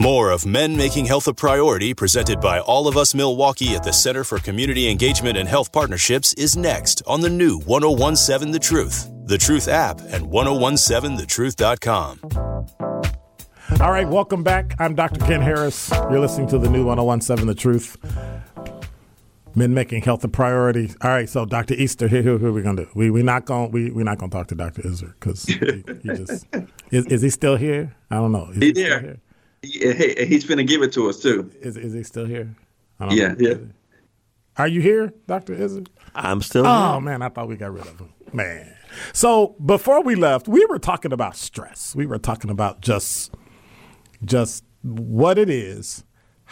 More 0.00 0.30
of 0.32 0.44
Men 0.44 0.76
Making 0.76 1.06
Health 1.06 1.28
a 1.28 1.34
Priority, 1.34 1.94
presented 1.94 2.40
by 2.40 2.58
All 2.58 2.88
of 2.88 2.96
Us 2.96 3.14
Milwaukee 3.14 3.76
at 3.76 3.84
the 3.84 3.92
Center 3.92 4.24
for 4.24 4.38
Community 4.38 4.88
Engagement 4.90 5.38
and 5.38 5.48
Health 5.48 5.72
Partnerships, 5.72 6.34
is 6.34 6.56
next 6.56 7.00
on 7.06 7.20
the 7.20 7.30
new 7.30 7.58
1017 7.60 8.50
The 8.52 8.58
Truth, 8.58 9.08
The 9.26 9.38
Truth 9.38 9.68
app, 9.68 10.00
and 10.00 10.26
1017thetruth.com. 10.26 12.20
All 13.80 13.90
right, 13.90 14.08
welcome 14.08 14.42
back. 14.42 14.74
I'm 14.78 14.94
Dr. 14.94 15.20
Ken 15.20 15.40
Harris. 15.40 15.90
You're 16.10 16.20
listening 16.20 16.48
to 16.48 16.58
the 16.58 16.68
new 16.68 16.84
1017 16.84 17.46
The 17.46 17.54
Truth. 17.54 17.96
Men 19.56 19.72
making 19.72 20.02
health 20.02 20.24
a 20.24 20.28
priority. 20.28 20.90
All 21.00 21.10
right, 21.10 21.28
so 21.28 21.44
Dr. 21.44 21.74
Easter, 21.74 22.08
here, 22.08 22.22
here, 22.22 22.38
here 22.38 22.50
we 22.50 22.62
gonna 22.62 22.84
do. 22.84 22.90
We 22.94 23.10
we 23.10 23.22
not 23.22 23.44
gonna 23.44 23.68
we 23.68 23.90
we 23.90 24.02
not 24.02 24.18
gonna 24.18 24.30
talk 24.30 24.48
to 24.48 24.54
Dr. 24.54 24.82
Izard 24.86 25.14
because 25.20 25.44
he, 25.44 25.54
he 26.02 26.08
just 26.14 26.46
is 26.90 27.06
is 27.06 27.22
he 27.22 27.30
still 27.30 27.56
here? 27.56 27.94
I 28.10 28.16
don't 28.16 28.32
know. 28.32 28.50
Is 28.50 28.56
He 28.56 28.70
still 28.70 28.84
there. 28.88 29.00
here? 29.00 29.20
Yeah, 29.62 29.92
hey, 29.92 30.26
he's 30.26 30.44
finna 30.44 30.66
give 30.66 30.82
it 30.82 30.92
to 30.94 31.08
us 31.08 31.20
too. 31.20 31.50
Is 31.60 31.76
is 31.76 31.92
he 31.92 32.02
still 32.02 32.26
here? 32.26 32.54
I 32.98 33.06
don't 33.06 33.16
Yeah, 33.16 33.28
know. 33.28 33.36
yeah. 33.38 33.54
Are 34.56 34.68
you 34.68 34.80
here, 34.80 35.12
Dr. 35.26 35.54
Izard? 35.54 35.88
I'm 36.14 36.42
still. 36.42 36.66
Oh 36.66 37.00
man, 37.00 37.22
I 37.22 37.28
thought 37.28 37.48
we 37.48 37.56
got 37.56 37.72
rid 37.72 37.86
of 37.86 37.98
him. 37.98 38.12
Man. 38.32 38.72
So 39.12 39.56
before 39.64 40.02
we 40.02 40.14
left, 40.16 40.46
we 40.48 40.64
were 40.66 40.78
talking 40.78 41.12
about 41.12 41.36
stress. 41.36 41.94
We 41.96 42.06
were 42.06 42.18
talking 42.18 42.50
about 42.50 42.80
just 42.80 43.34
just 44.24 44.64
what 44.82 45.38
it 45.38 45.48
is, 45.50 46.04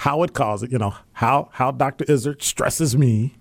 how 0.02 0.24
it 0.24 0.32
causes, 0.32 0.72
you 0.72 0.78
know, 0.78 0.92
how 1.12 1.48
how 1.52 1.70
Dr. 1.70 2.04
Izard 2.08 2.42
stresses 2.42 2.96
me, 2.96 3.36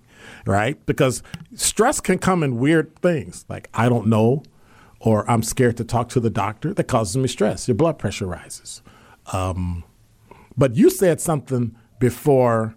right? 0.46 0.84
Because 0.86 1.24
stress 1.56 2.00
can 2.00 2.20
come 2.20 2.44
in 2.44 2.60
weird 2.60 2.96
things, 3.02 3.46
like 3.50 3.68
I 3.74 3.90
don't 3.90 4.06
know, 4.06 4.44
or 5.00 5.30
I'm 5.30 5.42
scared 5.42 5.78
to 5.78 5.84
talk 5.84 6.10
to 6.10 6.20
the 6.20 6.30
doctor. 6.30 6.72
That 6.72 6.84
causes 6.84 7.18
me 7.18 7.28
stress. 7.28 7.68
Your 7.68 7.74
blood 7.74 7.98
pressure 7.98 8.28
rises. 8.28 8.84
Um, 9.34 9.84
but 10.56 10.76
you 10.76 10.92
said 10.92 11.20
something 11.20 11.76
before 11.98 12.76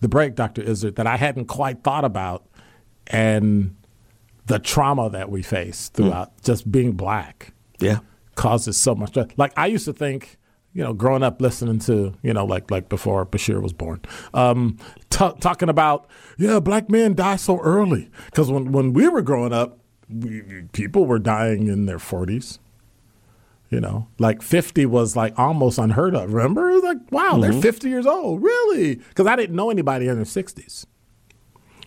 the 0.00 0.08
break, 0.08 0.34
Dr. 0.34 0.60
Izard, 0.60 0.96
that 0.96 1.06
I 1.06 1.16
hadn't 1.16 1.46
quite 1.46 1.82
thought 1.82 2.04
about, 2.04 2.44
and 3.06 3.74
the 4.44 4.58
trauma 4.58 5.08
that 5.08 5.30
we 5.30 5.40
face 5.40 5.88
throughout 5.88 6.42
just 6.42 6.70
being 6.70 6.92
black 6.92 7.54
yeah. 7.80 8.00
causes 8.34 8.76
so 8.76 8.94
much 8.94 9.10
stress. 9.10 9.28
Like 9.38 9.54
I 9.56 9.68
used 9.68 9.86
to 9.86 9.94
think, 9.94 10.36
you 10.74 10.82
know, 10.82 10.92
growing 10.92 11.22
up 11.22 11.40
listening 11.40 11.78
to, 11.78 12.14
you 12.22 12.34
know, 12.34 12.44
like 12.44 12.70
like 12.70 12.88
before 12.88 13.24
Bashir 13.24 13.62
was 13.62 13.72
born, 13.72 14.00
um, 14.34 14.76
t- 15.08 15.32
talking 15.40 15.68
about, 15.68 16.08
yeah, 16.36 16.58
black 16.60 16.90
men 16.90 17.14
die 17.14 17.36
so 17.36 17.60
early 17.60 18.10
because 18.26 18.50
when 18.50 18.72
when 18.72 18.92
we 18.92 19.08
were 19.08 19.22
growing 19.22 19.52
up, 19.52 19.78
we, 20.08 20.42
people 20.72 21.06
were 21.06 21.20
dying 21.20 21.68
in 21.68 21.86
their 21.86 22.00
forties. 22.00 22.58
You 23.70 23.80
know, 23.80 24.06
like 24.20 24.40
50 24.42 24.86
was 24.86 25.16
like 25.16 25.36
almost 25.36 25.78
unheard 25.78 26.14
of. 26.14 26.32
Remember? 26.32 26.70
It 26.70 26.74
was 26.74 26.84
like, 26.84 27.10
wow, 27.10 27.38
they're 27.38 27.52
50 27.52 27.88
years 27.88 28.06
old. 28.06 28.40
Really? 28.40 28.96
Because 28.96 29.26
I 29.26 29.34
didn't 29.34 29.56
know 29.56 29.68
anybody 29.68 30.06
in 30.06 30.14
their 30.14 30.24
60s. 30.24 30.86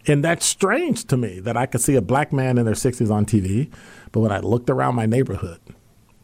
And 0.06 0.22
that's 0.22 0.46
strange 0.46 1.06
to 1.06 1.16
me 1.16 1.40
that 1.42 1.56
I 1.56 1.66
could 1.66 1.80
see 1.80 1.96
a 1.96 2.02
black 2.02 2.34
man 2.34 2.58
in 2.58 2.66
their 2.66 2.74
60s 2.74 3.10
on 3.10 3.26
TV, 3.26 3.72
but 4.12 4.20
when 4.20 4.34
I 4.34 4.40
looked 4.40 4.70
around 4.70 4.96
my 4.96 5.06
neighborhood, 5.06 5.62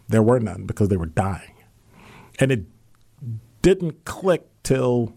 there 0.10 0.23
were 0.23 0.39
none 0.39 0.65
because 0.65 0.89
they 0.89 0.97
were 0.97 1.06
dying. 1.06 1.52
And 2.39 2.51
it 2.51 2.65
didn't 3.61 4.05
click 4.05 4.47
till 4.63 5.13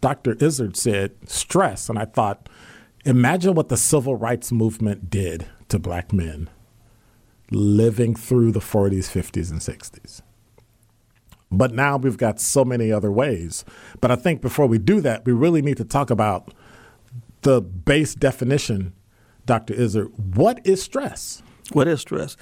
Dr. 0.00 0.36
Izard 0.40 0.76
said 0.76 1.12
stress. 1.28 1.88
And 1.88 1.98
I 1.98 2.04
thought, 2.04 2.48
imagine 3.04 3.54
what 3.54 3.68
the 3.68 3.76
civil 3.76 4.16
rights 4.16 4.52
movement 4.52 5.10
did 5.10 5.46
to 5.68 5.78
black 5.78 6.12
men 6.12 6.48
living 7.50 8.14
through 8.14 8.52
the 8.52 8.60
40s, 8.60 9.10
50s, 9.10 9.50
and 9.50 9.60
60s. 9.60 10.22
But 11.50 11.74
now 11.74 11.96
we've 11.96 12.16
got 12.16 12.40
so 12.40 12.64
many 12.64 12.92
other 12.92 13.10
ways. 13.10 13.64
But 14.00 14.10
I 14.10 14.16
think 14.16 14.40
before 14.40 14.66
we 14.66 14.78
do 14.78 15.00
that, 15.00 15.24
we 15.24 15.32
really 15.32 15.62
need 15.62 15.78
to 15.78 15.84
talk 15.84 16.10
about 16.10 16.54
the 17.42 17.60
base 17.60 18.14
definition, 18.14 18.92
Dr. 19.46 19.74
Izard. 19.74 20.12
What 20.16 20.64
is 20.64 20.82
stress? 20.82 21.42
What 21.72 21.88
is 21.88 22.00
stress? 22.00 22.36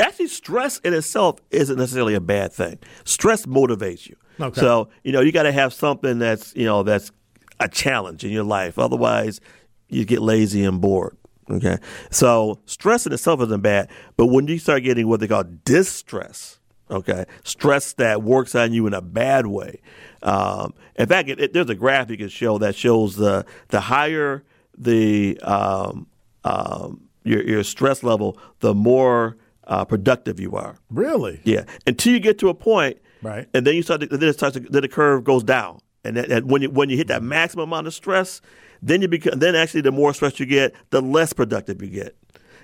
Actually, 0.00 0.28
stress 0.28 0.78
in 0.78 0.94
itself 0.94 1.40
isn't 1.50 1.78
necessarily 1.78 2.14
a 2.14 2.20
bad 2.20 2.52
thing. 2.52 2.78
Stress 3.04 3.46
motivates 3.46 4.08
you. 4.08 4.16
Okay. 4.40 4.60
So 4.60 4.88
you 5.02 5.12
know 5.12 5.20
you 5.20 5.32
got 5.32 5.44
to 5.44 5.52
have 5.52 5.72
something 5.72 6.18
that's 6.18 6.54
you 6.56 6.64
know 6.64 6.82
that's 6.82 7.12
a 7.60 7.68
challenge 7.68 8.24
in 8.24 8.30
your 8.30 8.44
life. 8.44 8.78
Otherwise, 8.78 9.40
you 9.88 10.04
get 10.04 10.20
lazy 10.20 10.64
and 10.64 10.80
bored. 10.80 11.16
Okay. 11.50 11.78
So 12.10 12.60
stress 12.66 13.06
in 13.06 13.12
itself 13.12 13.40
isn't 13.42 13.60
bad, 13.60 13.90
but 14.16 14.26
when 14.26 14.46
you 14.48 14.58
start 14.58 14.82
getting 14.82 15.06
what 15.08 15.20
they 15.20 15.28
call 15.28 15.44
distress, 15.64 16.58
okay, 16.90 17.26
stress 17.44 17.92
that 17.94 18.22
works 18.22 18.54
on 18.54 18.72
you 18.72 18.86
in 18.86 18.94
a 18.94 19.02
bad 19.02 19.46
way. 19.46 19.80
Um, 20.22 20.74
in 20.96 21.06
fact, 21.06 21.28
it, 21.28 21.40
it, 21.40 21.52
there's 21.52 21.68
a 21.68 21.74
graph 21.74 22.10
you 22.10 22.16
can 22.16 22.28
show 22.28 22.58
that 22.58 22.74
shows 22.74 23.16
the 23.16 23.44
the 23.68 23.80
higher 23.80 24.42
the 24.76 25.38
um, 25.42 26.06
um, 26.44 27.08
your, 27.24 27.42
your 27.42 27.64
stress 27.64 28.02
level, 28.02 28.38
the 28.60 28.74
more 28.74 29.36
uh, 29.66 29.84
productive 29.84 30.38
you 30.38 30.54
are. 30.54 30.76
Really? 30.90 31.40
Yeah. 31.44 31.64
Until 31.86 32.12
you 32.12 32.20
get 32.20 32.38
to 32.38 32.48
a 32.48 32.54
point, 32.54 32.98
right? 33.22 33.48
And 33.54 33.66
then 33.66 33.74
you 33.74 33.82
start. 33.82 34.02
To, 34.02 34.06
then 34.06 34.28
it 34.28 34.34
starts. 34.34 34.54
To, 34.54 34.60
then 34.60 34.82
the 34.82 34.88
curve 34.88 35.24
goes 35.24 35.42
down, 35.42 35.80
and, 36.04 36.16
that, 36.16 36.30
and 36.30 36.50
when 36.50 36.62
you 36.62 36.70
when 36.70 36.90
you 36.90 36.96
hit 36.96 37.08
that 37.08 37.22
maximum 37.22 37.70
amount 37.70 37.86
of 37.86 37.94
stress, 37.94 38.40
then 38.82 39.02
you 39.02 39.08
become. 39.08 39.38
Then 39.38 39.54
actually, 39.54 39.80
the 39.80 39.92
more 39.92 40.12
stress 40.14 40.38
you 40.38 40.46
get, 40.46 40.74
the 40.90 41.00
less 41.00 41.32
productive 41.32 41.82
you 41.82 41.88
get. 41.88 42.16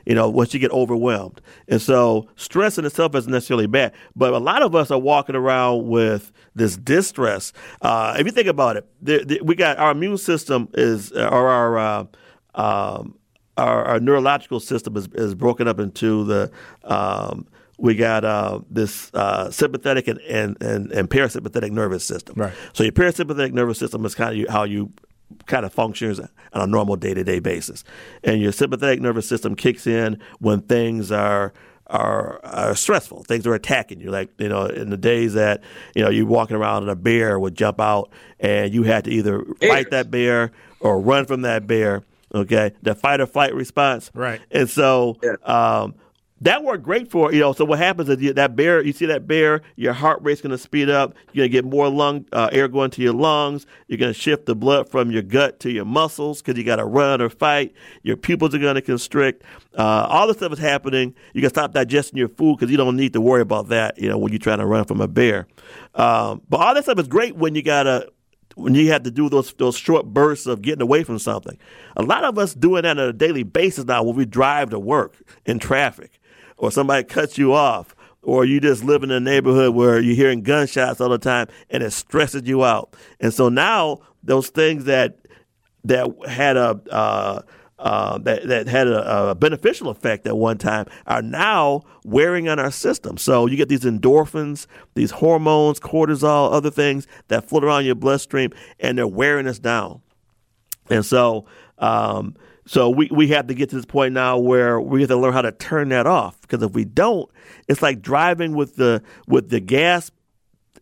You 0.06 0.14
know, 0.14 0.30
once 0.30 0.54
you 0.54 0.60
get 0.60 0.70
overwhelmed, 0.70 1.42
and 1.68 1.80
so 1.80 2.26
stress 2.36 2.78
in 2.78 2.86
itself 2.86 3.14
isn't 3.14 3.30
necessarily 3.30 3.66
bad. 3.66 3.92
But 4.16 4.32
a 4.32 4.38
lot 4.38 4.62
of 4.62 4.74
us 4.74 4.90
are 4.90 4.98
walking 4.98 5.36
around 5.36 5.88
with 5.88 6.32
this 6.54 6.76
distress. 6.78 7.52
Uh, 7.82 8.16
if 8.18 8.24
you 8.24 8.32
think 8.32 8.48
about 8.48 8.78
it, 8.78 8.86
the, 9.02 9.24
the, 9.24 9.40
we 9.42 9.54
got 9.54 9.76
our 9.76 9.90
immune 9.90 10.16
system 10.16 10.68
is, 10.72 11.12
or 11.12 11.48
our 11.50 11.78
uh, 11.78 12.04
um, 12.54 13.14
our, 13.60 13.84
our 13.84 14.00
neurological 14.00 14.60
system 14.60 14.96
is, 14.96 15.08
is 15.14 15.34
broken 15.34 15.68
up 15.68 15.78
into 15.78 16.24
the 16.24 16.50
um, 16.84 17.46
we 17.78 17.94
got 17.94 18.24
uh, 18.24 18.60
this 18.68 19.12
uh, 19.14 19.50
sympathetic 19.50 20.06
and, 20.06 20.18
and, 20.20 20.62
and, 20.62 20.92
and, 20.92 21.08
parasympathetic 21.08 21.70
nervous 21.70 22.04
system. 22.04 22.34
Right. 22.36 22.52
So 22.74 22.84
your 22.84 22.92
parasympathetic 22.92 23.52
nervous 23.52 23.78
system 23.78 24.04
is 24.04 24.14
kind 24.14 24.38
of 24.38 24.48
how 24.50 24.64
you 24.64 24.92
kind 25.46 25.64
of 25.64 25.72
functions 25.72 26.20
on 26.20 26.28
a 26.52 26.66
normal 26.66 26.96
day 26.96 27.14
to 27.14 27.24
day 27.24 27.40
basis, 27.40 27.84
and 28.22 28.40
your 28.40 28.52
sympathetic 28.52 29.00
nervous 29.00 29.28
system 29.28 29.54
kicks 29.54 29.86
in 29.86 30.20
when 30.38 30.60
things 30.62 31.10
are. 31.10 31.52
Are, 31.86 32.38
are, 32.44 32.76
stressful. 32.76 33.24
Things 33.24 33.48
are 33.48 33.54
attacking 33.54 34.00
you. 34.00 34.12
Like 34.12 34.30
you 34.38 34.48
know, 34.48 34.66
in 34.66 34.90
the 34.90 34.96
days 34.96 35.34
that 35.34 35.60
you 35.96 36.04
know 36.04 36.08
you're 36.08 36.24
walking 36.24 36.54
around 36.54 36.84
and 36.84 36.90
a 36.92 36.94
bear 36.94 37.36
would 37.36 37.56
jump 37.56 37.80
out, 37.80 38.12
and 38.38 38.72
you 38.72 38.84
had 38.84 39.06
to 39.06 39.10
either 39.10 39.44
fight 39.60 39.90
that 39.90 40.08
bear 40.08 40.52
or 40.78 41.00
run 41.00 41.26
from 41.26 41.42
that 41.42 41.66
bear 41.66 42.04
okay, 42.34 42.72
the 42.82 42.94
fight 42.94 43.20
or 43.20 43.26
flight 43.26 43.54
response. 43.54 44.10
Right. 44.14 44.40
And 44.50 44.68
so 44.68 45.16
yeah. 45.22 45.34
um, 45.44 45.94
that 46.42 46.64
worked 46.64 46.82
great 46.82 47.10
for 47.10 47.32
you 47.32 47.40
know. 47.40 47.52
So 47.52 47.64
what 47.64 47.78
happens 47.78 48.08
is 48.08 48.20
you, 48.20 48.32
that 48.32 48.56
bear, 48.56 48.82
you 48.82 48.92
see 48.92 49.06
that 49.06 49.26
bear, 49.26 49.60
your 49.76 49.92
heart 49.92 50.20
rate's 50.22 50.40
going 50.40 50.50
to 50.50 50.58
speed 50.58 50.88
up. 50.88 51.14
You're 51.32 51.42
going 51.42 51.50
to 51.50 51.52
get 51.52 51.64
more 51.64 51.88
lung 51.88 52.24
uh, 52.32 52.48
air 52.52 52.66
going 52.66 52.90
to 52.92 53.02
your 53.02 53.12
lungs. 53.12 53.66
You're 53.88 53.98
going 53.98 54.12
to 54.12 54.18
shift 54.18 54.46
the 54.46 54.54
blood 54.54 54.88
from 54.88 55.10
your 55.10 55.22
gut 55.22 55.60
to 55.60 55.70
your 55.70 55.84
muscles 55.84 56.40
because 56.40 56.56
you 56.56 56.64
got 56.64 56.76
to 56.76 56.84
run 56.86 57.20
or 57.20 57.28
fight. 57.28 57.74
Your 58.02 58.16
pupils 58.16 58.54
are 58.54 58.58
going 58.58 58.76
to 58.76 58.82
constrict. 58.82 59.44
Uh, 59.76 60.06
all 60.08 60.26
this 60.26 60.38
stuff 60.38 60.52
is 60.52 60.58
happening. 60.58 61.14
You 61.34 61.42
can 61.42 61.50
stop 61.50 61.72
digesting 61.72 62.18
your 62.18 62.28
food 62.28 62.56
because 62.58 62.70
you 62.70 62.78
don't 62.78 62.96
need 62.96 63.12
to 63.12 63.20
worry 63.20 63.42
about 63.42 63.68
that. 63.68 63.98
You 63.98 64.08
know 64.08 64.18
when 64.18 64.32
you're 64.32 64.38
trying 64.38 64.58
to 64.58 64.66
run 64.66 64.84
from 64.84 65.00
a 65.00 65.08
bear. 65.08 65.46
Um, 65.94 66.40
but 66.48 66.58
all 66.58 66.74
that 66.74 66.84
stuff 66.84 66.98
is 66.98 67.08
great 67.08 67.36
when 67.36 67.54
you 67.54 67.62
got 67.62 67.82
to 67.82 68.10
when 68.56 68.74
you 68.74 68.90
have 68.92 69.02
to 69.04 69.10
do 69.10 69.28
those 69.28 69.52
those 69.54 69.76
short 69.76 70.06
bursts 70.06 70.46
of 70.46 70.62
getting 70.62 70.82
away 70.82 71.04
from 71.04 71.18
something. 71.18 71.58
A 71.96 72.02
lot 72.02 72.24
of 72.24 72.38
us 72.38 72.54
doing 72.54 72.82
that 72.82 72.98
on 72.98 73.08
a 73.08 73.12
daily 73.12 73.42
basis 73.42 73.84
now 73.84 74.02
when 74.02 74.16
we 74.16 74.24
drive 74.24 74.70
to 74.70 74.78
work 74.78 75.16
in 75.46 75.58
traffic, 75.58 76.20
or 76.56 76.70
somebody 76.70 77.04
cuts 77.04 77.38
you 77.38 77.52
off, 77.52 77.94
or 78.22 78.44
you 78.44 78.60
just 78.60 78.84
live 78.84 79.02
in 79.02 79.10
a 79.10 79.20
neighborhood 79.20 79.74
where 79.74 80.00
you're 80.00 80.16
hearing 80.16 80.42
gunshots 80.42 81.00
all 81.00 81.08
the 81.08 81.18
time 81.18 81.46
and 81.70 81.82
it 81.82 81.90
stresses 81.90 82.42
you 82.44 82.64
out. 82.64 82.94
And 83.20 83.32
so 83.32 83.48
now 83.48 84.00
those 84.22 84.48
things 84.48 84.84
that 84.84 85.18
that 85.84 86.08
had 86.28 86.56
a 86.56 86.80
uh, 86.90 87.42
uh, 87.80 88.18
that, 88.18 88.46
that 88.46 88.66
had 88.68 88.86
a, 88.86 89.30
a, 89.30 89.34
beneficial 89.34 89.88
effect 89.88 90.26
at 90.26 90.36
one 90.36 90.58
time 90.58 90.86
are 91.06 91.22
now 91.22 91.82
wearing 92.04 92.46
on 92.46 92.58
our 92.58 92.70
system. 92.70 93.16
So 93.16 93.46
you 93.46 93.56
get 93.56 93.70
these 93.70 93.84
endorphins, 93.84 94.66
these 94.94 95.10
hormones, 95.10 95.80
cortisol, 95.80 96.52
other 96.52 96.70
things 96.70 97.06
that 97.28 97.48
float 97.48 97.64
around 97.64 97.86
your 97.86 97.94
bloodstream, 97.94 98.52
and 98.78 98.98
they're 98.98 99.06
wearing 99.06 99.46
us 99.46 99.58
down. 99.58 100.02
And 100.90 101.06
so, 101.06 101.46
um, 101.78 102.36
so 102.66 102.90
we, 102.90 103.08
we 103.10 103.28
have 103.28 103.46
to 103.46 103.54
get 103.54 103.70
to 103.70 103.76
this 103.76 103.86
point 103.86 104.12
now 104.12 104.36
where 104.36 104.78
we 104.78 105.00
have 105.00 105.08
to 105.08 105.16
learn 105.16 105.32
how 105.32 105.42
to 105.42 105.52
turn 105.52 105.88
that 105.88 106.06
off 106.06 106.38
because 106.42 106.62
if 106.62 106.72
we 106.72 106.84
don't, 106.84 107.30
it's 107.66 107.80
like 107.80 108.02
driving 108.02 108.54
with 108.54 108.76
the 108.76 109.02
with 109.26 109.48
the 109.48 109.60
gas 109.60 110.10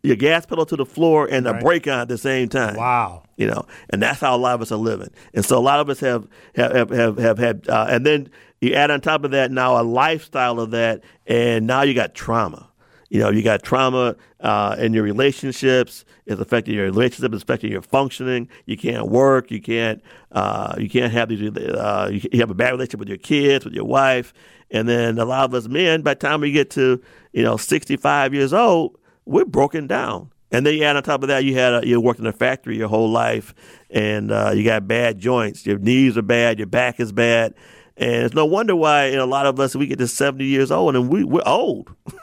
your 0.08 0.16
gas 0.16 0.46
pedal 0.46 0.64
to 0.64 0.74
the 0.74 0.86
floor 0.86 1.28
and 1.30 1.44
the 1.44 1.52
right. 1.52 1.62
brake 1.62 1.86
on 1.86 2.00
at 2.00 2.08
the 2.08 2.16
same 2.16 2.48
time. 2.48 2.76
Wow. 2.76 3.24
You 3.36 3.46
know, 3.46 3.66
and 3.90 4.02
that's 4.02 4.20
how 4.20 4.34
a 4.34 4.38
lot 4.38 4.54
of 4.54 4.62
us 4.62 4.72
are 4.72 4.76
living. 4.76 5.10
And 5.34 5.44
so 5.44 5.58
a 5.58 5.60
lot 5.60 5.80
of 5.80 5.90
us 5.90 6.00
have 6.00 6.26
have 6.56 6.90
have 6.90 7.18
have, 7.18 7.38
had, 7.38 7.68
uh, 7.68 7.86
and 7.90 8.06
then 8.06 8.30
you 8.62 8.74
add 8.74 8.90
on 8.90 9.02
top 9.02 9.22
of 9.22 9.32
that 9.32 9.52
now 9.52 9.80
a 9.80 9.84
lifestyle 9.84 10.60
of 10.60 10.70
that, 10.70 11.04
and 11.26 11.66
now 11.66 11.82
you 11.82 11.92
got 11.92 12.14
trauma. 12.14 12.68
You 13.10 13.20
know, 13.20 13.30
you 13.30 13.42
got 13.42 13.62
trauma 13.62 14.16
uh, 14.40 14.76
in 14.78 14.92
your 14.92 15.02
relationships. 15.02 16.04
It's 16.26 16.40
affecting 16.40 16.74
your 16.74 16.84
relationship. 16.84 17.32
It's 17.32 17.42
affecting 17.42 17.70
your 17.70 17.82
functioning. 17.82 18.48
You 18.66 18.76
can't 18.76 19.08
work. 19.08 19.50
You 19.50 19.60
can't. 19.60 20.02
Uh, 20.32 20.74
you 20.78 20.88
can't 20.88 21.12
have 21.12 21.28
these. 21.28 21.40
Uh, 21.56 22.10
you 22.10 22.40
have 22.40 22.50
a 22.50 22.54
bad 22.54 22.70
relationship 22.70 23.00
with 23.00 23.08
your 23.08 23.18
kids, 23.18 23.64
with 23.64 23.74
your 23.74 23.84
wife, 23.84 24.32
and 24.70 24.88
then 24.88 25.18
a 25.18 25.24
lot 25.24 25.44
of 25.44 25.54
us 25.54 25.68
men, 25.68 26.02
by 26.02 26.14
the 26.14 26.20
time 26.20 26.40
we 26.40 26.50
get 26.50 26.70
to 26.70 27.00
you 27.32 27.42
know 27.42 27.56
65 27.56 28.34
years 28.34 28.52
old, 28.52 28.97
we're 29.28 29.44
broken 29.44 29.86
down. 29.86 30.32
And 30.50 30.64
then 30.64 30.74
you 30.74 30.84
add 30.84 30.96
on 30.96 31.02
top 31.02 31.22
of 31.22 31.28
that, 31.28 31.44
you 31.44 31.54
had 31.54 31.84
a, 31.84 31.86
you 31.86 32.00
worked 32.00 32.20
in 32.20 32.26
a 32.26 32.32
factory 32.32 32.76
your 32.76 32.88
whole 32.88 33.10
life, 33.10 33.54
and 33.90 34.32
uh, 34.32 34.52
you 34.54 34.64
got 34.64 34.88
bad 34.88 35.18
joints. 35.18 35.66
Your 35.66 35.78
knees 35.78 36.16
are 36.16 36.22
bad. 36.22 36.58
Your 36.58 36.66
back 36.66 36.98
is 36.98 37.12
bad, 37.12 37.54
and 37.98 38.24
it's 38.24 38.34
no 38.34 38.46
wonder 38.46 38.74
why 38.74 39.08
you 39.08 39.16
know, 39.16 39.24
a 39.24 39.26
lot 39.26 39.44
of 39.44 39.60
us 39.60 39.76
we 39.76 39.86
get 39.86 39.98
to 39.98 40.08
seventy 40.08 40.46
years 40.46 40.70
old 40.70 40.96
and 40.96 41.10
we 41.10 41.24
we're 41.24 41.42
old. 41.46 41.94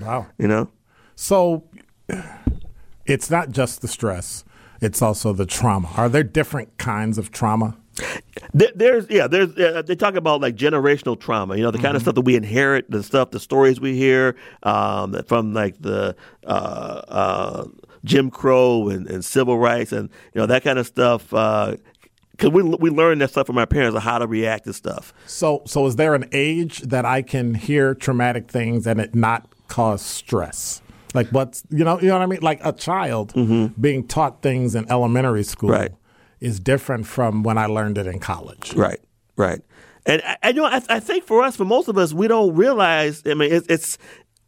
Wow, 0.00 0.28
you 0.38 0.48
know. 0.48 0.70
So 1.16 1.64
it's 3.04 3.30
not 3.30 3.50
just 3.50 3.82
the 3.82 3.88
stress; 3.88 4.42
it's 4.80 5.02
also 5.02 5.34
the 5.34 5.44
trauma. 5.44 5.90
Are 5.98 6.08
there 6.08 6.22
different 6.22 6.78
kinds 6.78 7.18
of 7.18 7.30
trauma? 7.30 7.76
There's 8.54 9.06
yeah, 9.08 9.28
there's 9.28 9.56
uh, 9.56 9.82
they 9.82 9.96
talk 9.96 10.14
about 10.14 10.42
like 10.42 10.56
generational 10.56 11.18
trauma. 11.18 11.56
You 11.56 11.62
know, 11.62 11.70
the 11.70 11.78
kind 11.78 11.88
mm-hmm. 11.88 11.96
of 11.96 12.02
stuff 12.02 12.14
that 12.16 12.22
we 12.22 12.36
inherit, 12.36 12.90
the 12.90 13.02
stuff, 13.02 13.30
the 13.30 13.40
stories 13.40 13.80
we 13.80 13.96
hear 13.96 14.36
um, 14.62 15.22
from 15.26 15.54
like 15.54 15.80
the 15.80 16.14
uh, 16.46 17.02
uh, 17.08 17.64
Jim 18.04 18.30
Crow 18.30 18.90
and, 18.90 19.08
and, 19.08 19.24
civil 19.24 19.58
rights, 19.58 19.90
and 19.92 20.10
you 20.34 20.40
know 20.40 20.46
that 20.46 20.64
kind 20.64 20.78
of 20.78 20.86
stuff. 20.86 21.30
Because 21.30 21.78
uh, 22.44 22.50
we 22.50 22.62
we 22.62 22.90
learn 22.90 23.20
that 23.20 23.30
stuff 23.30 23.46
from 23.46 23.56
our 23.56 23.66
parents 23.66 23.96
of 23.96 24.02
how 24.02 24.18
to 24.18 24.26
react 24.26 24.64
to 24.64 24.74
stuff. 24.74 25.14
So 25.26 25.62
so 25.64 25.86
is 25.86 25.96
there 25.96 26.14
an 26.14 26.28
age 26.32 26.80
that 26.80 27.06
I 27.06 27.22
can 27.22 27.54
hear 27.54 27.94
traumatic 27.94 28.50
things 28.50 28.86
and 28.86 29.00
it 29.00 29.14
not 29.14 29.48
cause 29.68 30.02
stress? 30.02 30.82
Like 31.14 31.28
what's 31.28 31.62
you 31.70 31.84
know 31.84 31.98
you 31.98 32.08
know 32.08 32.18
what 32.18 32.22
I 32.22 32.26
mean? 32.26 32.40
Like 32.42 32.60
a 32.62 32.72
child 32.72 33.32
mm-hmm. 33.32 33.80
being 33.80 34.06
taught 34.06 34.42
things 34.42 34.74
in 34.74 34.90
elementary 34.90 35.44
school. 35.44 35.70
Right 35.70 35.92
is 36.42 36.58
different 36.58 37.06
from 37.06 37.42
when 37.42 37.56
I 37.56 37.66
learned 37.66 37.98
it 37.98 38.06
in 38.06 38.18
college. 38.18 38.74
Right, 38.74 39.00
right. 39.36 39.60
And 40.04 40.20
I, 40.42 40.48
you 40.48 40.54
know, 40.54 40.64
I, 40.64 40.82
I, 40.88 40.98
think 40.98 41.24
for 41.24 41.42
us, 41.42 41.54
for 41.54 41.64
most 41.64 41.86
of 41.86 41.96
us, 41.96 42.12
we 42.12 42.26
don't 42.26 42.56
realize. 42.56 43.22
I 43.24 43.34
mean, 43.34 43.52
it, 43.52 43.64
it's 43.68 43.96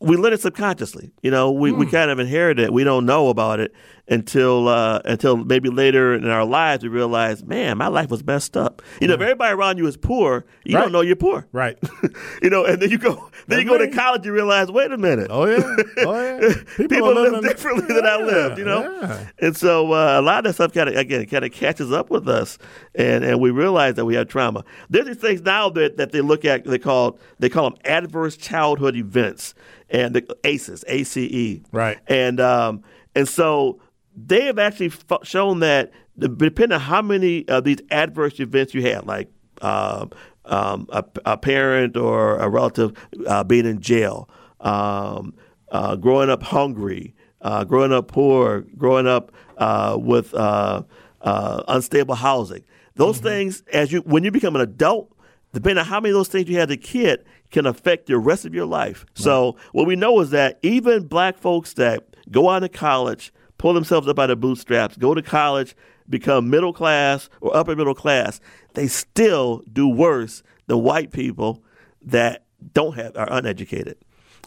we 0.01 0.17
learn 0.17 0.33
it 0.33 0.41
subconsciously. 0.41 1.13
You 1.23 1.31
know, 1.31 1.53
we, 1.53 1.71
mm. 1.71 1.79
we 1.79 1.85
hmm. 1.87 1.93
kind 1.93 2.11
of 2.11 2.19
inherit 2.19 2.59
it. 2.59 2.73
We 2.73 2.83
don't 2.83 3.07
know 3.07 3.29
about 3.29 3.61
it 3.61 3.73
until 4.09 4.69
uh, 4.69 5.01
until 5.05 5.37
maybe 5.37 5.71
later 5.71 6.15
in 6.15 6.29
our 6.29 6.45
lives 6.45 6.83
we 6.83 6.89
realize, 6.91 7.43
man, 7.43 7.79
my 7.79 7.89
life 7.89 8.11
was 8.11 8.23
messed 8.25 8.57
up. 8.57 8.83
You 9.01 9.09
know, 9.09 9.15
if 9.15 9.21
everybody 9.21 9.55
around 9.55 9.79
you 9.79 9.87
is 9.87 9.97
poor, 9.97 10.45
you 10.65 10.77
right. 10.77 10.83
don't 10.83 10.93
know 10.93 11.01
you're 11.01 11.17
poor. 11.17 11.47
Right. 11.53 11.79
you 12.43 12.51
know, 12.51 12.65
and 12.65 12.83
then 12.83 12.91
you 12.91 12.99
go 12.99 13.31
then 13.47 13.61
you 13.61 13.67
go 13.67 13.79
to 13.79 13.91
college, 13.91 14.27
you 14.27 14.33
realize, 14.33 14.71
wait 14.71 14.93
a 14.93 14.99
minute. 14.99 15.29
Oh 15.31 15.47
yeah. 15.47 15.77
Oh 15.97 16.21
yeah. 16.21 16.55
People, 16.77 16.89
People 16.89 17.15
live 17.15 17.43
differently 17.43 17.85
yeah, 17.89 17.95
than 17.95 18.07
I 18.07 18.17
lived, 18.17 18.59
you 18.59 18.65
know? 18.65 18.99
Yeah. 19.01 19.27
And 19.39 19.57
so 19.57 19.93
uh, 19.93 20.21
a 20.21 20.23
lot 20.23 20.39
of 20.39 20.45
that 20.45 20.55
stuff 20.55 20.75
kind 20.75 20.89
of 20.89 20.97
again 20.97 21.27
kind 21.27 21.45
of 21.45 21.53
catches 21.53 21.93
up 21.93 22.11
with 22.11 22.29
us 22.29 22.59
and, 22.95 23.25
and 23.25 23.41
we 23.41 23.51
realize 23.51 23.95
that 23.95 24.05
we 24.05 24.15
have 24.17 24.29
trauma. 24.29 24.65
There's 24.91 25.07
these 25.07 25.17
things 25.17 25.41
now 25.43 25.71
that, 25.71 25.97
that 25.97 26.13
they 26.13 26.21
look 26.21 26.45
at 26.45 26.65
they 26.65 26.79
call 26.79 27.19
they 27.39 27.49
call 27.49 27.71
them 27.71 27.79
adverse 27.85 28.37
childhood 28.37 28.97
events 28.97 29.55
and 29.89 30.15
the 30.15 30.37
ACEs, 30.45 30.85
A 30.89 31.05
C 31.05 31.25
E. 31.25 31.63
Right. 31.73 31.99
And 32.07 32.41
um 32.41 32.83
and 33.15 33.29
so 33.29 33.81
they 34.17 34.45
have 34.45 34.59
actually 34.59 34.93
f- 35.11 35.25
shown 35.25 35.61
that 35.61 35.93
depending 36.19 36.73
on 36.73 36.81
how 36.81 37.03
many 37.03 37.47
of 37.49 37.65
these 37.65 37.79
adverse 37.91 38.39
events 38.41 38.75
you 38.75 38.83
had, 38.83 39.07
like 39.07 39.29
um, 39.63 40.11
um, 40.45 40.87
a, 40.91 41.05
a, 41.25 41.37
parent 41.37 41.97
or 41.97 42.37
a 42.39 42.49
relative 42.49 42.93
uh, 43.27 43.43
being 43.45 43.67
in 43.67 43.81
jail, 43.81 44.29
um, 44.61 45.35
uh, 45.71 45.97
growing 45.97 46.31
up 46.31 46.43
hungry, 46.43 47.15
uh, 47.41 47.65
growing 47.65 47.93
up 47.93 48.09
poor, 48.09 48.61
growing 48.77 49.07
up 49.07 49.33
uh, 49.59 49.97
with 49.99 50.35
uh, 50.35 50.83
uh, 51.23 51.63
unstable 51.69 52.15
housing. 52.15 52.65
Those 52.95 53.17
mm-hmm. 53.17 53.27
things, 53.27 53.63
as 53.73 53.93
you 53.93 54.01
when 54.01 54.25
you 54.25 54.31
become 54.31 54.55
an 54.55 54.63
adult, 54.63 55.13
depending 55.53 55.79
on 55.79 55.87
how 55.87 56.01
many 56.01 56.11
of 56.11 56.17
those 56.17 56.29
things 56.29 56.49
you 56.49 56.59
had 56.59 56.71
as 56.71 56.75
a 56.75 56.79
kid, 56.79 57.25
can 57.51 57.67
affect 57.67 58.07
the 58.07 58.19
rest 58.19 58.45
of 58.45 58.55
your 58.55 58.67
life. 58.67 59.05
Right. 59.09 59.19
So 59.19 59.57
what 59.73 59.87
we 59.87 59.97
know 59.97 60.21
is 60.21 60.31
that 60.31 60.59
even 60.63 61.07
black 61.07 61.39
folks 61.39 61.75
that 61.75 62.05
go 62.31 62.49
on 62.49 62.63
to 62.63 62.69
college, 62.69 63.33
pull 63.59 63.73
themselves 63.75 64.09
up 64.09 64.17
by 64.17 64.27
the 64.27 64.37
bootstraps, 64.37 64.97
go 64.97 65.15
to 65.15 65.23
college, 65.23 65.75
become 66.09 66.51
middle 66.51 66.73
class 66.73 67.29
or 67.41 67.57
upper 67.57 67.75
middle 67.75 67.95
class, 67.95 68.41
they 68.75 68.87
still 68.87 69.63
do 69.73 69.89
worse 69.89 70.43
than 70.67 70.83
white 70.83 71.13
people 71.13 71.63
that 72.03 72.45
don't 72.73 72.95
have 72.95 73.17
are 73.17 73.31
uneducated. 73.31 73.97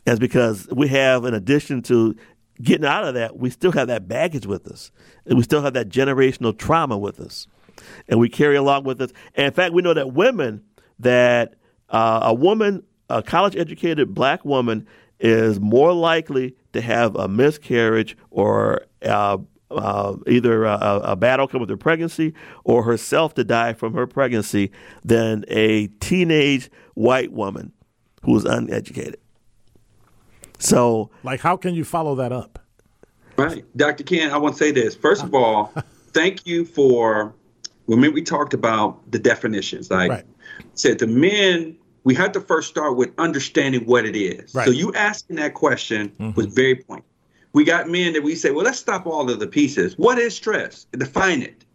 That's 0.06 0.20
because 0.20 0.68
we 0.72 0.88
have, 0.90 1.26
in 1.26 1.34
addition 1.34 1.82
to 1.84 2.16
getting 2.62 2.86
out 2.86 3.04
of 3.04 3.14
that, 3.16 3.38
we 3.38 3.50
still 3.50 3.72
have 3.74 3.88
that 3.88 4.08
baggage 4.08 4.46
with 4.46 4.68
us, 4.68 4.92
and 5.26 5.38
we 5.38 5.44
still 5.44 5.62
have 5.62 5.74
that 5.74 5.90
generational 5.90 6.58
trauma 6.58 6.98
with 6.98 7.20
us, 7.20 7.48
and 8.08 8.20
we 8.20 8.30
carry 8.30 8.56
along 8.56 8.84
with 8.84 9.02
us. 9.02 9.12
And 9.36 9.48
in 9.48 9.54
fact, 9.54 9.74
we 9.74 9.82
know 9.82 9.94
that 9.94 10.14
women 10.14 10.64
that 11.00 11.56
uh, 11.90 12.22
a 12.24 12.34
woman, 12.34 12.84
a 13.10 13.22
college 13.22 13.56
educated 13.56 14.14
black 14.14 14.44
woman, 14.46 14.88
is 15.20 15.60
more 15.60 15.94
likely 15.94 16.56
to 16.78 16.82
have 16.82 17.16
a 17.16 17.28
miscarriage 17.28 18.16
or 18.30 18.86
uh, 19.04 19.38
uh, 19.72 20.16
either 20.28 20.64
a, 20.64 20.78
a, 21.04 21.16
bad 21.16 21.40
outcome 21.40 21.60
with 21.60 21.70
her 21.70 21.78
pregnancy 21.78 22.34
or 22.64 22.84
herself 22.84 23.34
to 23.34 23.44
die 23.44 23.74
from 23.74 23.94
her 23.94 24.08
pregnancy 24.08 24.72
than 25.04 25.44
a 25.50 25.88
teenage 26.00 26.70
white 26.94 27.34
woman 27.34 27.74
who 28.22 28.38
is 28.38 28.46
uneducated. 28.46 29.20
So, 30.60 31.10
like, 31.24 31.42
how 31.42 31.58
can 31.58 31.76
you 31.76 31.84
follow 31.84 32.16
that 32.16 32.32
up? 32.32 32.60
Right, 33.36 33.66
Dr. 33.76 34.04
Ken. 34.04 34.32
I 34.32 34.38
want 34.38 34.56
to 34.56 34.60
say 34.64 34.72
this. 34.72 34.96
First 34.96 35.24
of 35.24 35.34
all, 35.34 35.74
thank 36.14 36.48
you 36.48 36.64
for 36.64 37.36
when 37.86 38.02
we 38.14 38.22
talked 38.22 38.54
about 38.54 39.12
the 39.12 39.20
definitions. 39.20 39.92
Like, 39.92 40.10
right. 40.10 40.26
said 40.76 41.00
the 41.00 41.08
men 41.08 41.76
we 42.08 42.16
had 42.16 42.34
to 42.34 42.40
first 42.40 42.70
start 42.70 42.96
with 42.96 43.12
understanding 43.18 43.86
what 43.86 44.06
it 44.06 44.16
is. 44.16 44.56
Right. 44.56 44.64
So 44.64 44.72
you 44.72 44.94
asking 44.94 45.36
that 45.36 45.56
question 45.56 46.08
mm-hmm. 46.12 46.32
was 46.40 46.46
very 46.46 46.76
point. 46.76 47.04
We 47.52 47.66
got 47.66 47.90
men 47.90 48.14
that 48.14 48.24
we 48.24 48.34
say, 48.34 48.52
well, 48.52 48.64
let's 48.64 48.80
stop 48.80 49.06
all 49.06 49.30
of 49.30 49.42
the 49.42 49.46
pieces. 49.46 49.98
What 49.98 50.18
is 50.18 50.34
stress? 50.34 50.86
Define 50.94 51.42
it. 51.42 51.66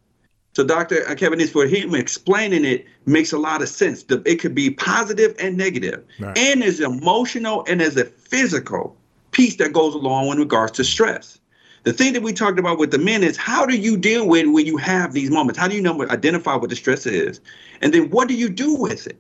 So 0.54 0.64
Dr. 0.64 1.02
Kevin 1.16 1.38
is 1.38 1.52
for 1.52 1.66
him 1.66 1.94
explaining 1.94 2.64
it 2.64 2.86
makes 3.04 3.32
a 3.32 3.38
lot 3.38 3.60
of 3.60 3.68
sense. 3.68 4.06
It 4.08 4.36
could 4.40 4.54
be 4.54 4.70
positive 4.70 5.36
and 5.38 5.58
negative. 5.58 6.02
Right. 6.18 6.38
And 6.38 6.62
there's 6.62 6.80
emotional 6.80 7.62
and 7.68 7.82
there's 7.82 7.98
a 7.98 8.06
physical 8.06 8.96
piece 9.32 9.56
that 9.56 9.74
goes 9.74 9.94
along 9.94 10.28
in 10.28 10.38
regards 10.38 10.72
to 10.72 10.84
stress. 10.84 11.38
The 11.82 11.92
thing 11.92 12.14
that 12.14 12.22
we 12.22 12.32
talked 12.32 12.58
about 12.58 12.78
with 12.78 12.90
the 12.90 12.98
men 12.98 13.22
is 13.22 13.36
how 13.36 13.66
do 13.66 13.76
you 13.76 13.98
deal 13.98 14.26
with 14.26 14.46
when 14.46 14.64
you 14.64 14.78
have 14.78 15.12
these 15.12 15.30
moments? 15.30 15.58
How 15.58 15.68
do 15.68 15.76
you 15.76 15.82
know 15.82 16.08
identify 16.08 16.56
what 16.56 16.70
the 16.70 16.76
stress 16.76 17.04
is? 17.04 17.42
And 17.82 17.92
then 17.92 18.08
what 18.08 18.28
do 18.28 18.34
you 18.34 18.48
do 18.48 18.74
with 18.76 19.06
it? 19.06 19.18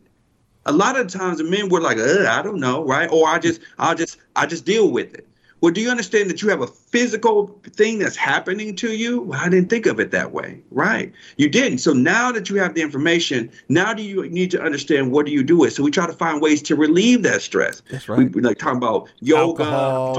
A 0.66 0.72
lot 0.72 0.98
of 0.98 1.08
times 1.08 1.38
the 1.38 1.44
men 1.44 1.68
were 1.68 1.80
like, 1.80 1.98
I 1.98 2.42
don't 2.42 2.60
know, 2.60 2.84
right? 2.84 3.10
Or 3.10 3.28
I 3.28 3.38
just, 3.38 3.60
I'll 3.78 3.94
just, 3.94 4.18
I 4.36 4.46
just 4.46 4.64
deal 4.64 4.90
with 4.90 5.14
it. 5.14 5.26
Well, 5.60 5.72
do 5.72 5.80
you 5.80 5.90
understand 5.90 6.28
that 6.28 6.42
you 6.42 6.48
have 6.48 6.60
a 6.60 6.66
physical 6.66 7.56
thing 7.62 8.00
that's 8.00 8.16
happening 8.16 8.74
to 8.76 8.92
you? 8.92 9.20
Well, 9.20 9.40
I 9.40 9.48
didn't 9.48 9.70
think 9.70 9.86
of 9.86 10.00
it 10.00 10.10
that 10.10 10.32
way, 10.32 10.60
right? 10.72 11.12
You 11.36 11.48
didn't. 11.48 11.78
So 11.78 11.92
now 11.92 12.32
that 12.32 12.50
you 12.50 12.56
have 12.56 12.74
the 12.74 12.82
information, 12.82 13.48
now 13.68 13.94
do 13.94 14.02
you 14.02 14.28
need 14.28 14.50
to 14.50 14.60
understand 14.60 15.12
what 15.12 15.24
do 15.24 15.30
you 15.30 15.44
do 15.44 15.56
with? 15.58 15.72
So 15.72 15.84
we 15.84 15.92
try 15.92 16.08
to 16.08 16.12
find 16.12 16.42
ways 16.42 16.62
to 16.62 16.74
relieve 16.74 17.22
that 17.22 17.42
stress. 17.42 17.80
That's 17.92 18.08
right. 18.08 18.34
We, 18.34 18.40
like 18.40 18.58
talking 18.58 18.78
about 18.78 19.08
yoga. 19.20 19.62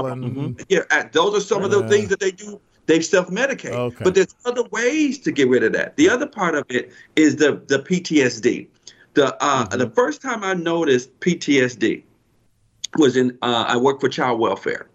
and, 0.06 0.24
mm-hmm. 0.24 0.62
Yeah, 0.70 1.08
those 1.12 1.36
are 1.36 1.46
some 1.46 1.62
of 1.62 1.70
the 1.70 1.86
things 1.88 2.08
that 2.08 2.20
they 2.20 2.30
do 2.30 2.58
they 2.86 3.00
self-medicate. 3.00 3.72
Okay. 3.72 4.04
But 4.04 4.14
there's 4.14 4.34
other 4.44 4.64
ways 4.64 5.18
to 5.20 5.32
get 5.32 5.48
rid 5.48 5.62
of 5.62 5.72
that. 5.72 5.96
The 5.96 6.08
other 6.08 6.26
part 6.26 6.54
of 6.54 6.64
it 6.68 6.92
is 7.16 7.36
the 7.36 7.62
the 7.66 7.78
PTSD. 7.78 8.68
The 9.14 9.42
uh, 9.42 9.66
mm-hmm. 9.66 9.78
the 9.78 9.90
first 9.90 10.20
time 10.20 10.42
I 10.42 10.54
noticed 10.54 11.18
PTSD 11.20 12.02
was 12.98 13.16
in 13.16 13.38
uh, 13.42 13.64
I 13.68 13.76
worked 13.76 14.00
for 14.00 14.08
child 14.08 14.40
welfare, 14.40 14.88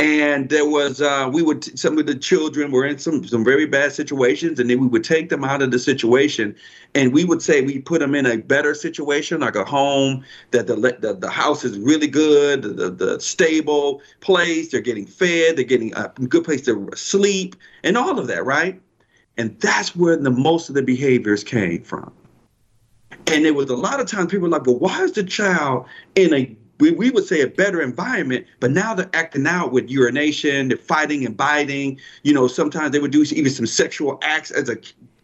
and 0.00 0.48
there 0.48 0.68
was 0.68 1.00
uh, 1.00 1.30
we 1.32 1.40
would 1.42 1.78
some 1.78 1.98
of 1.98 2.06
the 2.06 2.16
children 2.16 2.72
were 2.72 2.84
in 2.84 2.98
some 2.98 3.24
some 3.24 3.44
very 3.44 3.64
bad 3.66 3.92
situations, 3.92 4.58
and 4.58 4.68
then 4.68 4.80
we 4.80 4.88
would 4.88 5.04
take 5.04 5.28
them 5.28 5.44
out 5.44 5.62
of 5.62 5.70
the 5.70 5.78
situation, 5.78 6.56
and 6.96 7.12
we 7.12 7.24
would 7.24 7.42
say 7.42 7.60
we 7.60 7.78
put 7.78 8.00
them 8.00 8.16
in 8.16 8.26
a 8.26 8.38
better 8.38 8.74
situation, 8.74 9.40
like 9.40 9.54
a 9.54 9.64
home 9.64 10.24
that 10.50 10.66
the 10.66 10.74
the, 10.74 11.14
the 11.14 11.30
house 11.30 11.64
is 11.64 11.78
really 11.78 12.08
good, 12.08 12.62
the, 12.62 12.90
the 12.90 13.20
stable 13.20 14.02
place, 14.18 14.72
they're 14.72 14.80
getting 14.80 15.06
fed, 15.06 15.56
they're 15.56 15.64
getting 15.64 15.94
a 15.94 16.08
good 16.08 16.42
place 16.42 16.62
to 16.62 16.88
sleep, 16.96 17.54
and 17.84 17.96
all 17.96 18.18
of 18.18 18.26
that, 18.26 18.44
right? 18.44 18.80
And 19.36 19.58
that's 19.60 19.94
where 19.94 20.16
the 20.16 20.30
most 20.30 20.68
of 20.68 20.74
the 20.74 20.82
behaviors 20.82 21.44
came 21.44 21.84
from. 21.84 22.12
And 23.26 23.44
there 23.44 23.54
was 23.54 23.70
a 23.70 23.76
lot 23.76 24.00
of 24.00 24.06
times 24.06 24.30
people 24.30 24.48
were 24.48 24.48
like, 24.48 24.66
well, 24.66 24.78
why 24.78 25.02
is 25.02 25.12
the 25.12 25.24
child 25.24 25.86
in 26.14 26.34
a 26.34 26.56
we, 26.80 26.90
we 26.90 27.10
would 27.10 27.26
say 27.26 27.42
a 27.42 27.46
better 27.46 27.80
environment, 27.80 28.46
but 28.58 28.70
now 28.70 28.94
they're 28.94 29.10
acting 29.12 29.46
out 29.46 29.70
with 29.70 29.88
urination, 29.90 30.68
they're 30.68 30.78
fighting 30.78 31.24
and 31.24 31.36
biting. 31.36 32.00
You 32.22 32.32
know, 32.32 32.48
sometimes 32.48 32.92
they 32.92 32.98
would 32.98 33.12
do 33.12 33.22
even 33.22 33.52
some 33.52 33.66
sexual 33.66 34.18
acts 34.22 34.50
as 34.50 34.68
a 34.68 34.76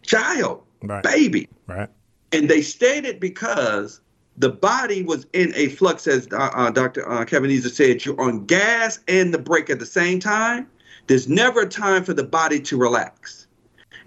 child, 0.03 0.63
right. 0.83 1.03
baby. 1.03 1.49
Right. 1.65 1.89
And 2.31 2.49
they 2.49 2.61
stated 2.61 3.19
because 3.19 3.99
the 4.37 4.49
body 4.49 5.03
was 5.03 5.25
in 5.33 5.51
a 5.55 5.69
flux, 5.69 6.07
as 6.07 6.27
uh, 6.31 6.51
uh, 6.53 6.69
Dr. 6.69 7.09
Uh, 7.09 7.25
Kevin 7.25 7.49
Easer 7.49 7.69
said, 7.69 8.05
you're 8.05 8.19
on 8.21 8.45
gas 8.45 8.99
and 9.07 9.33
the 9.33 9.39
brake 9.39 9.69
at 9.69 9.79
the 9.79 9.85
same 9.85 10.19
time. 10.19 10.67
There's 11.07 11.27
never 11.27 11.61
a 11.61 11.69
time 11.69 12.03
for 12.03 12.13
the 12.13 12.23
body 12.23 12.59
to 12.61 12.77
relax. 12.77 13.46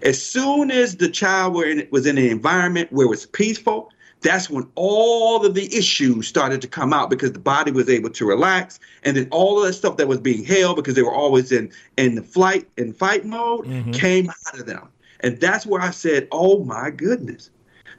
As 0.03 0.21
soon 0.21 0.71
as 0.71 0.97
the 0.97 1.09
child 1.09 1.53
were 1.53 1.65
in, 1.65 1.87
was 1.91 2.05
in 2.05 2.17
an 2.17 2.25
environment 2.25 2.91
where 2.91 3.05
it 3.05 3.09
was 3.09 3.25
peaceful, 3.27 3.91
that's 4.21 4.49
when 4.49 4.67
all 4.75 5.45
of 5.45 5.55
the 5.55 5.75
issues 5.75 6.27
started 6.27 6.61
to 6.61 6.67
come 6.67 6.93
out 6.93 7.09
because 7.09 7.33
the 7.33 7.39
body 7.39 7.71
was 7.71 7.89
able 7.89 8.09
to 8.11 8.25
relax. 8.25 8.79
And 9.03 9.17
then 9.17 9.27
all 9.31 9.59
of 9.59 9.65
that 9.65 9.73
stuff 9.73 9.97
that 9.97 10.07
was 10.07 10.19
being 10.19 10.43
held 10.43 10.75
because 10.75 10.95
they 10.95 11.01
were 11.01 11.13
always 11.13 11.51
in 11.51 11.71
in 11.97 12.15
the 12.15 12.23
flight 12.23 12.67
and 12.77 12.95
fight 12.95 13.25
mode 13.25 13.65
mm-hmm. 13.65 13.91
came 13.91 14.29
out 14.29 14.59
of 14.59 14.65
them. 14.65 14.87
And 15.21 15.39
that's 15.39 15.65
where 15.65 15.81
i 15.81 15.91
said 15.91 16.27
oh 16.31 16.63
my 16.63 16.91
goodness. 16.91 17.49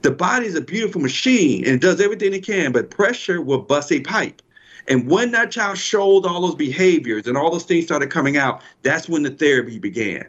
The 0.02 0.10
body 0.10 0.46
is 0.46 0.56
a 0.56 0.60
beautiful 0.60 1.00
machine 1.00 1.64
and 1.64 1.74
it 1.74 1.80
does 1.80 2.00
everything 2.00 2.34
it 2.34 2.44
can 2.44 2.72
but 2.72 2.90
pressure 2.90 3.40
will 3.40 3.62
bust 3.62 3.92
a 3.92 4.00
pipe. 4.00 4.42
And 4.88 5.08
when 5.08 5.30
that 5.32 5.52
child 5.52 5.78
showed 5.78 6.26
all 6.26 6.40
those 6.40 6.56
behaviors 6.56 7.28
and 7.28 7.36
all 7.36 7.50
those 7.50 7.64
things 7.64 7.84
started 7.84 8.10
coming 8.10 8.36
out 8.36 8.62
that's 8.82 9.08
when 9.08 9.22
the 9.22 9.30
therapy 9.30 9.78
began 9.78 10.26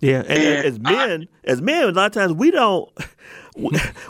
yeah, 0.00 0.20
and, 0.20 0.30
and 0.30 0.66
as 0.66 0.80
men, 0.80 1.28
I, 1.46 1.50
as 1.50 1.62
men, 1.62 1.84
a 1.84 1.92
lot 1.92 2.06
of 2.06 2.12
times 2.12 2.32
we 2.32 2.50
don't. 2.50 2.90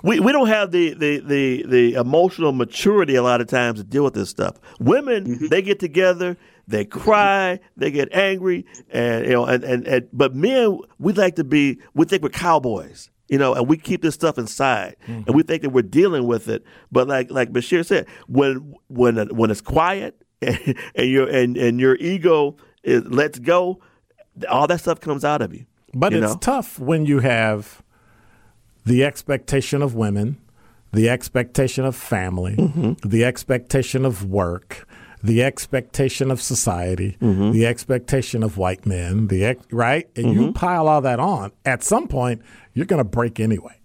We, 0.04 0.20
we 0.20 0.32
don't 0.32 0.46
have 0.48 0.70
the, 0.70 0.92
the, 0.94 1.18
the, 1.18 1.64
the 1.66 1.94
emotional 1.94 2.52
maturity 2.52 3.16
a 3.16 3.22
lot 3.22 3.40
of 3.40 3.48
times 3.48 3.80
to 3.80 3.84
deal 3.84 4.04
with 4.04 4.14
this 4.14 4.28
stuff. 4.28 4.56
Women, 4.78 5.24
mm-hmm. 5.24 5.46
they 5.48 5.60
get 5.62 5.80
together, 5.80 6.36
they 6.68 6.84
cry, 6.84 7.58
they 7.76 7.90
get 7.90 8.12
angry, 8.12 8.66
and 8.90 9.24
you 9.24 9.32
know, 9.32 9.46
and, 9.46 9.64
and, 9.64 9.88
and 9.88 10.08
but 10.12 10.36
men, 10.36 10.78
we 10.98 11.14
like 11.14 11.36
to 11.36 11.44
be, 11.44 11.80
we 11.94 12.04
think 12.04 12.22
we're 12.22 12.28
cowboys 12.28 13.10
you 13.30 13.38
know, 13.38 13.54
and 13.54 13.68
we 13.68 13.78
keep 13.78 14.02
this 14.02 14.14
stuff 14.14 14.36
inside, 14.38 14.96
mm-hmm. 15.04 15.22
and 15.24 15.34
we 15.36 15.44
think 15.44 15.62
that 15.62 15.70
we're 15.70 15.82
dealing 15.82 16.26
with 16.26 16.48
it. 16.48 16.64
But 16.90 17.06
like 17.06 17.30
like 17.30 17.52
Bashir 17.52 17.86
said, 17.86 18.06
when 18.26 18.74
when 18.88 19.28
when 19.28 19.52
it's 19.52 19.60
quiet 19.60 20.20
and, 20.42 20.76
and 20.96 21.08
your 21.08 21.28
and, 21.28 21.56
and 21.56 21.80
your 21.80 21.94
ego 21.96 22.56
is 22.82 23.04
lets 23.04 23.38
go, 23.38 23.80
all 24.48 24.66
that 24.66 24.80
stuff 24.80 25.00
comes 25.00 25.24
out 25.24 25.42
of 25.42 25.54
you. 25.54 25.64
But 25.92 26.12
it's 26.12 26.32
know? 26.32 26.38
tough 26.38 26.78
when 26.78 27.06
you 27.06 27.20
have 27.20 27.82
the 28.84 29.04
expectation 29.04 29.82
of 29.82 29.94
women, 29.94 30.38
the 30.92 31.08
expectation 31.08 31.84
of 31.84 31.96
family, 31.96 32.56
mm-hmm. 32.56 33.08
the 33.08 33.24
expectation 33.24 34.04
of 34.04 34.24
work, 34.24 34.86
the 35.22 35.42
expectation 35.42 36.30
of 36.30 36.40
society, 36.40 37.16
mm-hmm. 37.20 37.52
the 37.52 37.66
expectation 37.66 38.42
of 38.42 38.56
white 38.56 38.86
men, 38.86 39.28
the 39.28 39.44
ex- 39.44 39.66
right, 39.70 40.08
and 40.16 40.26
mm-hmm. 40.26 40.40
you 40.40 40.52
pile 40.52 40.88
all 40.88 41.00
that 41.02 41.20
on. 41.20 41.52
At 41.64 41.82
some 41.82 42.08
point, 42.08 42.42
you're 42.72 42.86
going 42.86 43.02
to 43.02 43.08
break 43.08 43.38
anyway. 43.38 43.78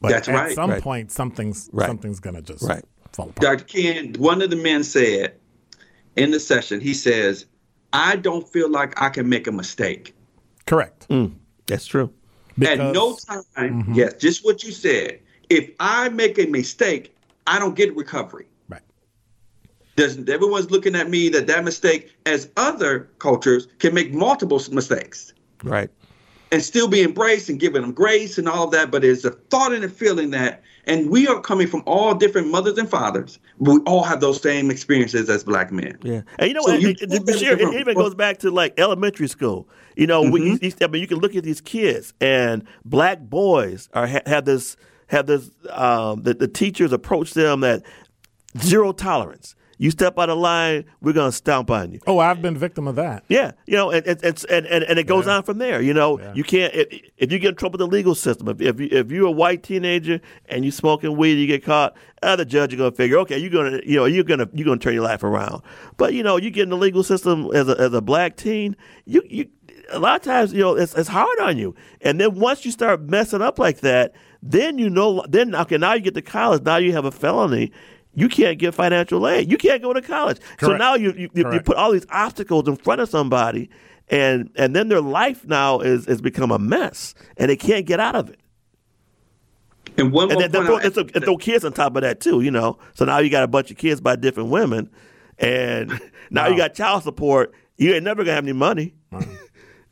But 0.00 0.10
That's 0.10 0.28
at 0.28 0.34
right. 0.34 0.54
some 0.54 0.70
right. 0.70 0.82
point, 0.82 1.12
something's 1.12 1.68
right. 1.72 1.86
something's 1.86 2.20
going 2.20 2.36
to 2.36 2.42
just 2.42 2.62
right. 2.62 2.84
fall 3.12 3.28
apart. 3.28 3.58
Dr. 3.58 3.64
Ken, 3.64 4.14
one 4.18 4.40
of 4.40 4.50
the 4.50 4.56
men 4.56 4.82
said 4.82 5.34
in 6.16 6.30
the 6.30 6.40
session, 6.40 6.80
he 6.80 6.94
says, 6.94 7.44
"I 7.92 8.16
don't 8.16 8.48
feel 8.48 8.70
like 8.70 9.00
I 9.00 9.10
can 9.10 9.28
make 9.28 9.46
a 9.46 9.52
mistake." 9.52 10.14
Correct. 10.66 11.06
Mm. 11.08 11.34
That's 11.70 11.86
true. 11.86 12.12
Because, 12.58 12.80
At 12.80 12.92
no 12.92 13.16
time, 13.16 13.44
mm-hmm. 13.56 13.94
yes, 13.94 14.14
just 14.14 14.44
what 14.44 14.64
you 14.64 14.72
said. 14.72 15.20
If 15.48 15.70
I 15.78 16.08
make 16.08 16.38
a 16.38 16.46
mistake, 16.46 17.14
I 17.46 17.58
don't 17.58 17.76
get 17.76 17.94
recovery. 17.96 18.46
Right. 18.68 18.82
Does 19.96 20.18
everyone's 20.28 20.70
looking 20.70 20.96
at 20.96 21.08
me 21.08 21.28
that 21.30 21.46
that 21.46 21.64
mistake, 21.64 22.12
as 22.26 22.50
other 22.56 23.08
cultures, 23.18 23.68
can 23.78 23.94
make 23.94 24.12
multiple 24.12 24.60
mistakes. 24.72 25.32
Right. 25.62 25.90
And 26.52 26.62
still 26.62 26.88
be 26.88 27.02
embraced 27.02 27.48
and 27.48 27.60
giving 27.60 27.82
them 27.82 27.92
grace 27.92 28.38
and 28.38 28.48
all 28.48 28.64
of 28.64 28.70
that. 28.72 28.90
But 28.90 29.04
it's 29.04 29.24
a 29.24 29.30
thought 29.30 29.72
and 29.72 29.84
a 29.84 29.88
feeling 29.88 30.30
that, 30.30 30.62
and 30.86 31.10
we 31.10 31.26
are 31.28 31.40
coming 31.40 31.66
from 31.66 31.82
all 31.86 32.14
different 32.14 32.48
mothers 32.48 32.78
and 32.78 32.88
fathers. 32.88 33.38
But 33.60 33.72
we 33.74 33.80
all 33.86 34.02
have 34.02 34.20
those 34.20 34.40
same 34.40 34.70
experiences 34.70 35.28
as 35.28 35.44
black 35.44 35.70
men. 35.70 35.98
Yeah, 36.02 36.22
and 36.38 36.48
you 36.48 36.54
know, 36.54 36.62
so 36.62 36.74
you, 36.74 36.90
it, 36.90 37.02
it, 37.02 37.28
it, 37.28 37.74
even 37.80 37.94
goes 37.94 38.14
back 38.14 38.38
to 38.38 38.50
like 38.50 38.78
elementary 38.78 39.28
school. 39.28 39.68
You 39.96 40.06
know, 40.06 40.22
mm-hmm. 40.22 40.56
we, 40.60 40.74
I 40.82 40.86
mean, 40.88 41.00
you 41.02 41.08
can 41.08 41.18
look 41.18 41.34
at 41.36 41.44
these 41.44 41.60
kids, 41.60 42.14
and 42.20 42.64
black 42.84 43.20
boys 43.20 43.88
are 43.92 44.06
have 44.06 44.44
this 44.44 44.76
have 45.08 45.26
this 45.26 45.50
um, 45.70 46.22
the, 46.22 46.34
the 46.34 46.48
teachers 46.48 46.92
approach 46.92 47.34
them 47.34 47.60
that 47.60 47.82
zero 48.58 48.92
tolerance. 48.92 49.54
You 49.80 49.90
step 49.90 50.18
out 50.18 50.28
of 50.28 50.36
line, 50.36 50.84
we're 51.00 51.14
gonna 51.14 51.32
stomp 51.32 51.70
on 51.70 51.90
you. 51.90 52.00
Oh, 52.06 52.18
I've 52.18 52.42
been 52.42 52.54
victim 52.54 52.86
of 52.86 52.96
that. 52.96 53.24
Yeah, 53.28 53.52
you 53.64 53.76
know, 53.76 53.90
and 53.90 54.06
it's 54.06 54.44
and, 54.44 54.66
and, 54.66 54.84
and 54.84 54.98
it 54.98 55.06
goes 55.06 55.24
yeah. 55.24 55.36
on 55.36 55.42
from 55.42 55.56
there. 55.56 55.80
You 55.80 55.94
know, 55.94 56.20
yeah. 56.20 56.34
you 56.34 56.44
can't 56.44 56.74
if, 56.74 56.88
if, 57.16 57.32
you 57.32 57.38
get 57.38 57.48
in 57.48 57.54
trouble 57.54 57.78
with 57.78 57.90
the 57.90 57.96
legal 57.96 58.14
system. 58.14 58.48
If 58.48 58.60
if, 58.60 58.78
you, 58.78 58.88
if 58.92 59.10
you're 59.10 59.28
a 59.28 59.30
white 59.30 59.62
teenager 59.62 60.20
and 60.50 60.66
you're 60.66 60.72
smoking 60.72 61.16
weed, 61.16 61.36
you 61.36 61.46
get 61.46 61.64
caught. 61.64 61.96
Uh, 62.22 62.36
the 62.36 62.44
judge 62.44 62.74
is 62.74 62.78
gonna 62.78 62.92
figure, 62.92 63.16
okay, 63.20 63.38
you're 63.38 63.48
gonna 63.48 63.80
you 63.86 63.96
know 63.96 64.04
you're 64.04 64.22
gonna 64.22 64.46
you're 64.52 64.66
gonna 64.66 64.76
turn 64.76 64.92
your 64.92 65.02
life 65.02 65.22
around. 65.22 65.62
But 65.96 66.12
you 66.12 66.22
know, 66.22 66.36
you 66.36 66.50
get 66.50 66.64
in 66.64 66.68
the 66.68 66.76
legal 66.76 67.02
system 67.02 67.48
as 67.54 67.66
a 67.66 67.80
as 67.80 67.94
a 67.94 68.02
black 68.02 68.36
teen, 68.36 68.76
you 69.06 69.22
you 69.30 69.48
a 69.92 69.98
lot 69.98 70.16
of 70.16 70.22
times 70.22 70.52
you 70.52 70.60
know 70.60 70.74
it's 70.74 70.94
it's 70.94 71.08
hard 71.08 71.38
on 71.40 71.56
you. 71.56 71.74
And 72.02 72.20
then 72.20 72.34
once 72.34 72.66
you 72.66 72.70
start 72.70 73.00
messing 73.00 73.40
up 73.40 73.58
like 73.58 73.80
that, 73.80 74.12
then 74.42 74.76
you 74.76 74.90
know 74.90 75.24
then 75.26 75.54
okay 75.54 75.78
now 75.78 75.94
you 75.94 76.02
get 76.02 76.12
to 76.12 76.20
college, 76.20 76.64
now 76.64 76.76
you 76.76 76.92
have 76.92 77.06
a 77.06 77.10
felony 77.10 77.72
you 78.14 78.28
can't 78.28 78.58
get 78.58 78.74
financial 78.74 79.26
aid. 79.28 79.50
You 79.50 79.56
can't 79.56 79.82
go 79.82 79.92
to 79.92 80.02
college. 80.02 80.40
Correct. 80.40 80.60
So 80.62 80.76
now 80.76 80.94
you 80.94 81.12
you, 81.12 81.30
you, 81.34 81.60
put 81.60 81.76
all 81.76 81.92
these 81.92 82.06
obstacles 82.10 82.66
in 82.66 82.76
front 82.76 83.00
of 83.00 83.08
somebody, 83.08 83.70
and 84.08 84.50
and 84.56 84.74
then 84.74 84.88
their 84.88 85.00
life 85.00 85.46
now 85.46 85.80
is 85.80 86.06
has 86.06 86.20
become 86.20 86.50
a 86.50 86.58
mess, 86.58 87.14
and 87.36 87.50
they 87.50 87.56
can't 87.56 87.86
get 87.86 88.00
out 88.00 88.16
of 88.16 88.28
it. 88.28 88.40
And 89.96 90.12
one 90.12 90.30
and 90.30 90.40
then 90.40 90.50
throw, 90.50 90.76
and 90.78 90.94
throw, 90.94 91.04
and 91.14 91.24
throw 91.24 91.36
kids 91.36 91.64
on 91.64 91.72
top 91.72 91.96
of 91.96 92.02
that 92.02 92.20
too, 92.20 92.40
you 92.40 92.50
know. 92.50 92.78
So 92.94 93.04
now 93.04 93.18
you 93.18 93.30
got 93.30 93.42
a 93.42 93.48
bunch 93.48 93.70
of 93.70 93.76
kids 93.76 94.00
by 94.00 94.16
different 94.16 94.50
women, 94.50 94.90
and 95.38 95.90
now 96.30 96.44
wow. 96.44 96.48
you 96.48 96.56
got 96.56 96.74
child 96.74 97.02
support. 97.04 97.52
You 97.76 97.94
ain't 97.94 98.04
never 98.04 98.24
gonna 98.24 98.34
have 98.34 98.44
any 98.44 98.52
money. 98.52 98.94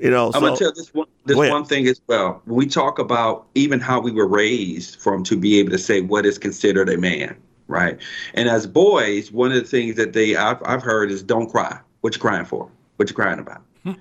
You 0.01 0.13
know, 0.13 0.27
I'm 0.27 0.33
so, 0.35 0.41
gonna 0.41 0.57
tell 0.57 0.73
this 0.73 0.95
one 0.95 1.09
this 1.25 1.37
one 1.37 1.65
thing 1.65 1.89
as 1.89 2.01
well. 2.07 2.41
When 2.45 2.57
we 2.57 2.67
talk 2.67 3.01
about 3.01 3.49
even 3.57 3.81
how 3.81 4.01
we 4.01 4.13
were 4.13 4.29
raised 4.29 4.95
from 5.01 5.25
to 5.25 5.37
be 5.37 5.59
able 5.59 5.73
to 5.73 5.79
say 5.79 6.03
what 6.03 6.25
is 6.25 6.39
considered 6.39 6.89
a 6.89 6.97
man 6.97 7.37
right? 7.69 8.01
And 8.35 8.49
as 8.49 8.67
boys, 8.67 9.31
one 9.31 9.53
of 9.53 9.59
the 9.59 9.69
things 9.69 9.95
that 9.97 10.13
they 10.13 10.35
I've, 10.35 10.61
I've 10.65 10.83
heard 10.83 11.11
is 11.11 11.23
don't 11.23 11.49
cry. 11.49 11.79
What 12.01 12.15
you 12.15 12.21
crying 12.21 12.45
for? 12.45 12.69
What 12.97 13.09
you 13.09 13.15
crying 13.15 13.39
about? 13.39 13.63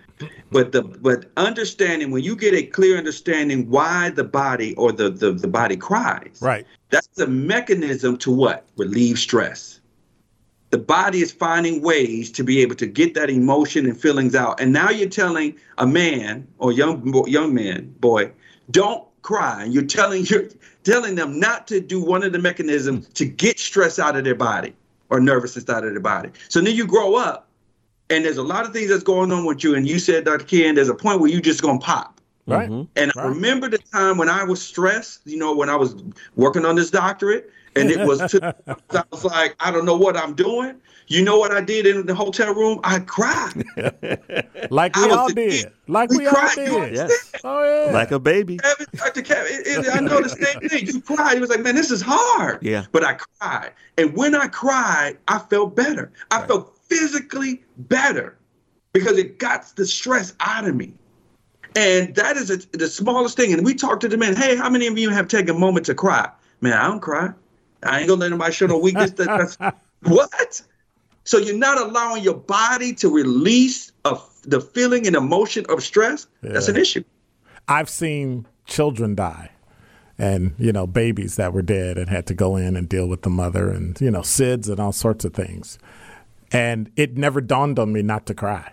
but 0.51 0.71
the 0.71 0.81
but 0.81 1.31
understanding 1.37 2.09
when 2.11 2.23
you 2.23 2.35
get 2.35 2.53
a 2.53 2.63
clear 2.63 2.97
understanding 2.97 3.69
why 3.69 4.09
the 4.09 4.23
body 4.23 4.73
or 4.75 4.91
the, 4.91 5.09
the 5.09 5.31
the 5.31 5.47
body 5.47 5.77
cries, 5.77 6.39
right? 6.41 6.65
That's 6.89 7.07
the 7.07 7.27
mechanism 7.27 8.17
to 8.17 8.31
what 8.31 8.65
relieve 8.77 9.19
stress. 9.19 9.79
The 10.69 10.77
body 10.77 11.21
is 11.21 11.31
finding 11.31 11.81
ways 11.81 12.29
to 12.33 12.43
be 12.43 12.61
able 12.61 12.75
to 12.75 12.87
get 12.87 13.13
that 13.13 13.29
emotion 13.29 13.85
and 13.85 13.97
feelings 13.97 14.35
out. 14.35 14.59
And 14.59 14.73
now 14.73 14.89
you're 14.89 15.07
telling 15.07 15.55
a 15.77 15.87
man 15.87 16.47
or 16.57 16.71
young 16.71 17.13
young 17.27 17.53
man, 17.53 17.93
boy, 17.99 18.31
don't 18.71 19.07
cry. 19.21 19.65
You're 19.65 19.85
telling 19.85 20.25
you're 20.25 20.49
telling 20.87 21.15
them 21.15 21.39
not 21.39 21.67
to 21.67 21.81
do 21.81 22.01
one 22.01 22.23
of 22.23 22.31
the 22.31 22.39
mechanisms 22.39 23.07
to 23.09 23.25
get 23.25 23.59
stress 23.59 23.99
out 23.99 24.15
of 24.15 24.23
their 24.23 24.35
body 24.35 24.73
or 25.09 25.19
nervousness 25.19 25.67
out 25.69 25.83
of 25.83 25.91
their 25.91 25.99
body. 25.99 26.29
So 26.47 26.61
then 26.61 26.75
you 26.75 26.87
grow 26.87 27.15
up 27.15 27.49
and 28.09 28.23
there's 28.23 28.37
a 28.37 28.43
lot 28.43 28.65
of 28.65 28.71
things 28.71 28.89
that's 28.89 29.03
going 29.03 29.31
on 29.31 29.45
with 29.45 29.63
you. 29.63 29.75
And 29.75 29.87
you 29.87 29.99
said, 29.99 30.23
Dr. 30.23 30.45
Ken, 30.45 30.75
there's 30.75 30.89
a 30.89 30.95
point 30.95 31.19
where 31.19 31.29
you 31.29 31.41
just 31.41 31.61
gonna 31.61 31.79
pop. 31.79 32.21
Right. 32.45 32.69
Mm-hmm. 32.69 32.83
And 32.95 33.11
right. 33.15 33.25
I 33.25 33.27
remember 33.27 33.67
the 33.67 33.79
time 33.79 34.17
when 34.17 34.29
I 34.29 34.45
was 34.45 34.61
stressed, 34.61 35.21
you 35.25 35.37
know, 35.37 35.53
when 35.53 35.69
I 35.69 35.75
was 35.75 35.95
working 36.37 36.63
on 36.63 36.75
this 36.75 36.89
doctorate, 36.89 37.51
and 37.81 37.91
it 37.91 38.05
was, 38.05 38.19
to, 38.31 38.55
I 38.91 39.03
was 39.11 39.23
like, 39.23 39.55
I 39.59 39.71
don't 39.71 39.85
know 39.85 39.97
what 39.97 40.17
I'm 40.17 40.33
doing. 40.33 40.79
You 41.09 41.23
know 41.23 41.37
what 41.39 41.51
I 41.51 41.61
did 41.61 41.87
in 41.87 42.05
the 42.05 42.13
hotel 42.13 42.53
room? 42.53 42.81
I 42.83 42.99
cried. 42.99 43.63
like 44.69 44.95
we 44.95 45.09
all 45.09 45.29
did. 45.29 45.71
Like 45.87 46.09
we, 46.09 46.17
we 46.17 46.27
all 46.27 46.49
did. 46.53 46.95
Yes. 46.95 47.31
Oh 47.45 47.63
yeah. 47.63 47.93
Like 47.93 48.11
a 48.11 48.19
baby. 48.19 48.59
Dr. 48.93 49.21
Kevin, 49.21 49.53
it, 49.53 49.85
it, 49.85 49.95
I 49.95 50.01
know 50.01 50.21
the 50.21 50.29
same 50.29 50.67
thing. 50.67 50.85
You 50.85 50.99
cried. 50.99 51.35
He 51.35 51.39
was 51.39 51.49
like, 51.49 51.61
man, 51.61 51.75
this 51.75 51.91
is 51.91 52.01
hard. 52.01 52.61
Yeah. 52.61 52.85
But 52.91 53.05
I 53.05 53.13
cried, 53.13 53.71
and 53.97 54.13
when 54.17 54.35
I 54.35 54.47
cried, 54.47 55.17
I 55.29 55.39
felt 55.39 55.77
better. 55.77 56.11
I 56.29 56.39
right. 56.39 56.47
felt 56.47 56.77
physically 56.77 57.63
better 57.77 58.37
because 58.91 59.17
it 59.17 59.39
got 59.39 59.73
the 59.77 59.85
stress 59.85 60.33
out 60.41 60.67
of 60.67 60.75
me. 60.75 60.93
And 61.75 62.15
that 62.15 62.37
is 62.37 62.49
a, 62.49 62.57
the 62.75 62.87
smallest 62.87 63.37
thing. 63.37 63.53
And 63.53 63.63
we 63.63 63.75
talked 63.75 64.01
to 64.01 64.07
the 64.07 64.17
men. 64.17 64.35
Hey, 64.35 64.55
how 64.55 64.69
many 64.69 64.87
of 64.87 64.97
you 64.97 65.09
have 65.09 65.27
taken 65.27 65.55
a 65.55 65.59
moment 65.59 65.85
to 65.85 65.95
cry? 65.95 66.29
Man, 66.59 66.73
I 66.73 66.87
don't 66.87 66.99
cry. 66.99 67.31
I 67.87 67.99
ain't 67.99 68.07
gonna 68.07 68.21
let 68.21 68.31
anybody 68.31 68.53
show 68.53 68.67
no 68.67 68.77
weakness. 68.77 69.11
That, 69.11 69.27
that's 69.27 69.57
what. 70.03 70.61
So 71.23 71.37
you're 71.37 71.57
not 71.57 71.77
allowing 71.77 72.23
your 72.23 72.35
body 72.35 72.93
to 72.95 73.09
release 73.09 73.91
of 74.05 74.29
the 74.43 74.61
feeling 74.61 75.05
and 75.07 75.15
emotion 75.15 75.65
of 75.69 75.83
stress. 75.83 76.27
Yeah. 76.41 76.53
That's 76.53 76.69
an 76.69 76.77
issue. 76.77 77.03
I've 77.67 77.89
seen 77.89 78.47
children 78.65 79.15
die 79.15 79.51
and, 80.17 80.55
you 80.57 80.71
know, 80.71 80.87
babies 80.87 81.35
that 81.35 81.53
were 81.53 81.61
dead 81.61 81.97
and 81.97 82.09
had 82.09 82.25
to 82.27 82.33
go 82.33 82.55
in 82.55 82.75
and 82.75 82.87
deal 82.87 83.07
with 83.07 83.21
the 83.23 83.29
mother 83.29 83.69
and, 83.69 83.99
you 83.99 84.09
know, 84.09 84.21
SIDS 84.21 84.69
and 84.69 84.79
all 84.79 84.93
sorts 84.93 85.25
of 85.25 85.33
things. 85.33 85.77
And 86.51 86.89
it 86.95 87.17
never 87.17 87.41
dawned 87.41 87.77
on 87.77 87.91
me 87.91 88.01
not 88.01 88.25
to 88.27 88.33
cry. 88.33 88.71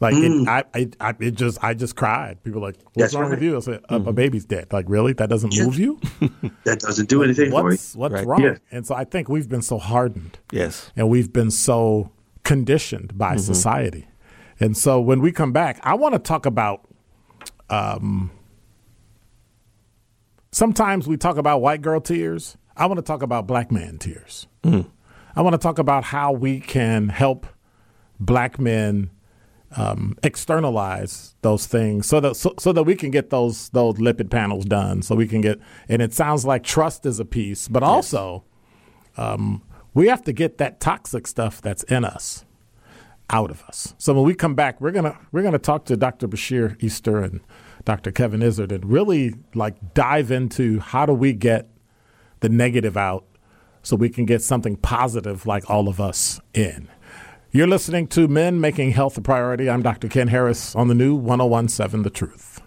Like 0.00 0.14
mm. 0.14 0.42
it, 0.42 0.48
I, 0.48 0.64
I, 0.74 0.88
I, 1.00 1.14
it 1.18 1.32
just, 1.32 1.62
I 1.62 1.74
just 1.74 1.96
cried. 1.96 2.42
People 2.44 2.62
like, 2.62 2.76
what's 2.76 2.96
That's 2.96 3.14
wrong 3.14 3.24
right. 3.24 3.30
with 3.32 3.42
you? 3.42 3.56
I 3.56 3.60
said, 3.60 3.80
a, 3.88 3.98
mm-hmm. 3.98 4.08
a, 4.08 4.12
baby's 4.12 4.44
dead. 4.44 4.72
Like, 4.72 4.86
really? 4.88 5.12
That 5.12 5.28
doesn't 5.28 5.56
move 5.58 5.78
you? 5.78 6.00
that 6.64 6.78
doesn't 6.80 7.08
do 7.08 7.22
anything 7.24 7.50
what's, 7.50 7.92
for 7.92 7.96
you. 7.96 8.00
What's 8.00 8.14
right. 8.14 8.26
wrong? 8.26 8.42
Yeah. 8.42 8.56
And 8.70 8.86
so 8.86 8.94
I 8.94 9.04
think 9.04 9.28
we've 9.28 9.48
been 9.48 9.62
so 9.62 9.78
hardened. 9.78 10.38
Yes. 10.52 10.92
And 10.94 11.08
we've 11.08 11.32
been 11.32 11.50
so 11.50 12.12
conditioned 12.44 13.18
by 13.18 13.32
mm-hmm. 13.32 13.40
society. 13.40 14.08
And 14.60 14.76
so 14.76 15.00
when 15.00 15.20
we 15.20 15.32
come 15.32 15.52
back, 15.52 15.80
I 15.82 15.94
want 15.94 16.14
to 16.14 16.18
talk 16.18 16.46
about. 16.46 16.84
Um, 17.70 18.30
sometimes 20.52 21.06
we 21.06 21.16
talk 21.16 21.36
about 21.36 21.60
white 21.60 21.82
girl 21.82 22.00
tears. 22.00 22.56
I 22.76 22.86
want 22.86 22.98
to 22.98 23.02
talk 23.02 23.22
about 23.22 23.46
black 23.46 23.70
man 23.70 23.98
tears. 23.98 24.46
Mm. 24.62 24.88
I 25.36 25.42
want 25.42 25.54
to 25.54 25.58
talk 25.58 25.78
about 25.78 26.04
how 26.04 26.32
we 26.32 26.60
can 26.60 27.08
help 27.08 27.46
black 28.18 28.58
men 28.58 29.10
um, 29.76 30.16
externalize 30.22 31.34
those 31.42 31.66
things 31.66 32.06
so 32.06 32.20
that 32.20 32.36
so, 32.36 32.54
so, 32.58 32.72
that 32.72 32.84
we 32.84 32.94
can 32.94 33.10
get 33.10 33.30
those 33.30 33.68
those 33.70 33.96
lipid 33.96 34.30
panels 34.30 34.64
done 34.64 35.02
so 35.02 35.14
we 35.14 35.28
can 35.28 35.40
get 35.40 35.58
and 35.88 36.00
it 36.00 36.14
sounds 36.14 36.44
like 36.44 36.62
trust 36.62 37.04
is 37.04 37.20
a 37.20 37.24
piece 37.24 37.68
but 37.68 37.82
also 37.82 38.44
um, 39.16 39.62
we 39.92 40.08
have 40.08 40.22
to 40.22 40.32
get 40.32 40.58
that 40.58 40.80
toxic 40.80 41.26
stuff 41.26 41.60
that's 41.60 41.82
in 41.84 42.04
us 42.04 42.44
out 43.30 43.50
of 43.50 43.62
us. 43.64 43.94
So 43.98 44.14
when 44.14 44.24
we 44.24 44.34
come 44.34 44.54
back 44.54 44.80
we're 44.80 44.90
gonna 44.90 45.18
we're 45.32 45.42
gonna 45.42 45.58
talk 45.58 45.84
to 45.86 45.96
dr 45.96 46.26
bashir 46.26 46.82
easter 46.82 47.18
and 47.18 47.40
dr 47.84 48.10
kevin 48.12 48.42
izard 48.42 48.72
and 48.72 48.84
really 48.86 49.34
like 49.54 49.76
dive 49.92 50.30
into 50.30 50.80
how 50.80 51.04
do 51.04 51.12
we 51.12 51.34
get 51.34 51.68
the 52.40 52.48
negative 52.48 52.96
out 52.96 53.26
so 53.82 53.96
we 53.96 54.08
can 54.08 54.24
get 54.24 54.42
something 54.42 54.76
positive 54.76 55.46
like 55.46 55.68
all 55.68 55.88
of 55.88 56.00
us 56.00 56.40
in 56.54 56.88
you're 57.50 57.66
listening 57.66 58.06
to 58.08 58.28
Men 58.28 58.60
Making 58.60 58.90
Health 58.90 59.16
a 59.16 59.22
Priority. 59.22 59.70
I'm 59.70 59.80
Dr. 59.82 60.08
Ken 60.08 60.28
Harris 60.28 60.76
on 60.76 60.88
the 60.88 60.94
new 60.94 61.14
1017 61.14 62.02
The 62.02 62.10
Truth. 62.10 62.60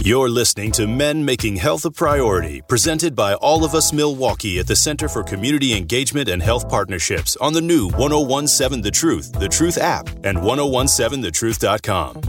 You're 0.00 0.30
listening 0.30 0.72
to 0.72 0.86
Men 0.86 1.22
Making 1.24 1.56
Health 1.56 1.84
a 1.84 1.90
Priority, 1.90 2.62
presented 2.66 3.14
by 3.14 3.34
All 3.34 3.66
of 3.66 3.74
Us 3.74 3.92
Milwaukee 3.92 4.58
at 4.58 4.66
the 4.66 4.76
Center 4.76 5.08
for 5.08 5.22
Community 5.22 5.76
Engagement 5.76 6.30
and 6.30 6.42
Health 6.42 6.70
Partnerships 6.70 7.36
on 7.36 7.52
the 7.52 7.60
new 7.60 7.90
1017 7.90 8.80
The 8.80 8.90
Truth, 8.90 9.32
The 9.32 9.48
Truth 9.48 9.76
app, 9.76 10.08
and 10.24 10.38
1017thetruth.com. 10.38 12.22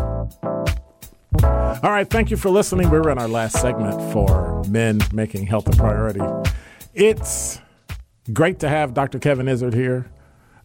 All 1.81 1.91
right, 1.91 2.09
thank 2.09 2.29
you 2.29 2.35
for 2.35 2.49
listening. 2.49 2.89
We're 2.89 3.09
in 3.09 3.19
our 3.19 3.29
last 3.29 3.61
segment 3.61 3.93
for 4.11 4.63
Men 4.67 4.99
Making 5.13 5.45
Health 5.45 5.69
a 5.69 5.77
Priority. 5.77 6.19
It's 6.93 7.61
great 8.33 8.59
to 8.59 8.67
have 8.67 8.93
Dr. 8.93 9.19
Kevin 9.19 9.47
Izard 9.47 9.73
here 9.73 10.11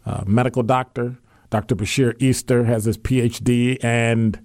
uh, 0.07 0.25
medical 0.27 0.63
doctor. 0.63 1.19
Dr. 1.51 1.77
Bashir 1.77 2.21
Easter 2.21 2.65
has 2.65 2.85
his 2.85 2.99
PhD, 2.99 3.83
and 3.83 4.41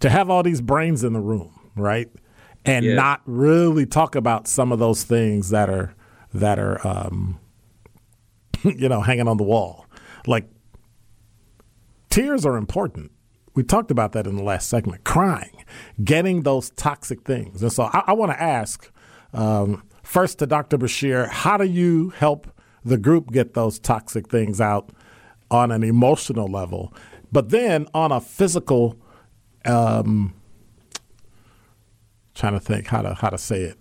to 0.00 0.08
have 0.08 0.30
all 0.30 0.42
these 0.42 0.60
brains 0.60 1.04
in 1.04 1.12
the 1.12 1.20
room, 1.20 1.70
right, 1.76 2.08
and 2.64 2.86
yeah. 2.86 2.94
not 2.94 3.20
really 3.26 3.84
talk 3.84 4.14
about 4.14 4.48
some 4.48 4.72
of 4.72 4.78
those 4.78 5.04
things 5.04 5.50
that 5.50 5.68
are 5.68 5.94
that 6.32 6.58
are, 6.58 6.86
um, 6.86 7.38
you 8.62 8.88
know, 8.88 9.02
hanging 9.02 9.28
on 9.28 9.36
the 9.36 9.44
wall, 9.44 9.86
like 10.26 10.48
tears 12.08 12.46
are 12.46 12.56
important. 12.56 13.10
We 13.54 13.62
talked 13.62 13.90
about 13.90 14.12
that 14.12 14.26
in 14.26 14.36
the 14.36 14.42
last 14.42 14.70
segment. 14.70 15.04
Crying, 15.04 15.64
getting 16.02 16.42
those 16.42 16.70
toxic 16.70 17.24
things, 17.24 17.62
and 17.62 17.70
so 17.70 17.84
I, 17.92 18.04
I 18.06 18.12
want 18.14 18.32
to 18.32 18.40
ask 18.40 18.90
um, 19.34 19.82
first 20.02 20.38
to 20.38 20.46
Dr. 20.46 20.78
Bashir, 20.78 21.28
how 21.28 21.56
do 21.56 21.64
you 21.64 22.10
help 22.10 22.48
the 22.84 22.98
group 22.98 23.30
get 23.32 23.54
those 23.54 23.78
toxic 23.78 24.28
things 24.28 24.60
out 24.60 24.90
on 25.50 25.70
an 25.70 25.82
emotional 25.82 26.48
level, 26.48 26.92
but 27.30 27.50
then 27.50 27.86
on 27.94 28.12
a 28.12 28.20
physical 28.20 28.96
um, 29.64 30.34
trying 32.34 32.54
to 32.54 32.60
think 32.60 32.86
how 32.86 33.02
to 33.02 33.14
how 33.14 33.28
to 33.28 33.38
say 33.38 33.62
it 33.62 33.78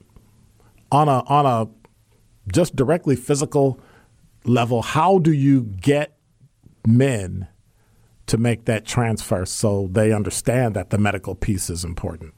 on 0.92 1.08
a 1.08 1.24
on 1.28 1.46
a 1.46 1.70
just 2.52 2.76
directly 2.76 3.16
physical 3.16 3.80
level. 4.46 4.82
How 4.82 5.20
do 5.20 5.32
you 5.32 5.64
get 5.64 6.18
men 6.86 7.48
to 8.28 8.38
make 8.38 8.66
that 8.66 8.86
transfer 8.86 9.46
so 9.46 9.88
they 9.92 10.12
understand 10.12 10.76
that 10.76 10.90
the 10.90 10.98
medical 10.98 11.36
piece 11.36 11.70
is 11.70 11.84
important? 11.84 12.34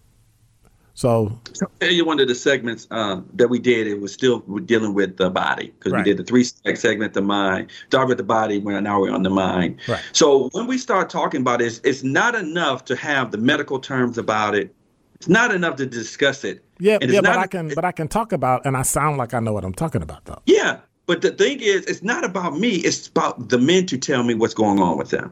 So, 0.95 1.39
so 1.53 1.65
one 2.05 2.19
of 2.19 2.27
the 2.27 2.35
segments 2.35 2.87
um, 2.91 3.27
that 3.33 3.49
we 3.49 3.57
did, 3.57 3.87
it 3.87 3.99
was 3.99 4.13
still 4.13 4.39
dealing 4.65 4.93
with 4.93 5.17
the 5.17 5.29
body 5.29 5.73
because 5.77 5.91
right. 5.91 6.05
we 6.05 6.11
did 6.11 6.17
the 6.17 6.23
three 6.23 6.43
segment, 6.43 7.13
the 7.13 7.21
mind, 7.21 7.71
start 7.87 8.07
with 8.07 8.17
the 8.17 8.23
body. 8.23 8.59
When 8.59 8.83
now 8.83 9.01
we're 9.01 9.11
on 9.11 9.23
the 9.23 9.29
mind. 9.29 9.79
Right. 9.87 10.01
So 10.11 10.49
when 10.53 10.67
we 10.67 10.77
start 10.77 11.09
talking 11.09 11.41
about 11.41 11.61
it, 11.61 11.65
it's, 11.65 11.81
it's 11.83 12.03
not 12.03 12.35
enough 12.35 12.85
to 12.85 12.95
have 12.95 13.31
the 13.31 13.39
medical 13.39 13.79
terms 13.79 14.17
about 14.17 14.53
it. 14.53 14.73
It's 15.15 15.27
not 15.27 15.53
enough 15.53 15.77
to 15.77 15.85
discuss 15.85 16.43
it. 16.43 16.63
Yeah, 16.79 16.97
yeah, 17.01 17.21
but 17.21 17.37
I 17.37 17.47
can, 17.47 17.71
but 17.73 17.85
I 17.85 17.91
can 17.91 18.07
talk 18.07 18.33
about, 18.33 18.65
and 18.65 18.75
I 18.75 18.81
sound 18.81 19.17
like 19.17 19.33
I 19.33 19.39
know 19.39 19.53
what 19.53 19.63
I'm 19.63 19.73
talking 19.73 20.01
about, 20.01 20.25
though. 20.25 20.41
Yeah, 20.45 20.79
but 21.05 21.21
the 21.21 21.31
thing 21.31 21.59
is, 21.61 21.85
it's 21.85 22.03
not 22.03 22.23
about 22.23 22.59
me. 22.59 22.75
It's 22.75 23.07
about 23.07 23.49
the 23.49 23.57
men 23.57 23.85
to 23.87 23.97
tell 23.97 24.23
me 24.23 24.35
what's 24.35 24.53
going 24.53 24.79
on 24.79 24.97
with 24.97 25.09
them. 25.09 25.31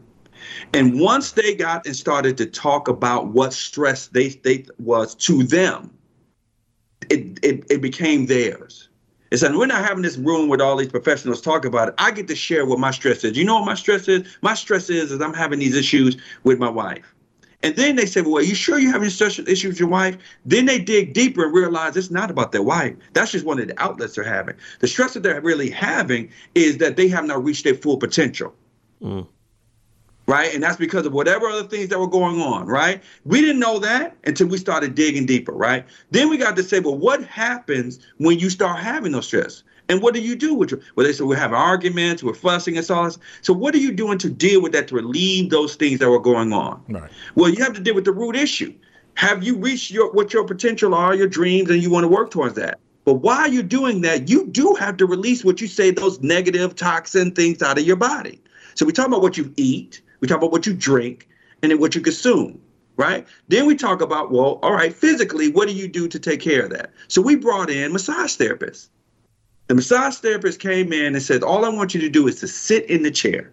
And 0.73 0.99
once 0.99 1.31
they 1.31 1.55
got 1.55 1.85
and 1.85 1.95
started 1.95 2.37
to 2.37 2.45
talk 2.45 2.87
about 2.87 3.27
what 3.27 3.53
stress 3.53 4.07
they, 4.07 4.29
they 4.29 4.65
was 4.79 5.15
to 5.15 5.43
them, 5.43 5.91
it, 7.09 7.39
it, 7.43 7.65
it 7.69 7.81
became 7.81 8.25
theirs. 8.27 8.89
And 9.31 9.39
so 9.39 9.57
we're 9.57 9.65
not 9.65 9.85
having 9.85 10.03
this 10.03 10.17
room 10.17 10.49
with 10.49 10.59
all 10.59 10.75
these 10.75 10.89
professionals 10.89 11.39
talk 11.39 11.63
about 11.63 11.87
it. 11.87 11.95
I 11.97 12.11
get 12.11 12.27
to 12.27 12.35
share 12.35 12.65
what 12.65 12.79
my 12.79 12.91
stress 12.91 13.23
is. 13.23 13.37
You 13.37 13.45
know 13.45 13.55
what 13.55 13.65
my 13.65 13.75
stress 13.75 14.07
is? 14.09 14.27
My 14.41 14.53
stress 14.53 14.89
is 14.89 15.11
is 15.11 15.21
I'm 15.21 15.33
having 15.33 15.59
these 15.59 15.75
issues 15.75 16.17
with 16.43 16.59
my 16.59 16.69
wife. 16.69 17.15
And 17.63 17.75
then 17.75 17.95
they 17.95 18.07
say, 18.07 18.21
well, 18.21 18.37
are 18.37 18.41
you 18.41 18.55
sure 18.55 18.79
you're 18.79 18.91
having 18.91 19.09
such 19.09 19.39
issues 19.39 19.65
with 19.65 19.79
your 19.79 19.87
wife? 19.87 20.17
Then 20.45 20.65
they 20.65 20.79
dig 20.79 21.13
deeper 21.13 21.45
and 21.45 21.53
realize 21.53 21.95
it's 21.95 22.11
not 22.11 22.31
about 22.31 22.51
their 22.51 22.63
wife. 22.63 22.95
That's 23.13 23.31
just 23.31 23.45
one 23.45 23.59
of 23.59 23.67
the 23.67 23.81
outlets 23.81 24.15
they're 24.15 24.23
having. 24.25 24.55
The 24.79 24.87
stress 24.87 25.13
that 25.13 25.23
they're 25.23 25.39
really 25.39 25.69
having 25.69 26.29
is 26.55 26.79
that 26.79 26.97
they 26.97 27.07
have 27.09 27.25
not 27.25 27.43
reached 27.43 27.63
their 27.63 27.75
full 27.75 27.97
potential. 27.97 28.53
Mm 29.01 29.27
right? 30.31 30.53
And 30.53 30.63
that's 30.63 30.77
because 30.77 31.05
of 31.05 31.11
whatever 31.11 31.47
other 31.47 31.67
things 31.67 31.89
that 31.89 31.99
were 31.99 32.07
going 32.07 32.39
on, 32.39 32.65
right? 32.65 33.03
We 33.25 33.41
didn't 33.41 33.59
know 33.59 33.79
that 33.79 34.15
until 34.23 34.47
we 34.47 34.57
started 34.57 34.95
digging 34.95 35.25
deeper, 35.25 35.51
right? 35.51 35.85
Then 36.11 36.29
we 36.29 36.37
got 36.37 36.55
to 36.55 36.63
say, 36.63 36.79
well, 36.79 36.97
what 36.97 37.21
happens 37.25 37.99
when 38.17 38.39
you 38.39 38.49
start 38.49 38.79
having 38.79 39.11
those 39.11 39.27
stress? 39.27 39.63
And 39.89 40.01
what 40.01 40.13
do 40.13 40.21
you 40.21 40.37
do 40.37 40.53
with 40.53 40.71
your, 40.71 40.79
well, 40.95 41.05
they 41.05 41.11
said 41.11 41.27
we're 41.27 41.35
having 41.35 41.57
arguments, 41.57 42.23
we're 42.23 42.33
fussing 42.33 42.77
and 42.77 42.85
so 42.85 42.95
on. 42.95 43.11
So 43.41 43.51
what 43.51 43.75
are 43.75 43.79
you 43.79 43.91
doing 43.91 44.17
to 44.19 44.29
deal 44.29 44.61
with 44.61 44.71
that, 44.71 44.87
to 44.87 44.95
relieve 44.95 45.49
those 45.49 45.75
things 45.75 45.99
that 45.99 46.09
were 46.09 46.17
going 46.17 46.53
on? 46.53 46.81
Right. 46.87 47.11
Well, 47.35 47.49
you 47.49 47.61
have 47.61 47.73
to 47.73 47.81
deal 47.81 47.95
with 47.95 48.05
the 48.05 48.13
root 48.13 48.37
issue. 48.37 48.73
Have 49.15 49.43
you 49.43 49.57
reached 49.57 49.91
your 49.91 50.13
what 50.13 50.31
your 50.31 50.45
potential 50.45 50.95
are, 50.95 51.13
your 51.13 51.27
dreams, 51.27 51.69
and 51.69 51.83
you 51.83 51.89
want 51.89 52.05
to 52.05 52.07
work 52.07 52.31
towards 52.31 52.55
that? 52.55 52.79
But 53.03 53.15
while 53.15 53.51
you're 53.51 53.63
doing 53.63 53.99
that, 54.01 54.29
you 54.29 54.47
do 54.47 54.75
have 54.75 54.95
to 54.97 55.05
release 55.05 55.43
what 55.43 55.59
you 55.59 55.67
say, 55.67 55.91
those 55.91 56.21
negative 56.21 56.73
toxin 56.75 57.33
things 57.33 57.61
out 57.61 57.77
of 57.77 57.85
your 57.85 57.97
body. 57.97 58.41
So 58.75 58.85
we 58.85 58.93
talk 58.93 59.07
about 59.07 59.21
what 59.21 59.37
you 59.37 59.53
eat, 59.57 60.01
we 60.21 60.27
talk 60.27 60.37
about 60.37 60.51
what 60.51 60.65
you 60.65 60.73
drink 60.73 61.27
and 61.61 61.71
then 61.71 61.79
what 61.79 61.95
you 61.95 62.01
consume, 62.01 62.61
right? 62.95 63.27
Then 63.49 63.65
we 63.65 63.75
talk 63.75 64.01
about, 64.01 64.31
well, 64.31 64.59
all 64.63 64.73
right, 64.73 64.93
physically, 64.93 65.51
what 65.51 65.67
do 65.67 65.73
you 65.73 65.87
do 65.87 66.07
to 66.07 66.19
take 66.19 66.39
care 66.39 66.63
of 66.63 66.69
that? 66.69 66.91
So 67.07 67.21
we 67.21 67.35
brought 67.35 67.69
in 67.69 67.91
massage 67.91 68.37
therapists. 68.37 68.89
The 69.67 69.75
massage 69.75 70.15
therapist 70.15 70.59
came 70.59 70.93
in 70.93 71.15
and 71.15 71.23
said, 71.23 71.43
all 71.43 71.65
I 71.65 71.69
want 71.69 71.93
you 71.93 72.01
to 72.01 72.09
do 72.09 72.27
is 72.27 72.39
to 72.41 72.47
sit 72.47 72.85
in 72.89 73.03
the 73.03 73.11
chair. 73.11 73.51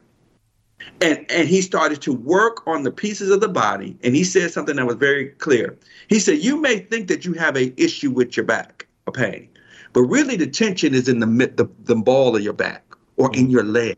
And, 1.00 1.24
and 1.30 1.48
he 1.48 1.60
started 1.60 2.00
to 2.02 2.12
work 2.12 2.66
on 2.66 2.82
the 2.82 2.90
pieces 2.90 3.30
of 3.30 3.40
the 3.40 3.48
body. 3.48 3.96
And 4.02 4.14
he 4.14 4.24
said 4.24 4.50
something 4.50 4.76
that 4.76 4.86
was 4.86 4.96
very 4.96 5.30
clear. 5.30 5.76
He 6.08 6.18
said, 6.20 6.38
You 6.38 6.60
may 6.60 6.78
think 6.78 7.08
that 7.08 7.24
you 7.24 7.34
have 7.34 7.56
an 7.56 7.72
issue 7.76 8.10
with 8.10 8.36
your 8.36 8.46
back, 8.46 8.86
a 9.06 9.12
pain, 9.12 9.48
but 9.92 10.02
really 10.02 10.36
the 10.36 10.46
tension 10.46 10.94
is 10.94 11.08
in 11.08 11.20
the, 11.20 11.26
the, 11.26 11.68
the 11.84 11.96
ball 11.96 12.36
of 12.36 12.42
your 12.42 12.52
back 12.52 12.84
or 13.16 13.34
in 13.34 13.48
mm. 13.48 13.52
your 13.52 13.64
leg. 13.64 13.96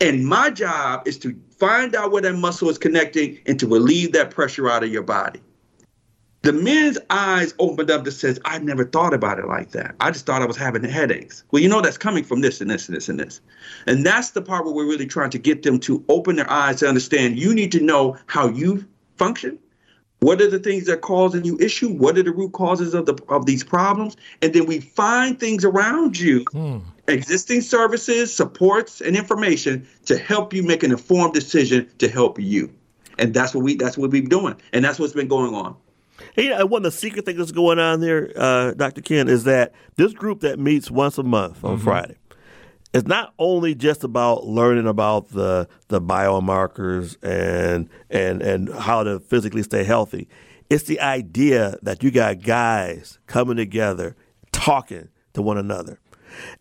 And 0.00 0.26
my 0.26 0.50
job 0.50 1.06
is 1.06 1.16
to 1.20 1.32
find 1.62 1.94
out 1.94 2.10
where 2.10 2.22
that 2.22 2.34
muscle 2.34 2.68
is 2.68 2.76
connecting 2.76 3.38
and 3.46 3.60
to 3.60 3.68
relieve 3.68 4.10
that 4.10 4.32
pressure 4.32 4.68
out 4.68 4.82
of 4.82 4.90
your 4.90 5.04
body. 5.04 5.40
The 6.42 6.52
men's 6.52 6.98
eyes 7.08 7.54
opened 7.60 7.88
up 7.88 8.02
that 8.02 8.10
says, 8.10 8.40
I 8.44 8.58
never 8.58 8.84
thought 8.84 9.14
about 9.14 9.38
it 9.38 9.46
like 9.46 9.70
that. 9.70 9.94
I 10.00 10.10
just 10.10 10.26
thought 10.26 10.42
I 10.42 10.46
was 10.46 10.56
having 10.56 10.82
headaches. 10.82 11.44
Well, 11.52 11.62
you 11.62 11.68
know, 11.68 11.80
that's 11.80 11.96
coming 11.96 12.24
from 12.24 12.40
this 12.40 12.60
and 12.60 12.68
this 12.68 12.88
and 12.88 12.96
this 12.96 13.08
and 13.08 13.20
this. 13.20 13.40
And 13.86 14.04
that's 14.04 14.32
the 14.32 14.42
part 14.42 14.64
where 14.64 14.74
we're 14.74 14.88
really 14.88 15.06
trying 15.06 15.30
to 15.30 15.38
get 15.38 15.62
them 15.62 15.78
to 15.80 16.04
open 16.08 16.34
their 16.34 16.50
eyes 16.50 16.80
to 16.80 16.88
understand 16.88 17.38
you 17.38 17.54
need 17.54 17.70
to 17.70 17.80
know 17.80 18.16
how 18.26 18.48
you 18.48 18.84
function. 19.16 19.56
What 20.22 20.40
are 20.40 20.48
the 20.48 20.60
things 20.60 20.86
that 20.86 20.92
are 20.92 20.96
causing 20.98 21.44
you 21.44 21.58
issue? 21.58 21.88
What 21.88 22.16
are 22.16 22.22
the 22.22 22.30
root 22.30 22.52
causes 22.52 22.94
of 22.94 23.06
the 23.06 23.18
of 23.28 23.44
these 23.44 23.64
problems? 23.64 24.16
And 24.40 24.52
then 24.52 24.66
we 24.66 24.78
find 24.78 25.38
things 25.38 25.64
around 25.64 26.18
you 26.18 26.44
mm 26.46 26.82
existing 27.08 27.60
services, 27.60 28.32
supports, 28.32 29.00
and 29.00 29.16
information 29.16 29.84
to 30.04 30.16
help 30.16 30.54
you 30.54 30.62
make 30.62 30.84
an 30.84 30.92
informed 30.92 31.34
decision 31.34 31.90
to 31.98 32.08
help 32.08 32.38
you. 32.38 32.72
And 33.18 33.34
that's 33.34 33.52
what 33.52 33.64
we 33.64 33.74
that's 33.74 33.98
what 33.98 34.10
we've 34.10 34.22
been 34.22 34.30
doing, 34.30 34.54
and 34.72 34.84
that's 34.84 35.00
what's 35.00 35.12
been 35.12 35.26
going 35.26 35.52
on. 35.52 35.76
Hey, 36.34 36.50
one 36.62 36.86
of 36.86 36.92
the 36.92 36.96
secret 36.96 37.24
things 37.24 37.38
that's 37.38 37.50
going 37.50 37.80
on 37.80 38.00
there, 38.00 38.32
uh, 38.36 38.74
Dr. 38.74 39.00
Ken, 39.00 39.28
is 39.28 39.42
that 39.44 39.72
this 39.96 40.12
group 40.12 40.40
that 40.40 40.60
meets 40.60 40.88
once 40.88 41.18
a 41.18 41.24
month 41.24 41.64
on 41.64 41.74
mm-hmm. 41.74 41.84
Friday 41.84 42.16
it's 42.92 43.06
not 43.06 43.32
only 43.38 43.74
just 43.74 44.04
about 44.04 44.44
learning 44.44 44.86
about 44.86 45.30
the 45.30 45.68
the 45.88 46.00
biomarkers 46.00 47.16
and 47.22 47.88
and 48.10 48.42
and 48.42 48.72
how 48.74 49.02
to 49.02 49.20
physically 49.20 49.62
stay 49.62 49.84
healthy. 49.84 50.28
It's 50.68 50.84
the 50.84 51.00
idea 51.00 51.76
that 51.82 52.02
you 52.02 52.10
got 52.10 52.42
guys 52.42 53.18
coming 53.26 53.56
together, 53.56 54.16
talking 54.52 55.08
to 55.34 55.42
one 55.42 55.58
another. 55.58 56.00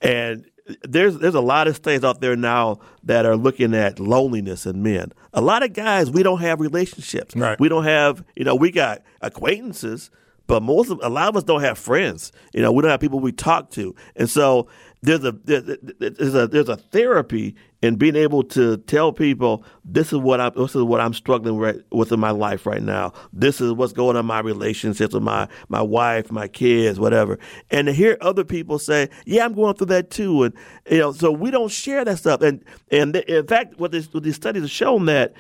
And 0.01 0.45
there's 0.83 1.17
there's 1.17 1.35
a 1.35 1.41
lot 1.41 1.67
of 1.67 1.75
studies 1.75 2.03
out 2.03 2.21
there 2.21 2.35
now 2.35 2.79
that 3.03 3.25
are 3.25 3.35
looking 3.35 3.73
at 3.73 3.99
loneliness 3.99 4.65
in 4.65 4.83
men. 4.83 5.11
A 5.33 5.41
lot 5.41 5.63
of 5.63 5.73
guys 5.73 6.09
we 6.09 6.23
don't 6.23 6.41
have 6.41 6.59
relationships. 6.59 7.35
Right. 7.35 7.59
We 7.59 7.69
don't 7.69 7.83
have 7.83 8.23
you 8.35 8.43
know 8.43 8.55
we 8.55 8.71
got 8.71 9.01
acquaintances, 9.21 10.11
but 10.47 10.61
most 10.61 10.89
of 10.89 10.99
a 11.03 11.09
lot 11.09 11.29
of 11.29 11.37
us 11.37 11.43
don't 11.43 11.61
have 11.61 11.77
friends. 11.77 12.31
You 12.53 12.61
know 12.61 12.71
we 12.71 12.81
don't 12.81 12.91
have 12.91 12.99
people 12.99 13.19
we 13.19 13.31
talk 13.31 13.69
to, 13.71 13.95
and 14.15 14.29
so 14.29 14.67
there's 15.03 15.23
a 15.23 15.31
there's 15.31 16.35
a 16.35 16.47
there's 16.47 16.69
a 16.69 16.75
therapy 16.75 17.55
in 17.81 17.95
being 17.95 18.15
able 18.15 18.43
to 18.43 18.77
tell 18.77 19.11
people 19.11 19.63
this 19.83 20.13
is 20.13 20.19
what 20.19 20.39
I'm 20.39 20.53
this 20.55 20.75
is 20.75 20.83
what 20.83 21.01
I'm 21.01 21.13
struggling 21.13 21.57
with 21.91 22.11
in 22.11 22.19
my 22.19 22.29
life 22.29 22.67
right 22.67 22.83
now. 22.83 23.13
This 23.33 23.59
is 23.61 23.73
what's 23.73 23.93
going 23.93 24.15
on 24.15 24.19
in 24.19 24.25
my 24.27 24.39
relationships 24.39 25.15
with 25.15 25.23
my 25.23 25.47
my 25.69 25.81
wife, 25.81 26.31
my 26.31 26.47
kids, 26.47 26.99
whatever. 26.99 27.39
And 27.71 27.87
to 27.87 27.93
hear 27.93 28.15
other 28.21 28.43
people 28.43 28.77
say, 28.77 29.09
"Yeah, 29.25 29.45
I'm 29.45 29.53
going 29.53 29.73
through 29.73 29.87
that 29.87 30.11
too," 30.11 30.43
and 30.43 30.53
you 30.89 30.99
know, 30.99 31.11
so 31.13 31.31
we 31.31 31.49
don't 31.49 31.71
share 31.71 32.05
that 32.05 32.19
stuff. 32.19 32.41
And 32.41 32.63
and 32.91 33.15
in 33.15 33.47
fact, 33.47 33.79
what, 33.79 33.91
this, 33.91 34.13
what 34.13 34.21
these 34.21 34.35
studies 34.35 34.61
have 34.61 34.71
shown 34.71 35.05
that 35.05 35.33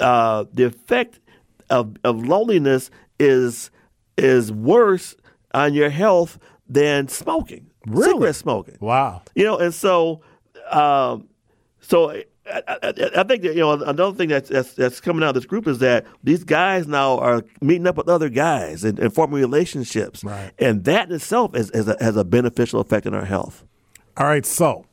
uh, 0.00 0.46
the 0.52 0.64
effect 0.64 1.20
of 1.70 1.96
of 2.02 2.26
loneliness 2.26 2.90
is 3.20 3.70
is 4.18 4.50
worse 4.50 5.14
on 5.54 5.74
your 5.74 5.90
health 5.90 6.40
than 6.68 7.06
smoking. 7.06 7.65
Really? 7.86 8.12
Cigarette 8.12 8.36
smoking. 8.36 8.76
Wow. 8.80 9.22
You 9.34 9.44
know, 9.44 9.58
and 9.58 9.72
so, 9.72 10.20
um, 10.70 11.28
so 11.80 12.10
I, 12.10 12.24
I, 12.68 12.92
I, 13.16 13.22
think 13.24 13.42
that 13.42 13.54
you 13.54 13.60
know 13.60 13.72
another 13.72 14.12
thing 14.12 14.28
that's, 14.28 14.48
that's, 14.48 14.74
that's 14.74 15.00
coming 15.00 15.22
out 15.22 15.30
of 15.30 15.34
this 15.34 15.46
group 15.46 15.66
is 15.66 15.78
that 15.78 16.06
these 16.22 16.44
guys 16.44 16.86
now 16.86 17.18
are 17.18 17.42
meeting 17.60 17.86
up 17.86 17.96
with 17.96 18.08
other 18.08 18.28
guys 18.28 18.84
and, 18.84 18.98
and 18.98 19.14
forming 19.14 19.40
relationships, 19.40 20.22
right. 20.22 20.52
and 20.58 20.84
that 20.84 21.08
in 21.08 21.14
itself 21.14 21.56
is, 21.56 21.70
is 21.70 21.88
a, 21.88 21.96
has 22.00 22.16
a 22.16 22.24
beneficial 22.24 22.80
effect 22.80 23.06
on 23.06 23.14
our 23.14 23.24
health. 23.24 23.64
All 24.16 24.26
right, 24.26 24.46
so 24.46 24.86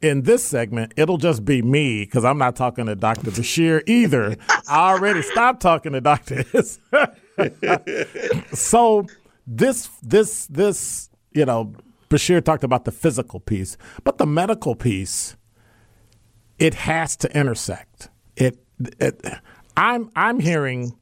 in 0.00 0.22
this 0.22 0.44
segment, 0.44 0.92
it'll 0.96 1.18
just 1.18 1.44
be 1.44 1.62
me 1.62 2.04
because 2.04 2.24
I'm 2.24 2.38
not 2.38 2.56
talking 2.56 2.86
to 2.86 2.94
Dr. 2.94 3.30
Bashir 3.30 3.82
either. 3.86 4.36
I 4.68 4.92
already 4.92 5.22
stopped 5.22 5.62
talking 5.62 5.92
to 5.92 6.00
Dr. 6.00 6.44
so 8.54 9.06
this 9.46 9.88
this 10.02 10.46
this 10.46 11.10
you 11.32 11.44
know 11.44 11.74
Bashir 12.14 12.42
talked 12.44 12.62
about 12.62 12.84
the 12.84 12.92
physical 12.92 13.40
piece, 13.40 13.76
but 14.04 14.18
the 14.18 14.26
medical 14.26 14.76
piece, 14.76 15.36
it 16.58 16.74
has 16.74 17.16
to 17.16 17.36
intersect. 17.36 18.08
It, 18.36 18.58
it 19.00 19.20
I'm 19.76 20.10
I'm 20.14 20.38
hearing 20.38 20.96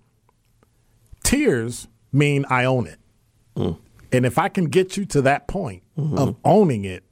tears 1.23 1.89
mean 2.13 2.47
I 2.49 2.65
own 2.65 2.87
it. 2.87 2.99
Mm. 3.57 3.79
And 4.11 4.27
if 4.27 4.39
I 4.39 4.49
can 4.49 4.67
get 4.67 4.97
you 4.97 5.05
to 5.07 5.23
that 5.23 5.49
point 5.49 5.83
mm-hmm. 5.99 6.17
of 6.17 6.37
owning 6.45 6.85
it, 6.85 7.05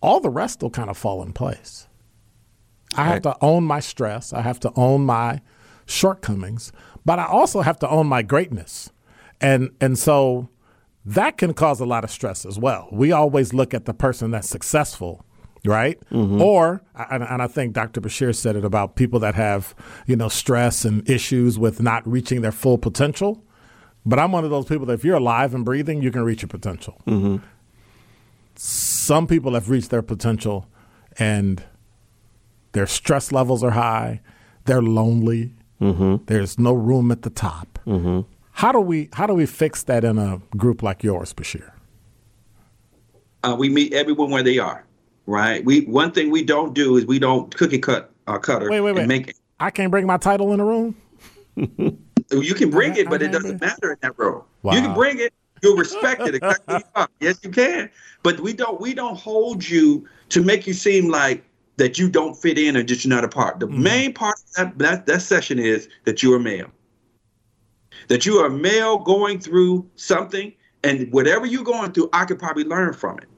all 0.00 0.20
the 0.20 0.30
rest 0.30 0.62
will 0.62 0.70
kind 0.70 0.90
of 0.90 0.96
fall 0.96 1.22
in 1.22 1.32
place. 1.32 1.88
I 2.94 3.02
right. 3.02 3.12
have 3.14 3.22
to 3.22 3.36
own 3.40 3.64
my 3.64 3.80
stress. 3.80 4.32
I 4.32 4.42
have 4.42 4.60
to 4.60 4.72
own 4.76 5.04
my 5.04 5.40
shortcomings, 5.86 6.72
but 7.04 7.18
I 7.18 7.26
also 7.26 7.62
have 7.62 7.78
to 7.80 7.88
own 7.88 8.06
my 8.06 8.22
greatness. 8.22 8.92
And 9.40 9.70
and 9.80 9.98
so 9.98 10.48
that 11.04 11.36
can 11.36 11.52
cause 11.54 11.80
a 11.80 11.84
lot 11.84 12.04
of 12.04 12.10
stress 12.10 12.46
as 12.46 12.58
well. 12.58 12.88
We 12.90 13.12
always 13.12 13.52
look 13.52 13.74
at 13.74 13.84
the 13.84 13.94
person 13.94 14.30
that's 14.30 14.48
successful, 14.48 15.24
right? 15.64 15.98
Mm-hmm. 16.10 16.40
Or, 16.40 16.82
and, 17.10 17.22
and, 17.22 17.42
I 17.42 17.46
think 17.46 17.74
Dr. 17.74 18.00
Bashir 18.00 18.34
said 18.34 18.56
it 18.56 18.64
about 18.64 18.96
people 18.96 19.20
that 19.20 19.34
have, 19.34 19.74
you 20.06 20.16
know, 20.16 20.28
stress 20.28 20.84
and 20.84 21.08
issues 21.08 21.58
with 21.58 21.80
not 21.82 22.06
reaching 22.08 22.40
their 22.40 22.52
full 22.52 22.78
potential. 22.78 23.44
But 24.06 24.18
I'm 24.18 24.32
one 24.32 24.44
of 24.44 24.50
those 24.50 24.66
people 24.66 24.86
that 24.86 24.94
if 24.94 25.04
you're 25.04 25.16
alive 25.16 25.54
and 25.54 25.64
breathing, 25.64 26.02
you 26.02 26.10
can 26.10 26.22
reach 26.22 26.42
your 26.42 26.48
potential. 26.48 27.00
Mm-hmm. 27.06 27.44
Some 28.54 29.26
people 29.26 29.54
have 29.54 29.68
reached 29.68 29.90
their 29.90 30.02
potential 30.02 30.66
and 31.18 31.62
their 32.72 32.86
stress 32.86 33.30
levels 33.32 33.62
are 33.62 33.70
high, 33.72 34.20
they're 34.64 34.82
lonely, 34.82 35.54
Mm-hmm. 35.80 36.24
there's 36.26 36.58
no 36.58 36.72
room 36.72 37.10
at 37.10 37.22
the 37.22 37.30
top. 37.30 37.78
Mm-hmm. 38.54 38.66
How 38.66 38.72
do 38.72 38.80
we 38.80 39.08
how 39.12 39.26
do 39.26 39.34
we 39.34 39.46
fix 39.46 39.82
that 39.84 40.04
in 40.04 40.18
a 40.18 40.40
group 40.56 40.82
like 40.82 41.02
yours, 41.02 41.32
Bashir? 41.34 41.70
Uh, 43.42 43.54
we 43.58 43.68
meet 43.68 43.92
everyone 43.92 44.30
where 44.30 44.42
they 44.42 44.58
are, 44.58 44.84
right? 45.26 45.64
We 45.64 45.82
one 45.82 46.12
thing 46.12 46.30
we 46.30 46.42
don't 46.44 46.74
do 46.74 46.96
is 46.96 47.04
we 47.06 47.18
don't 47.18 47.54
cookie 47.56 47.78
cut 47.78 48.10
our 48.26 48.38
cutter 48.38 48.70
Wait, 48.70 48.80
wait, 48.80 48.92
wait. 48.92 49.00
and 49.00 49.08
make 49.08 49.34
I 49.60 49.70
can't 49.70 49.90
bring 49.90 50.06
my 50.06 50.16
title 50.16 50.52
in 50.52 50.58
the 50.58 50.64
room. 50.64 50.94
You 51.56 52.54
can 52.54 52.70
bring 52.70 52.92
I- 52.92 53.00
it, 53.00 53.10
but 53.10 53.22
I 53.22 53.26
it 53.26 53.32
doesn't 53.32 53.44
remember. 53.60 53.66
matter 53.66 53.92
in 53.92 53.98
that 54.00 54.18
role. 54.18 54.46
Wow. 54.62 54.72
You 54.72 54.80
can 54.80 54.94
bring 54.94 55.18
it. 55.20 55.32
You'll 55.62 55.76
respect 55.76 56.22
it 56.22 56.34
exactly. 56.34 56.82
you. 56.96 57.06
Yes, 57.20 57.38
you 57.42 57.50
can. 57.50 57.88
But 58.22 58.40
we 58.40 58.52
don't. 58.52 58.80
We 58.80 58.92
don't 58.94 59.16
hold 59.16 59.66
you 59.66 60.06
to 60.30 60.42
make 60.42 60.66
you 60.66 60.72
seem 60.74 61.08
like 61.10 61.44
that 61.76 61.98
you 61.98 62.08
don't 62.08 62.34
fit 62.34 62.58
in 62.58 62.76
or 62.76 62.82
that 62.82 63.04
you're 63.04 63.14
not 63.14 63.24
a 63.24 63.28
part. 63.28 63.60
The 63.60 63.66
main 63.66 64.12
part 64.12 64.36
of 64.38 64.54
that, 64.56 64.78
that 64.78 65.06
that 65.06 65.22
session 65.22 65.58
is 65.58 65.88
that 66.04 66.22
you're 66.22 66.36
a 66.36 66.40
male. 66.40 66.68
That 68.08 68.26
you 68.26 68.38
are 68.38 68.46
a 68.46 68.50
male 68.50 68.98
going 68.98 69.40
through 69.40 69.88
something, 69.96 70.52
and 70.82 71.10
whatever 71.12 71.46
you're 71.46 71.64
going 71.64 71.92
through, 71.92 72.10
I 72.12 72.24
could 72.24 72.38
probably 72.38 72.64
learn 72.64 72.92
from 72.92 73.18
it. 73.18 73.28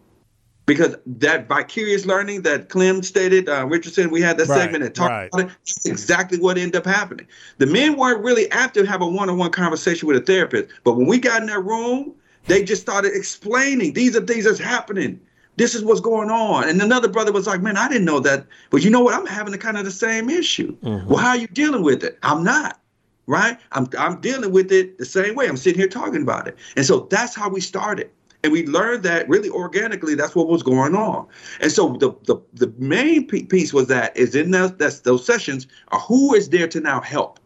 Because 0.66 0.96
that 1.06 1.46
vicarious 1.46 2.06
learning 2.06 2.42
that 2.42 2.68
Clem 2.68 3.04
stated, 3.04 3.48
uh, 3.48 3.66
Richardson, 3.66 4.10
we 4.10 4.20
had 4.20 4.36
that 4.38 4.48
Right, 4.48 4.62
segment 4.62 4.82
and 4.82 4.92
talked 4.92 5.10
right. 5.10 5.30
about 5.32 5.46
it. 5.46 5.56
That's 5.64 5.86
exactly 5.86 6.38
what 6.40 6.58
ended 6.58 6.74
up 6.74 6.86
happening. 6.86 7.28
The 7.58 7.66
men 7.66 7.96
weren't 7.96 8.24
really 8.24 8.50
apt 8.50 8.74
to 8.74 8.84
have 8.84 9.00
a 9.00 9.06
one-on-one 9.06 9.52
conversation 9.52 10.08
with 10.08 10.16
a 10.16 10.20
therapist, 10.20 10.68
but 10.82 10.96
when 10.96 11.06
we 11.06 11.18
got 11.18 11.40
in 11.40 11.46
that 11.46 11.60
room, 11.60 12.14
they 12.48 12.64
just 12.64 12.82
started 12.82 13.12
explaining 13.14 13.92
these 13.92 14.16
are 14.16 14.20
things 14.20 14.44
that's 14.44 14.58
happening. 14.58 15.20
This 15.56 15.74
is 15.74 15.84
what's 15.84 16.00
going 16.00 16.30
on. 16.30 16.68
And 16.68 16.82
another 16.82 17.08
brother 17.08 17.32
was 17.32 17.46
like, 17.46 17.62
"Man, 17.62 17.76
I 17.76 17.88
didn't 17.88 18.04
know 18.04 18.20
that, 18.20 18.46
but 18.70 18.82
you 18.82 18.90
know 18.90 19.00
what? 19.00 19.14
I'm 19.14 19.26
having 19.26 19.52
the 19.52 19.58
kind 19.58 19.78
of 19.78 19.84
the 19.84 19.90
same 19.90 20.28
issue. 20.28 20.76
Well, 20.82 21.18
how 21.18 21.30
are 21.30 21.36
you 21.36 21.46
dealing 21.46 21.82
with 21.82 22.02
it? 22.02 22.18
I'm 22.22 22.42
not." 22.42 22.80
Right? 23.26 23.58
I'm 23.72 23.88
I'm 23.98 24.20
dealing 24.20 24.52
with 24.52 24.70
it 24.70 24.98
the 24.98 25.04
same 25.04 25.34
way. 25.34 25.48
I'm 25.48 25.56
sitting 25.56 25.80
here 25.80 25.88
talking 25.88 26.22
about 26.22 26.46
it. 26.46 26.56
And 26.76 26.86
so 26.86 27.08
that's 27.10 27.34
how 27.34 27.48
we 27.48 27.60
started. 27.60 28.10
And 28.44 28.52
we 28.52 28.64
learned 28.66 29.02
that 29.02 29.28
really 29.28 29.50
organically, 29.50 30.14
that's 30.14 30.36
what 30.36 30.46
was 30.46 30.62
going 30.62 30.94
on. 30.94 31.26
And 31.60 31.72
so 31.72 31.96
the 31.98 32.14
the, 32.24 32.36
the 32.54 32.72
main 32.78 33.26
piece 33.26 33.72
was 33.72 33.88
that 33.88 34.16
is 34.16 34.36
in 34.36 34.52
those, 34.52 34.76
that's, 34.76 35.00
those 35.00 35.26
sessions 35.26 35.66
are 35.88 35.98
who 35.98 36.34
is 36.34 36.50
there 36.50 36.68
to 36.68 36.80
now 36.80 37.00
help. 37.00 37.40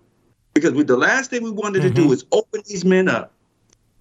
Because 0.52 0.72
we, 0.72 0.82
the 0.82 0.96
last 0.98 1.30
thing 1.30 1.42
we 1.42 1.50
wanted 1.50 1.80
to 1.82 1.90
do 1.90 2.02
mm-hmm. 2.02 2.12
is 2.12 2.26
open 2.32 2.60
these 2.66 2.84
men 2.84 3.08
up, 3.08 3.32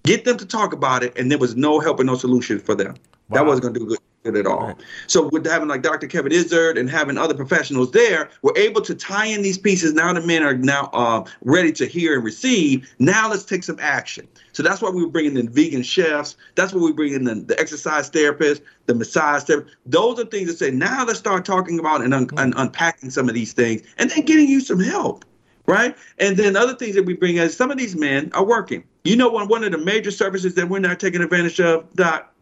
get 0.02 0.24
them 0.24 0.36
to 0.36 0.44
talk 0.44 0.74
about 0.74 1.02
it, 1.02 1.16
and 1.16 1.30
there 1.30 1.38
was 1.38 1.56
no 1.56 1.80
help 1.80 2.00
and 2.00 2.08
no 2.08 2.16
solution 2.16 2.58
for 2.58 2.74
them. 2.74 2.96
That 3.30 3.46
wasn't 3.46 3.62
going 3.62 3.74
to 3.74 3.80
do 3.80 3.86
good, 3.86 3.98
good 4.22 4.36
at 4.36 4.46
all. 4.46 4.74
So 5.06 5.28
with 5.28 5.46
having 5.46 5.68
like 5.68 5.82
Dr. 5.82 6.06
Kevin 6.06 6.32
Izard 6.32 6.76
and 6.76 6.90
having 6.90 7.16
other 7.16 7.34
professionals 7.34 7.90
there, 7.92 8.30
we're 8.42 8.56
able 8.56 8.80
to 8.82 8.94
tie 8.94 9.26
in 9.26 9.42
these 9.42 9.58
pieces. 9.58 9.94
Now 9.94 10.12
the 10.12 10.20
men 10.20 10.42
are 10.42 10.54
now 10.54 10.90
uh, 10.92 11.24
ready 11.42 11.72
to 11.72 11.86
hear 11.86 12.14
and 12.14 12.24
receive. 12.24 12.92
Now 12.98 13.30
let's 13.30 13.44
take 13.44 13.64
some 13.64 13.78
action. 13.80 14.28
So 14.52 14.62
that's 14.62 14.82
why 14.82 14.90
we 14.90 15.02
were 15.02 15.10
bringing 15.10 15.36
in 15.36 15.48
vegan 15.48 15.82
chefs. 15.82 16.36
That's 16.54 16.72
why 16.72 16.80
we 16.80 16.92
bring 16.92 17.14
in 17.14 17.24
the, 17.24 17.36
the 17.36 17.58
exercise 17.58 18.10
therapists, 18.10 18.60
the 18.86 18.94
massage 18.94 19.44
therapist. 19.44 19.76
Those 19.86 20.20
are 20.20 20.26
things 20.26 20.48
that 20.48 20.58
say 20.58 20.70
now 20.70 21.04
let's 21.04 21.18
start 21.18 21.44
talking 21.44 21.78
about 21.78 22.02
and, 22.02 22.12
un- 22.12 22.30
and 22.36 22.52
unpacking 22.56 23.10
some 23.10 23.28
of 23.28 23.34
these 23.34 23.52
things, 23.52 23.82
and 23.98 24.10
then 24.10 24.24
getting 24.24 24.48
you 24.48 24.60
some 24.60 24.80
help 24.80 25.24
right? 25.66 25.96
And 26.18 26.36
then 26.36 26.56
other 26.56 26.74
things 26.74 26.96
that 26.96 27.04
we 27.04 27.14
bring 27.14 27.36
is 27.36 27.56
some 27.56 27.70
of 27.70 27.78
these 27.78 27.94
men 27.94 28.32
are 28.34 28.44
working. 28.44 28.82
You 29.04 29.14
know, 29.14 29.28
one 29.28 29.46
one 29.46 29.62
of 29.62 29.70
the 29.70 29.78
major 29.78 30.10
services 30.10 30.56
that 30.56 30.68
we're 30.68 30.80
not 30.80 30.98
taking 30.98 31.22
advantage 31.22 31.60
of, 31.60 31.94
Doc, 31.94 32.34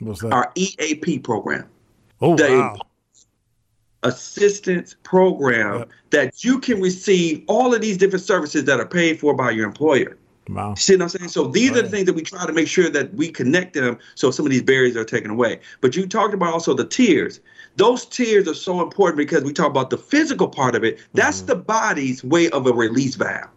What's 0.00 0.20
that? 0.20 0.32
our 0.32 0.52
EAP 0.54 1.20
program, 1.20 1.68
oh 2.20 2.36
the 2.36 2.48
wow. 2.48 2.76
assistance 4.02 4.96
program 5.02 5.78
Yep. 5.78 5.88
that 6.10 6.44
you 6.44 6.58
can 6.60 6.80
receive 6.80 7.44
all 7.46 7.74
of 7.74 7.80
these 7.80 7.96
different 7.96 8.24
services 8.24 8.64
that 8.64 8.80
are 8.80 8.86
paid 8.86 9.18
for 9.18 9.34
by 9.34 9.50
your 9.50 9.66
employer. 9.66 10.16
Wow. 10.48 10.74
See 10.74 10.94
what 10.94 11.02
I'm 11.02 11.08
saying? 11.08 11.28
So 11.28 11.48
these 11.48 11.72
are 11.72 11.82
the 11.82 11.88
things 11.88 12.06
that 12.06 12.14
we 12.14 12.22
try 12.22 12.46
to 12.46 12.52
make 12.52 12.68
sure 12.68 12.88
that 12.88 13.12
we 13.14 13.30
connect 13.30 13.74
them 13.74 13.98
so 14.14 14.30
some 14.30 14.46
of 14.46 14.52
these 14.52 14.62
barriers 14.62 14.96
are 14.96 15.04
taken 15.04 15.30
away. 15.30 15.60
But 15.80 15.96
you 15.96 16.06
talked 16.06 16.34
about 16.34 16.52
also 16.52 16.72
the 16.72 16.86
tears. 16.86 17.40
Those 17.74 18.06
tears 18.06 18.46
are 18.46 18.54
so 18.54 18.80
important 18.80 19.18
because 19.18 19.42
we 19.42 19.52
talk 19.52 19.66
about 19.66 19.90
the 19.90 19.98
physical 19.98 20.48
part 20.48 20.76
of 20.76 20.84
it. 20.84 21.00
That's 21.14 21.38
mm-hmm. 21.38 21.46
the 21.46 21.56
body's 21.56 22.22
way 22.22 22.48
of 22.50 22.66
a 22.66 22.72
release 22.72 23.16
valve 23.16 23.48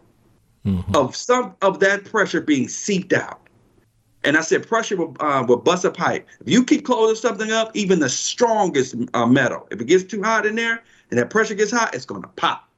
mm-hmm. 0.65 0.95
of 0.95 1.15
some 1.15 1.55
of 1.61 1.79
that 1.79 2.05
pressure 2.05 2.41
being 2.41 2.67
seeped 2.67 3.13
out. 3.13 3.41
And 4.23 4.35
I 4.35 4.41
said 4.41 4.67
pressure 4.67 4.97
will, 4.97 5.15
uh, 5.21 5.45
will 5.47 5.57
bust 5.57 5.85
a 5.85 5.91
pipe. 5.91 6.27
If 6.41 6.49
you 6.49 6.65
keep 6.65 6.85
closing 6.85 7.15
something 7.15 7.51
up, 7.51 7.71
even 7.73 7.99
the 7.99 8.09
strongest 8.09 8.95
uh, 9.13 9.25
metal, 9.25 9.67
if 9.71 9.79
it 9.79 9.85
gets 9.85 10.03
too 10.03 10.21
hot 10.21 10.45
in 10.45 10.55
there 10.55 10.83
and 11.09 11.19
that 11.19 11.29
pressure 11.29 11.55
gets 11.55 11.71
hot, 11.71 11.95
it's 11.95 12.05
going 12.05 12.21
to 12.21 12.27
pop 12.29 12.69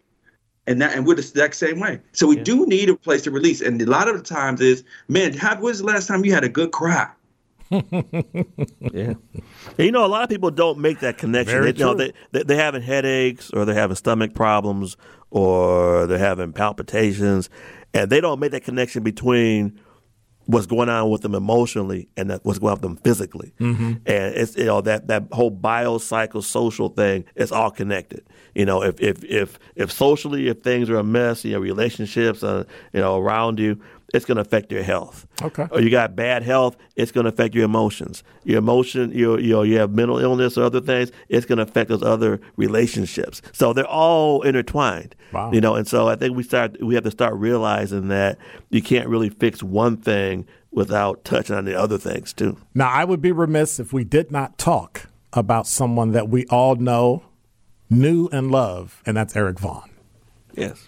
and 0.67 0.81
that 0.81 0.95
and 0.95 1.05
we're 1.05 1.15
the 1.15 1.21
exact 1.21 1.55
same 1.55 1.79
way. 1.79 1.99
So 2.13 2.27
we 2.27 2.35
do 2.35 2.65
need 2.65 2.89
a 2.89 2.95
place 2.95 3.23
to 3.23 3.31
release. 3.31 3.61
And 3.61 3.81
a 3.81 3.85
lot 3.85 4.07
of 4.07 4.17
the 4.17 4.23
times 4.23 4.61
is, 4.61 4.83
man, 5.07 5.33
how 5.33 5.59
was 5.59 5.79
the 5.79 5.85
last 5.85 6.07
time 6.07 6.23
you 6.25 6.33
had 6.33 6.43
a 6.43 6.49
good 6.49 6.71
cry? 6.71 7.09
Yeah. 8.91 9.13
You 9.77 9.91
know, 9.93 10.05
a 10.05 10.07
lot 10.07 10.23
of 10.23 10.29
people 10.29 10.51
don't 10.51 10.79
make 10.79 10.99
that 10.99 11.17
connection. 11.17 11.53
Very 11.53 11.71
they, 11.71 11.79
you 11.79 11.85
know, 11.85 11.93
they, 11.93 12.11
they, 12.31 12.43
they're 12.43 12.57
having 12.57 12.81
headaches 12.81 13.49
or 13.51 13.63
they're 13.63 13.75
having 13.75 13.95
stomach 13.95 14.33
problems 14.33 14.97
or 15.29 16.05
they're 16.07 16.17
having 16.17 16.51
palpitations, 16.51 17.49
and 17.93 18.09
they 18.09 18.19
don't 18.19 18.41
make 18.41 18.51
that 18.51 18.65
connection 18.65 19.03
between 19.03 19.79
what's 20.45 20.65
going 20.65 20.89
on 20.89 21.09
with 21.09 21.21
them 21.21 21.35
emotionally 21.35 22.09
and 22.17 22.29
that 22.29 22.43
what's 22.43 22.59
going 22.59 22.71
on 22.71 22.75
with 22.75 22.81
them 22.81 22.97
physically. 22.97 23.53
Mm-hmm. 23.59 23.93
And 24.05 24.35
it's 24.35 24.55
you 24.55 24.65
know 24.65 24.81
that 24.81 25.07
that 25.07 25.23
whole 25.31 25.51
biopsychosocial 25.51 26.95
thing 26.95 27.25
is 27.35 27.51
all 27.51 27.71
connected. 27.71 28.23
You 28.55 28.65
know, 28.65 28.83
if 28.83 28.99
if 28.99 29.23
if 29.23 29.59
if 29.75 29.91
socially 29.91 30.47
if 30.47 30.61
things 30.61 30.89
are 30.89 30.97
a 30.97 31.03
mess, 31.03 31.45
you 31.45 31.53
know, 31.53 31.59
relationships, 31.59 32.43
uh, 32.43 32.65
you 32.93 32.99
know, 32.99 33.17
around 33.17 33.59
you, 33.59 33.81
it's 34.13 34.25
going 34.25 34.35
to 34.35 34.41
affect 34.41 34.71
your 34.71 34.83
health. 34.83 35.27
Okay. 35.41 35.67
Or 35.71 35.81
you 35.81 35.89
got 35.89 36.15
bad 36.15 36.43
health, 36.43 36.77
it's 36.95 37.11
going 37.11 37.25
to 37.25 37.29
affect 37.29 37.55
your 37.55 37.65
emotions. 37.65 38.23
Your 38.43 38.59
emotion, 38.59 39.11
you 39.11 39.37
you 39.37 39.53
know, 39.53 39.63
you 39.63 39.77
have 39.77 39.91
mental 39.91 40.19
illness 40.19 40.57
or 40.57 40.63
other 40.63 40.81
things, 40.81 41.11
it's 41.29 41.45
going 41.45 41.57
to 41.57 41.63
affect 41.63 41.89
those 41.89 42.03
other 42.03 42.39
relationships. 42.55 43.41
So 43.53 43.73
they're 43.73 43.85
all 43.85 44.41
intertwined. 44.41 45.15
Wow. 45.31 45.51
You 45.51 45.61
know, 45.61 45.75
and 45.75 45.87
so 45.87 46.07
I 46.07 46.15
think 46.15 46.35
we 46.35 46.43
start 46.43 46.81
we 46.81 46.95
have 46.95 47.03
to 47.03 47.11
start 47.11 47.35
realizing 47.35 48.09
that 48.09 48.37
you 48.69 48.81
can't 48.81 49.07
really 49.07 49.29
fix 49.29 49.63
one 49.63 49.97
thing 49.97 50.47
without 50.71 51.23
touching 51.25 51.55
on 51.55 51.65
the 51.65 51.75
other 51.75 51.97
things 51.97 52.33
too. 52.33 52.57
Now, 52.73 52.89
I 52.89 53.03
would 53.03 53.21
be 53.21 53.31
remiss 53.31 53.79
if 53.79 53.91
we 53.91 54.03
did 54.03 54.31
not 54.31 54.57
talk 54.57 55.09
about 55.33 55.67
someone 55.67 56.11
that 56.11 56.29
we 56.29 56.45
all 56.47 56.75
know, 56.75 57.23
knew, 57.89 58.29
and 58.31 58.51
love, 58.51 59.01
and 59.05 59.15
that's 59.15 59.35
Eric 59.35 59.59
Vaughn. 59.59 59.89
Yes. 60.53 60.87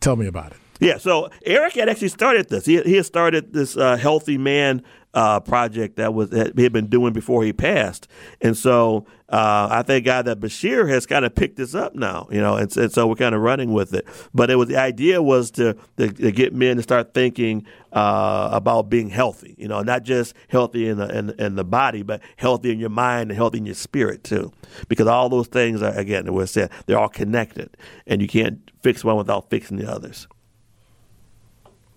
Tell 0.00 0.16
me 0.16 0.26
about 0.26 0.52
it. 0.52 0.58
Yeah, 0.80 0.98
so 0.98 1.30
Eric 1.44 1.74
had 1.74 1.88
actually 1.88 2.08
started 2.08 2.48
this. 2.48 2.64
He, 2.64 2.80
he 2.82 2.96
had 2.96 3.06
started 3.06 3.52
this 3.52 3.76
uh, 3.76 3.96
Healthy 3.96 4.38
Man 4.38 4.82
uh, 5.14 5.40
project 5.40 5.96
that 5.96 6.14
was 6.14 6.30
that 6.30 6.52
he 6.56 6.62
had 6.62 6.72
been 6.72 6.86
doing 6.86 7.12
before 7.12 7.42
he 7.42 7.52
passed, 7.52 8.06
and 8.40 8.56
so 8.56 9.06
uh, 9.28 9.68
I 9.70 9.82
thank 9.82 10.04
God 10.04 10.26
that 10.26 10.38
Bashir 10.38 10.88
has 10.88 11.06
kind 11.06 11.24
of 11.24 11.34
picked 11.34 11.56
this 11.56 11.74
up 11.74 11.94
now. 11.94 12.28
You 12.30 12.40
know, 12.40 12.56
and, 12.56 12.74
and 12.76 12.92
so 12.92 13.06
we're 13.06 13.16
kind 13.16 13.34
of 13.34 13.40
running 13.40 13.72
with 13.72 13.94
it. 13.94 14.06
But 14.32 14.50
it 14.50 14.56
was 14.56 14.68
the 14.68 14.76
idea 14.76 15.20
was 15.22 15.50
to, 15.52 15.76
to, 15.96 16.08
to 16.08 16.30
get 16.30 16.54
men 16.54 16.76
to 16.76 16.82
start 16.82 17.14
thinking 17.14 17.66
uh, 17.92 18.50
about 18.52 18.90
being 18.90 19.08
healthy. 19.08 19.54
You 19.58 19.66
know, 19.66 19.82
not 19.82 20.04
just 20.04 20.34
healthy 20.48 20.88
in 20.88 20.98
the 20.98 21.08
in, 21.18 21.30
in 21.40 21.56
the 21.56 21.64
body, 21.64 22.02
but 22.02 22.20
healthy 22.36 22.70
in 22.70 22.78
your 22.78 22.90
mind 22.90 23.30
and 23.30 23.36
healthy 23.36 23.58
in 23.58 23.66
your 23.66 23.74
spirit 23.74 24.22
too. 24.22 24.52
Because 24.88 25.06
all 25.06 25.28
those 25.28 25.48
things 25.48 25.82
are 25.82 25.98
again, 25.98 26.32
we're 26.32 26.46
said 26.46 26.70
they're 26.86 26.98
all 26.98 27.08
connected, 27.08 27.76
and 28.06 28.22
you 28.22 28.28
can't 28.28 28.70
fix 28.82 29.02
one 29.02 29.16
without 29.16 29.50
fixing 29.50 29.78
the 29.78 29.90
others. 29.90 30.28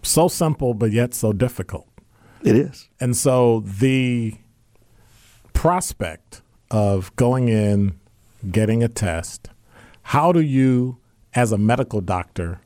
So 0.02 0.28
simple, 0.28 0.74
but 0.74 0.92
yet 0.92 1.14
so 1.14 1.34
difficult. 1.34 1.88
It 2.44 2.56
is. 2.56 2.90
And 3.00 3.16
so 3.16 3.60
the 3.60 4.36
prospect 5.54 6.42
of 6.72 7.16
going 7.16 7.50
in, 7.50 8.00
getting 8.50 8.84
a 8.84 8.88
test, 8.88 9.50
how 10.04 10.32
do 10.32 10.42
you, 10.42 10.98
as 11.34 11.52
a 11.52 11.58
medical 11.58 12.02
doctor, 12.02 12.62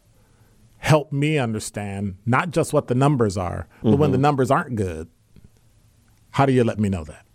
help 0.78 1.12
me 1.12 1.38
understand 1.38 2.16
not 2.26 2.52
just 2.52 2.72
what 2.72 2.88
the 2.88 2.96
numbers 2.96 3.38
are, 3.38 3.68
but 3.84 3.98
when 3.98 4.12
the 4.12 4.18
numbers 4.18 4.50
aren't 4.52 4.76
good, 4.76 5.10
how 6.32 6.46
do 6.46 6.54
you 6.54 6.64
let 6.64 6.80
me 6.80 6.90
know 6.90 7.04
that? 7.04 7.26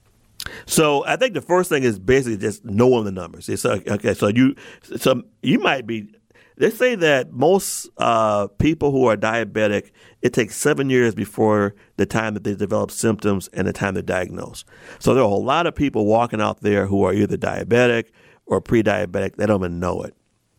So 0.66 1.04
I 1.04 1.16
think 1.16 1.34
the 1.34 1.42
first 1.42 1.68
thing 1.68 1.82
is 1.82 1.98
basically 1.98 2.38
just 2.38 2.64
knowing 2.64 3.04
the 3.04 3.12
numbers. 3.12 3.48
It's 3.48 3.64
uh, 3.64 3.80
okay. 3.86 4.14
So 4.14 4.28
you, 4.28 4.54
so 4.96 5.22
you 5.42 5.58
might 5.58 5.86
be. 5.86 6.14
They 6.60 6.68
say 6.68 6.94
that 6.94 7.32
most 7.32 7.88
uh, 7.96 8.48
people 8.58 8.92
who 8.92 9.06
are 9.06 9.16
diabetic, 9.16 9.92
it 10.20 10.34
takes 10.34 10.56
seven 10.56 10.90
years 10.90 11.14
before 11.14 11.74
the 11.96 12.04
time 12.04 12.34
that 12.34 12.44
they 12.44 12.54
develop 12.54 12.90
symptoms 12.90 13.48
and 13.54 13.66
the 13.66 13.72
time 13.72 13.94
they're 13.94 14.02
diagnosed. 14.02 14.66
So 14.98 15.14
there 15.14 15.22
are 15.22 15.26
a 15.26 15.30
whole 15.30 15.42
lot 15.42 15.66
of 15.66 15.74
people 15.74 16.04
walking 16.04 16.38
out 16.38 16.60
there 16.60 16.86
who 16.86 17.02
are 17.04 17.14
either 17.14 17.38
diabetic 17.38 18.10
or 18.44 18.60
pre-diabetic. 18.60 19.36
They 19.36 19.46
don't 19.46 19.62
even 19.62 19.80
know 19.80 20.02
it. 20.02 20.14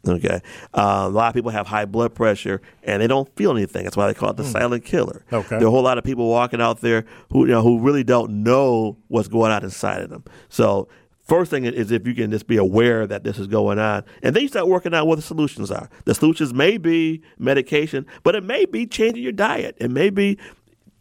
Okay, 0.08 0.42
uh, 0.74 1.04
a 1.06 1.10
lot 1.10 1.28
of 1.28 1.36
people 1.36 1.52
have 1.52 1.68
high 1.68 1.86
blood 1.86 2.16
pressure 2.16 2.60
and 2.82 3.04
they 3.04 3.08
don't 3.08 3.30
feel 3.36 3.52
anything. 3.52 3.84
That's 3.84 3.96
why 3.96 4.08
they 4.08 4.16
call 4.16 4.32
it 4.32 4.38
the 4.38 4.42
mm. 4.42 4.52
silent 4.52 4.84
killer. 4.84 5.24
Okay, 5.32 5.50
there 5.50 5.66
are 5.66 5.68
a 5.68 5.70
whole 5.70 5.84
lot 5.84 6.00
of 6.00 6.04
people 6.04 6.28
walking 6.28 6.60
out 6.60 6.82
there 6.82 7.06
who 7.32 7.46
you 7.46 7.52
know 7.52 7.62
who 7.62 7.80
really 7.80 8.04
don't 8.04 8.42
know 8.42 8.98
what's 9.10 9.28
going 9.28 9.52
on 9.52 9.64
inside 9.64 10.02
of 10.02 10.10
them. 10.10 10.24
So 10.50 10.88
first 11.24 11.52
thing 11.52 11.66
is 11.66 11.92
if 11.92 12.06
you 12.08 12.14
can 12.14 12.32
just 12.32 12.48
be 12.48 12.58
aware 12.58 13.08
that 13.08 13.24
this 13.24 13.38
is 13.40 13.48
going 13.48 13.80
on, 13.80 14.04
and 14.22 14.36
then 14.36 14.44
you 14.44 14.50
start 14.50 14.68
working 14.68 14.94
out 14.94 15.08
what 15.08 15.16
the 15.16 15.22
solutions 15.22 15.72
are. 15.72 15.90
The 16.06 16.14
solutions 16.14 16.54
may 16.54 16.78
be 16.78 17.22
medication, 17.38 18.06
but 18.24 18.36
it 18.36 18.44
may 18.44 18.66
be 18.66 18.86
changing 18.86 19.24
your 19.24 19.32
diet. 19.32 19.76
It 19.80 19.92
may 19.92 20.10
be 20.10 20.38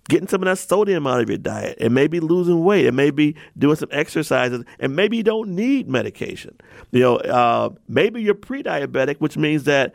getting 0.08 0.28
some 0.28 0.42
of 0.42 0.46
that 0.46 0.58
sodium 0.58 1.06
out 1.06 1.20
of 1.20 1.28
your 1.28 1.38
diet. 1.38 1.78
It 1.80 1.90
may 1.90 2.08
be 2.08 2.20
losing 2.20 2.64
weight. 2.64 2.84
It 2.84 2.92
may 2.92 3.10
be 3.10 3.36
doing 3.56 3.76
some 3.76 3.88
exercises, 3.92 4.64
and 4.78 4.96
maybe 4.96 5.16
you 5.16 5.22
don't 5.22 5.50
need 5.54 5.88
medication. 5.88 6.56
You 6.90 7.00
know, 7.00 7.16
uh, 7.16 7.70
maybe 7.88 8.20
you're 8.20 8.34
pre-diabetic, 8.34 9.18
which 9.18 9.36
means 9.36 9.64
that 9.64 9.94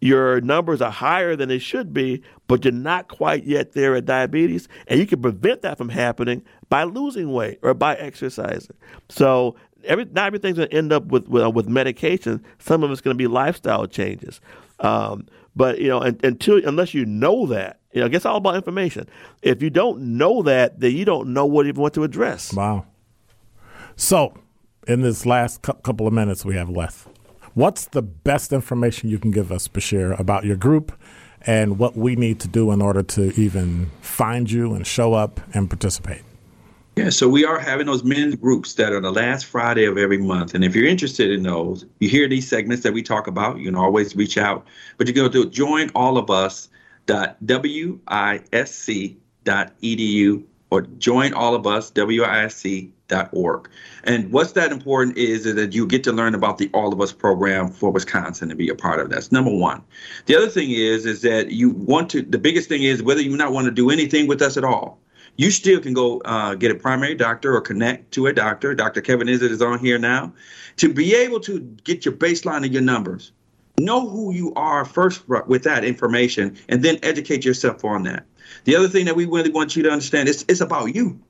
your 0.00 0.40
numbers 0.40 0.82
are 0.82 0.90
higher 0.90 1.36
than 1.36 1.48
they 1.48 1.58
should 1.58 1.92
be, 1.94 2.22
but 2.48 2.64
you're 2.64 2.72
not 2.72 3.08
quite 3.08 3.44
yet 3.44 3.72
there 3.72 3.94
at 3.94 4.04
diabetes, 4.04 4.68
and 4.86 5.00
you 5.00 5.06
can 5.06 5.22
prevent 5.22 5.62
that 5.62 5.78
from 5.78 5.88
happening 5.88 6.42
by 6.68 6.84
losing 6.84 7.32
weight 7.32 7.58
or 7.62 7.74
by 7.74 7.96
exercising. 7.96 8.76
So 9.08 9.56
every, 9.84 10.04
not 10.06 10.26
everything's 10.26 10.56
going 10.56 10.68
to 10.68 10.76
end 10.76 10.92
up 10.92 11.06
with 11.06 11.28
with, 11.28 11.44
uh, 11.44 11.50
with 11.50 11.68
medication. 11.68 12.44
Some 12.58 12.82
of 12.82 12.90
it's 12.90 13.00
going 13.00 13.14
to 13.14 13.18
be 13.18 13.26
lifestyle 13.26 13.86
changes. 13.86 14.40
Um, 14.80 15.26
but 15.54 15.78
you 15.78 15.88
know, 15.88 16.00
until 16.02 16.66
unless 16.66 16.92
you 16.92 17.06
know 17.06 17.46
that, 17.46 17.80
you 17.92 18.00
know, 18.00 18.14
it's 18.14 18.26
all 18.26 18.36
about 18.36 18.56
information. 18.56 19.08
If 19.42 19.62
you 19.62 19.70
don't 19.70 20.18
know 20.18 20.42
that, 20.42 20.80
then 20.80 20.92
you 20.92 21.06
don't 21.06 21.32
know 21.32 21.46
what 21.46 21.66
even 21.66 21.80
what 21.80 21.94
to 21.94 22.04
address. 22.04 22.52
Wow. 22.52 22.84
So, 23.96 24.34
in 24.86 25.00
this 25.00 25.24
last 25.24 25.62
cu- 25.62 25.72
couple 25.82 26.06
of 26.06 26.12
minutes 26.12 26.44
we 26.44 26.56
have 26.56 26.68
left, 26.68 27.08
what's 27.56 27.86
the 27.86 28.02
best 28.02 28.52
information 28.52 29.08
you 29.08 29.18
can 29.18 29.30
give 29.30 29.50
us, 29.50 29.66
Bashir, 29.66 30.18
about 30.20 30.44
your 30.44 30.56
group 30.56 30.92
and 31.40 31.78
what 31.78 31.96
we 31.96 32.14
need 32.14 32.38
to 32.40 32.48
do 32.48 32.70
in 32.70 32.82
order 32.82 33.02
to 33.02 33.32
even 33.40 33.90
find 34.02 34.50
you 34.50 34.74
and 34.74 34.86
show 34.86 35.14
up 35.14 35.40
and 35.54 35.70
participate? 35.70 36.20
Yeah, 36.96 37.08
so 37.10 37.28
we 37.28 37.44
are 37.46 37.58
having 37.58 37.86
those 37.86 38.04
men's 38.04 38.34
groups 38.36 38.74
that 38.74 38.92
are 38.92 39.00
the 39.00 39.10
last 39.10 39.46
Friday 39.46 39.84
of 39.86 39.96
every 39.98 40.18
month. 40.18 40.54
And 40.54 40.64
if 40.64 40.76
you're 40.76 40.86
interested 40.86 41.30
in 41.30 41.42
those, 41.42 41.86
you 41.98 42.08
hear 42.08 42.28
these 42.28 42.46
segments 42.48 42.82
that 42.84 42.92
we 42.92 43.02
talk 43.02 43.26
about, 43.26 43.58
you 43.58 43.64
can 43.66 43.74
always 43.74 44.14
reach 44.14 44.36
out. 44.38 44.66
But 44.98 45.06
you 45.06 45.14
go 45.14 45.28
to 45.28 45.48
join 45.50 45.90
all 45.94 46.18
of 46.18 46.30
us 46.30 46.68
www.wisc.edu 47.06 48.02
or 50.70 50.82
join 50.82 51.32
all 51.32 51.54
of 51.54 51.66
us, 51.66 51.90
wisc.org. 53.08 53.68
And 54.04 54.32
what's 54.32 54.52
that 54.52 54.72
important 54.72 55.16
is, 55.16 55.46
is 55.46 55.54
that 55.54 55.74
you 55.74 55.86
get 55.86 56.04
to 56.04 56.12
learn 56.12 56.34
about 56.34 56.58
the 56.58 56.70
All 56.72 56.92
of 56.92 57.00
Us 57.00 57.12
program 57.12 57.68
for 57.70 57.90
Wisconsin 57.90 58.50
and 58.50 58.58
be 58.58 58.68
a 58.68 58.74
part 58.74 59.00
of 59.00 59.08
that. 59.08 59.14
That's 59.14 59.32
number 59.32 59.54
one. 59.54 59.82
The 60.26 60.36
other 60.36 60.48
thing 60.48 60.70
is, 60.70 61.06
is 61.06 61.22
that 61.22 61.50
you 61.50 61.70
want 61.70 62.10
to, 62.10 62.22
the 62.22 62.38
biggest 62.38 62.68
thing 62.68 62.82
is 62.82 63.02
whether 63.02 63.20
you 63.20 63.36
not 63.36 63.52
want 63.52 63.66
to 63.66 63.70
do 63.70 63.90
anything 63.90 64.26
with 64.26 64.42
us 64.42 64.56
at 64.56 64.64
all, 64.64 65.00
you 65.38 65.50
still 65.50 65.80
can 65.80 65.92
go 65.92 66.20
uh, 66.20 66.54
get 66.54 66.70
a 66.70 66.74
primary 66.74 67.14
doctor 67.14 67.54
or 67.54 67.60
connect 67.60 68.12
to 68.12 68.26
a 68.26 68.32
doctor. 68.32 68.74
Dr. 68.74 69.02
Kevin 69.02 69.28
Izard 69.28 69.50
is 69.50 69.60
on 69.60 69.78
here 69.78 69.98
now 69.98 70.32
to 70.76 70.92
be 70.92 71.14
able 71.14 71.40
to 71.40 71.60
get 71.84 72.04
your 72.04 72.14
baseline 72.14 72.64
and 72.64 72.72
your 72.72 72.82
numbers 72.82 73.32
Know 73.78 74.08
who 74.08 74.32
you 74.32 74.54
are 74.54 74.86
first 74.86 75.28
with 75.28 75.64
that 75.64 75.84
information 75.84 76.56
and 76.68 76.82
then 76.82 76.98
educate 77.02 77.44
yourself 77.44 77.84
on 77.84 78.04
that. 78.04 78.24
The 78.64 78.74
other 78.74 78.88
thing 78.88 79.04
that 79.04 79.16
we 79.16 79.26
really 79.26 79.50
want 79.50 79.76
you 79.76 79.82
to 79.82 79.90
understand 79.90 80.30
is 80.30 80.46
it's 80.48 80.62
about 80.62 80.94
you. 80.94 81.20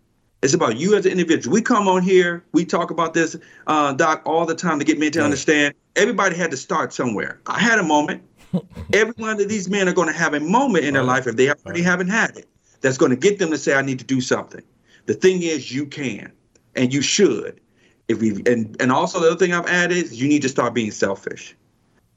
It's 0.47 0.55
about 0.55 0.77
you 0.77 0.95
as 0.95 1.05
an 1.07 1.11
individual. 1.11 1.53
We 1.53 1.61
come 1.61 1.89
on 1.89 2.05
here, 2.05 2.45
we 2.53 2.65
talk 2.65 2.93
about 2.93 3.15
this, 3.15 3.35
uh, 3.67 3.93
Doc, 3.95 4.23
all 4.25 4.47
the 4.47 4.55
time 4.55 4.79
to 4.79 4.85
get 4.85 4.97
men 4.97 5.11
to 5.11 5.25
understand. 5.25 5.75
Everybody 5.97 6.37
had 6.37 6.53
to 6.53 6.57
start 6.57 6.93
somewhere. 6.93 7.41
I 7.49 7.59
had 7.59 7.81
a 7.81 7.83
moment. 7.83 8.23
Every 8.93 9.13
one 9.17 9.41
of 9.41 9.49
these 9.49 9.69
men 9.69 9.89
are 9.89 9.93
going 9.93 10.07
to 10.07 10.15
have 10.15 10.35
a 10.35 10.39
moment 10.39 10.85
in 10.85 10.95
their 10.95 11.03
life 11.03 11.27
if 11.27 11.35
they 11.35 11.51
already 11.51 11.83
haven't 11.83 12.11
had 12.11 12.37
it. 12.37 12.49
That's 12.81 12.97
going 12.97 13.11
to 13.11 13.17
get 13.17 13.41
them 13.41 13.51
to 13.51 13.59
say, 13.59 13.75
"I 13.75 13.83
need 13.83 13.99
to 13.99 14.05
do 14.05 14.21
something." 14.21 14.63
The 15.07 15.15
thing 15.15 15.43
is, 15.43 15.73
you 15.73 15.85
can 15.85 16.31
and 16.77 16.95
you 16.95 17.03
should. 17.03 17.61
If 18.07 18.21
we 18.21 18.41
and 18.47 18.77
and 18.81 18.93
also 18.93 19.19
the 19.19 19.27
other 19.27 19.37
thing 19.37 19.53
I've 19.53 19.67
added 19.67 19.97
is 19.97 20.23
you 20.23 20.29
need 20.29 20.43
to 20.43 20.49
start 20.49 20.75
being 20.75 20.93
selfish. 20.93 21.57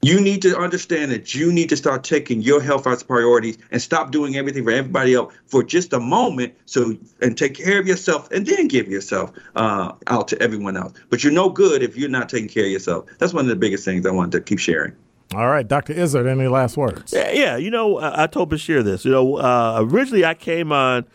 You 0.02 0.18
need 0.18 0.40
to 0.42 0.58
understand 0.58 1.12
that 1.12 1.34
you 1.34 1.52
need 1.52 1.68
to 1.68 1.76
start 1.76 2.04
taking 2.04 2.40
your 2.40 2.62
health 2.62 2.86
as 2.86 3.02
priorities 3.02 3.58
and 3.70 3.82
stop 3.82 4.10
doing 4.10 4.36
everything 4.36 4.64
for 4.64 4.70
everybody 4.70 5.14
else 5.14 5.34
for 5.46 5.62
just 5.62 5.92
a 5.92 6.00
moment. 6.00 6.54
So 6.64 6.96
and 7.20 7.36
take 7.36 7.54
care 7.54 7.78
of 7.78 7.86
yourself 7.86 8.30
and 8.30 8.46
then 8.46 8.66
give 8.68 8.88
yourself 8.88 9.30
uh, 9.56 9.92
out 10.06 10.28
to 10.28 10.40
everyone 10.40 10.78
else. 10.78 10.94
But 11.10 11.22
you're 11.22 11.34
no 11.34 11.50
good 11.50 11.82
if 11.82 11.98
you're 11.98 12.08
not 12.08 12.30
taking 12.30 12.48
care 12.48 12.64
of 12.64 12.70
yourself. 12.70 13.10
That's 13.18 13.34
one 13.34 13.44
of 13.44 13.50
the 13.50 13.56
biggest 13.56 13.84
things 13.84 14.06
I 14.06 14.10
wanted 14.10 14.32
to 14.32 14.40
keep 14.40 14.58
sharing. 14.58 14.96
All 15.34 15.46
right, 15.46 15.68
Dr. 15.68 15.92
Izard, 15.92 16.26
any 16.26 16.48
last 16.48 16.76
words? 16.76 17.12
Yeah, 17.12 17.30
yeah. 17.30 17.56
You 17.56 17.70
know, 17.70 17.98
I, 17.98 18.24
I 18.24 18.26
told 18.26 18.50
Bashir 18.50 18.82
this. 18.82 19.04
You 19.04 19.12
know, 19.12 19.36
uh, 19.36 19.78
originally 19.80 20.24
I 20.24 20.34
came 20.34 20.72
on 20.72 21.06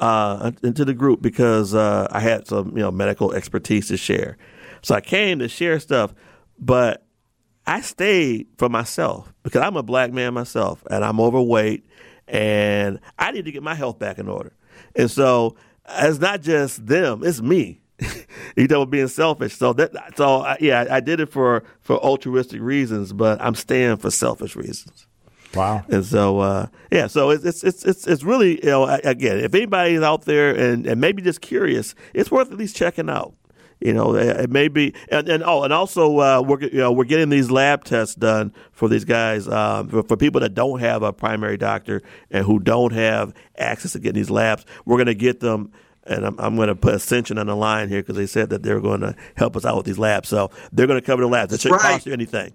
uh, 0.00 0.50
into 0.64 0.84
the 0.84 0.94
group 0.94 1.22
because 1.22 1.74
uh, 1.74 2.08
I 2.10 2.20
had 2.20 2.46
some, 2.48 2.76
you 2.76 2.82
know, 2.82 2.90
medical 2.90 3.32
expertise 3.32 3.88
to 3.88 3.96
share. 3.96 4.36
So 4.82 4.96
I 4.96 5.00
came 5.00 5.38
to 5.38 5.48
share 5.48 5.80
stuff, 5.80 6.12
but 6.58 7.05
I 7.66 7.80
stayed 7.80 8.48
for 8.58 8.68
myself 8.68 9.32
because 9.42 9.62
I'm 9.62 9.76
a 9.76 9.82
black 9.82 10.12
man 10.12 10.34
myself 10.34 10.84
and 10.90 11.04
I'm 11.04 11.20
overweight 11.20 11.84
and 12.28 13.00
I 13.18 13.32
need 13.32 13.44
to 13.44 13.52
get 13.52 13.62
my 13.62 13.74
health 13.74 13.98
back 13.98 14.18
in 14.18 14.28
order. 14.28 14.52
And 14.94 15.10
so 15.10 15.56
it's 15.88 16.18
not 16.18 16.42
just 16.42 16.86
them, 16.86 17.22
it's 17.24 17.40
me. 17.40 17.80
you 18.56 18.66
know, 18.66 18.84
being 18.84 19.08
selfish. 19.08 19.56
So 19.56 19.72
that, 19.72 20.16
so 20.18 20.42
I, 20.42 20.58
yeah, 20.60 20.84
I 20.90 21.00
did 21.00 21.18
it 21.18 21.30
for 21.30 21.64
for 21.80 21.96
altruistic 21.96 22.60
reasons, 22.60 23.14
but 23.14 23.40
I'm 23.40 23.54
staying 23.54 23.96
for 23.96 24.10
selfish 24.10 24.54
reasons. 24.54 25.06
Wow. 25.54 25.82
And 25.88 26.04
so, 26.04 26.40
uh, 26.40 26.66
yeah, 26.92 27.06
so 27.06 27.30
it's, 27.30 27.44
it's, 27.44 27.64
it's, 27.64 27.84
it's, 27.86 28.06
it's 28.06 28.22
really, 28.22 28.62
you 28.62 28.70
know, 28.70 28.84
again, 28.84 29.38
if 29.38 29.54
anybody's 29.54 30.02
out 30.02 30.26
there 30.26 30.54
and, 30.54 30.86
and 30.86 31.00
maybe 31.00 31.22
just 31.22 31.40
curious, 31.40 31.94
it's 32.12 32.30
worth 32.30 32.52
at 32.52 32.58
least 32.58 32.76
checking 32.76 33.08
out. 33.08 33.34
You 33.80 33.92
know, 33.92 34.14
it 34.14 34.48
may 34.48 34.68
be, 34.68 34.94
and, 35.10 35.28
and 35.28 35.42
oh, 35.44 35.62
and 35.62 35.72
also 35.72 36.18
uh, 36.18 36.40
we're 36.40 36.60
you 36.62 36.78
know 36.78 36.92
we're 36.92 37.04
getting 37.04 37.28
these 37.28 37.50
lab 37.50 37.84
tests 37.84 38.14
done 38.14 38.54
for 38.72 38.88
these 38.88 39.04
guys 39.04 39.46
um, 39.48 39.88
for, 39.88 40.02
for, 40.02 40.16
people 40.16 40.40
that 40.40 40.54
don't 40.54 40.80
have 40.80 41.02
a 41.02 41.12
primary 41.12 41.58
doctor 41.58 42.00
and 42.30 42.46
who 42.46 42.58
don't 42.58 42.94
have 42.94 43.34
access 43.58 43.92
to 43.92 43.98
getting 43.98 44.18
these 44.18 44.30
labs. 44.30 44.64
We're 44.86 44.96
going 44.96 45.06
to 45.06 45.14
get 45.14 45.40
them, 45.40 45.72
and 46.04 46.24
I'm, 46.24 46.40
I'm 46.40 46.56
going 46.56 46.68
to 46.68 46.74
put 46.74 46.94
Ascension 46.94 47.36
on 47.36 47.48
the 47.48 47.54
line 47.56 47.90
here 47.90 48.00
because 48.00 48.16
they 48.16 48.26
said 48.26 48.48
that 48.48 48.62
they're 48.62 48.80
going 48.80 49.02
to 49.02 49.14
help 49.36 49.56
us 49.56 49.66
out 49.66 49.76
with 49.76 49.84
these 49.84 49.98
labs. 49.98 50.30
So 50.30 50.50
they're 50.72 50.86
going 50.86 51.00
to 51.00 51.04
cover 51.04 51.20
the 51.20 51.28
labs. 51.28 51.52
It 51.52 51.60
shouldn't 51.60 51.82
right. 51.82 51.92
cost 51.92 52.06
you 52.06 52.14
anything. 52.14 52.54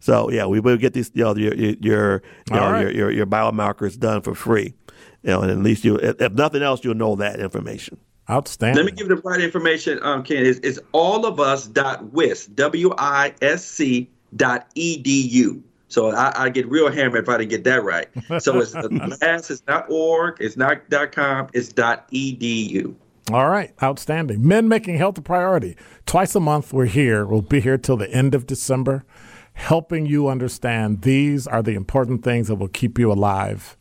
So 0.00 0.30
yeah, 0.30 0.44
we 0.44 0.60
will 0.60 0.76
get 0.76 0.92
these 0.92 1.10
you 1.14 1.24
know 1.24 1.34
your 1.34 1.54
your 1.54 1.74
your, 1.80 2.22
you 2.50 2.56
know, 2.56 2.70
right. 2.72 2.80
your, 2.82 2.90
your, 2.90 3.10
your 3.10 3.26
biomarkers 3.26 3.98
done 3.98 4.20
for 4.20 4.34
free. 4.34 4.74
You 5.22 5.30
know, 5.30 5.40
and 5.40 5.50
at 5.50 5.58
least 5.58 5.84
you, 5.84 5.96
if 5.96 6.32
nothing 6.32 6.62
else, 6.62 6.84
you'll 6.84 6.94
know 6.94 7.16
that 7.16 7.40
information. 7.40 7.98
Outstanding. 8.32 8.82
Let 8.82 8.90
me 8.90 8.96
give 8.96 9.08
the 9.08 9.16
right 9.16 9.42
information, 9.42 9.98
um, 10.02 10.22
Ken. 10.22 10.46
It's, 10.46 10.58
it's 10.60 10.78
all 10.92 11.26
of 11.26 11.38
us 11.38 11.66
dot 11.66 12.02
wisc, 12.06 12.54
W 12.54 12.94
I 12.96 13.34
S 13.42 13.62
C 13.62 14.08
dot 14.36 14.74
edu. 14.74 15.62
So 15.88 16.10
I, 16.12 16.44
I, 16.44 16.48
get 16.48 16.66
real 16.70 16.90
hammered 16.90 17.24
if 17.24 17.28
I 17.28 17.36
didn't 17.36 17.50
get 17.50 17.64
that 17.64 17.84
right. 17.84 18.08
So 18.38 18.58
it's 18.60 18.74
last, 19.20 19.50
it's 19.50 19.62
not 19.68 19.84
org, 19.90 20.38
it's 20.40 20.56
not 20.56 20.88
dot 20.88 21.12
com, 21.12 21.48
it's 21.52 21.68
dot 21.68 22.10
edu. 22.10 22.94
All 23.30 23.50
right, 23.50 23.74
outstanding. 23.82 24.48
Men 24.48 24.66
making 24.66 24.96
health 24.96 25.18
a 25.18 25.22
priority. 25.22 25.76
Twice 26.06 26.34
a 26.34 26.40
month 26.40 26.72
we're 26.72 26.86
here. 26.86 27.26
We'll 27.26 27.42
be 27.42 27.60
here 27.60 27.76
till 27.76 27.98
the 27.98 28.10
end 28.10 28.34
of 28.34 28.46
December, 28.46 29.04
helping 29.52 30.06
you 30.06 30.28
understand 30.28 31.02
these 31.02 31.46
are 31.46 31.62
the 31.62 31.74
important 31.74 32.24
things 32.24 32.48
that 32.48 32.54
will 32.54 32.68
keep 32.68 32.98
you 32.98 33.12
alive 33.12 33.76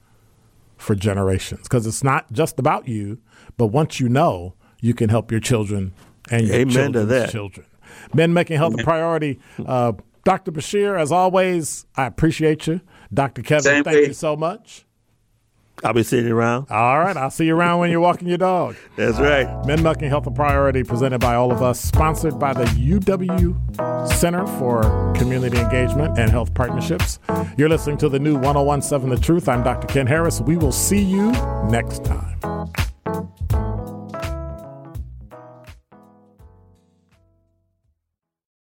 for 0.76 0.96
generations. 0.96 1.64
Because 1.64 1.88
it's 1.88 2.04
not 2.04 2.30
just 2.34 2.60
about 2.60 2.90
you 2.90 3.20
but 3.58 3.68
once 3.68 4.00
you 4.00 4.10
know, 4.10 4.56
you 4.80 4.94
can 4.94 5.10
help 5.10 5.32
your 5.32 5.40
children 5.40 5.94
and 6.30 6.48
your 6.48 6.56
Amen 6.56 6.74
children's 6.74 6.96
to 6.96 7.06
that. 7.14 7.30
children. 7.32 7.66
Men 8.14 8.34
making 8.34 8.58
health 8.58 8.80
a 8.80 8.84
priority. 8.84 9.40
Uh, 9.66 9.94
Dr. 10.24 10.52
Bashir, 10.52 11.00
as 11.00 11.12
always, 11.12 11.86
I 11.96 12.06
appreciate 12.06 12.68
you. 12.68 12.82
Dr. 13.14 13.42
Kevin, 13.42 13.64
Same 13.64 13.84
thank 13.84 13.96
way. 13.96 14.06
you 14.08 14.14
so 14.14 14.36
much. 14.36 14.86
I'll 15.84 15.94
be 15.94 16.04
sitting 16.04 16.32
around. 16.32 16.68
All 16.70 17.00
right. 17.00 17.18
I'll 17.18 17.32
see 17.32 17.46
you 17.48 17.56
around 17.56 17.80
when 17.80 17.90
you're 17.90 18.00
walking 18.02 18.28
your 18.28 18.38
dog. 18.38 18.76
That's 18.98 19.18
right. 19.20 19.66
Men 19.66 19.82
Making 19.82 20.10
Health 20.10 20.28
a 20.28 20.32
Priority, 20.32 20.84
presented 20.84 21.20
by 21.20 21.34
all 21.34 21.52
of 21.52 21.64
us, 21.64 21.80
sponsored 21.82 22.38
by 22.38 22.54
the 22.54 22.66
UW 22.66 24.08
Center 24.14 24.46
for 24.60 24.84
Community 25.18 25.58
Engagement 25.58 26.20
and 26.20 26.30
Health 26.30 26.54
Partnerships. 26.54 27.18
You're 27.58 27.70
listening 27.70 27.98
to 27.98 28.10
the 28.10 28.20
new 28.20 28.36
1017 28.36 29.10
The 29.10 29.20
Truth. 29.20 29.50
I'm 29.50 29.64
Dr. 29.64 29.88
Ken 29.88 30.06
Harris. 30.06 30.40
We 30.40 30.56
will 30.56 30.72
see 30.72 31.02
you 31.02 31.32
next 31.72 32.06
time. 32.06 32.38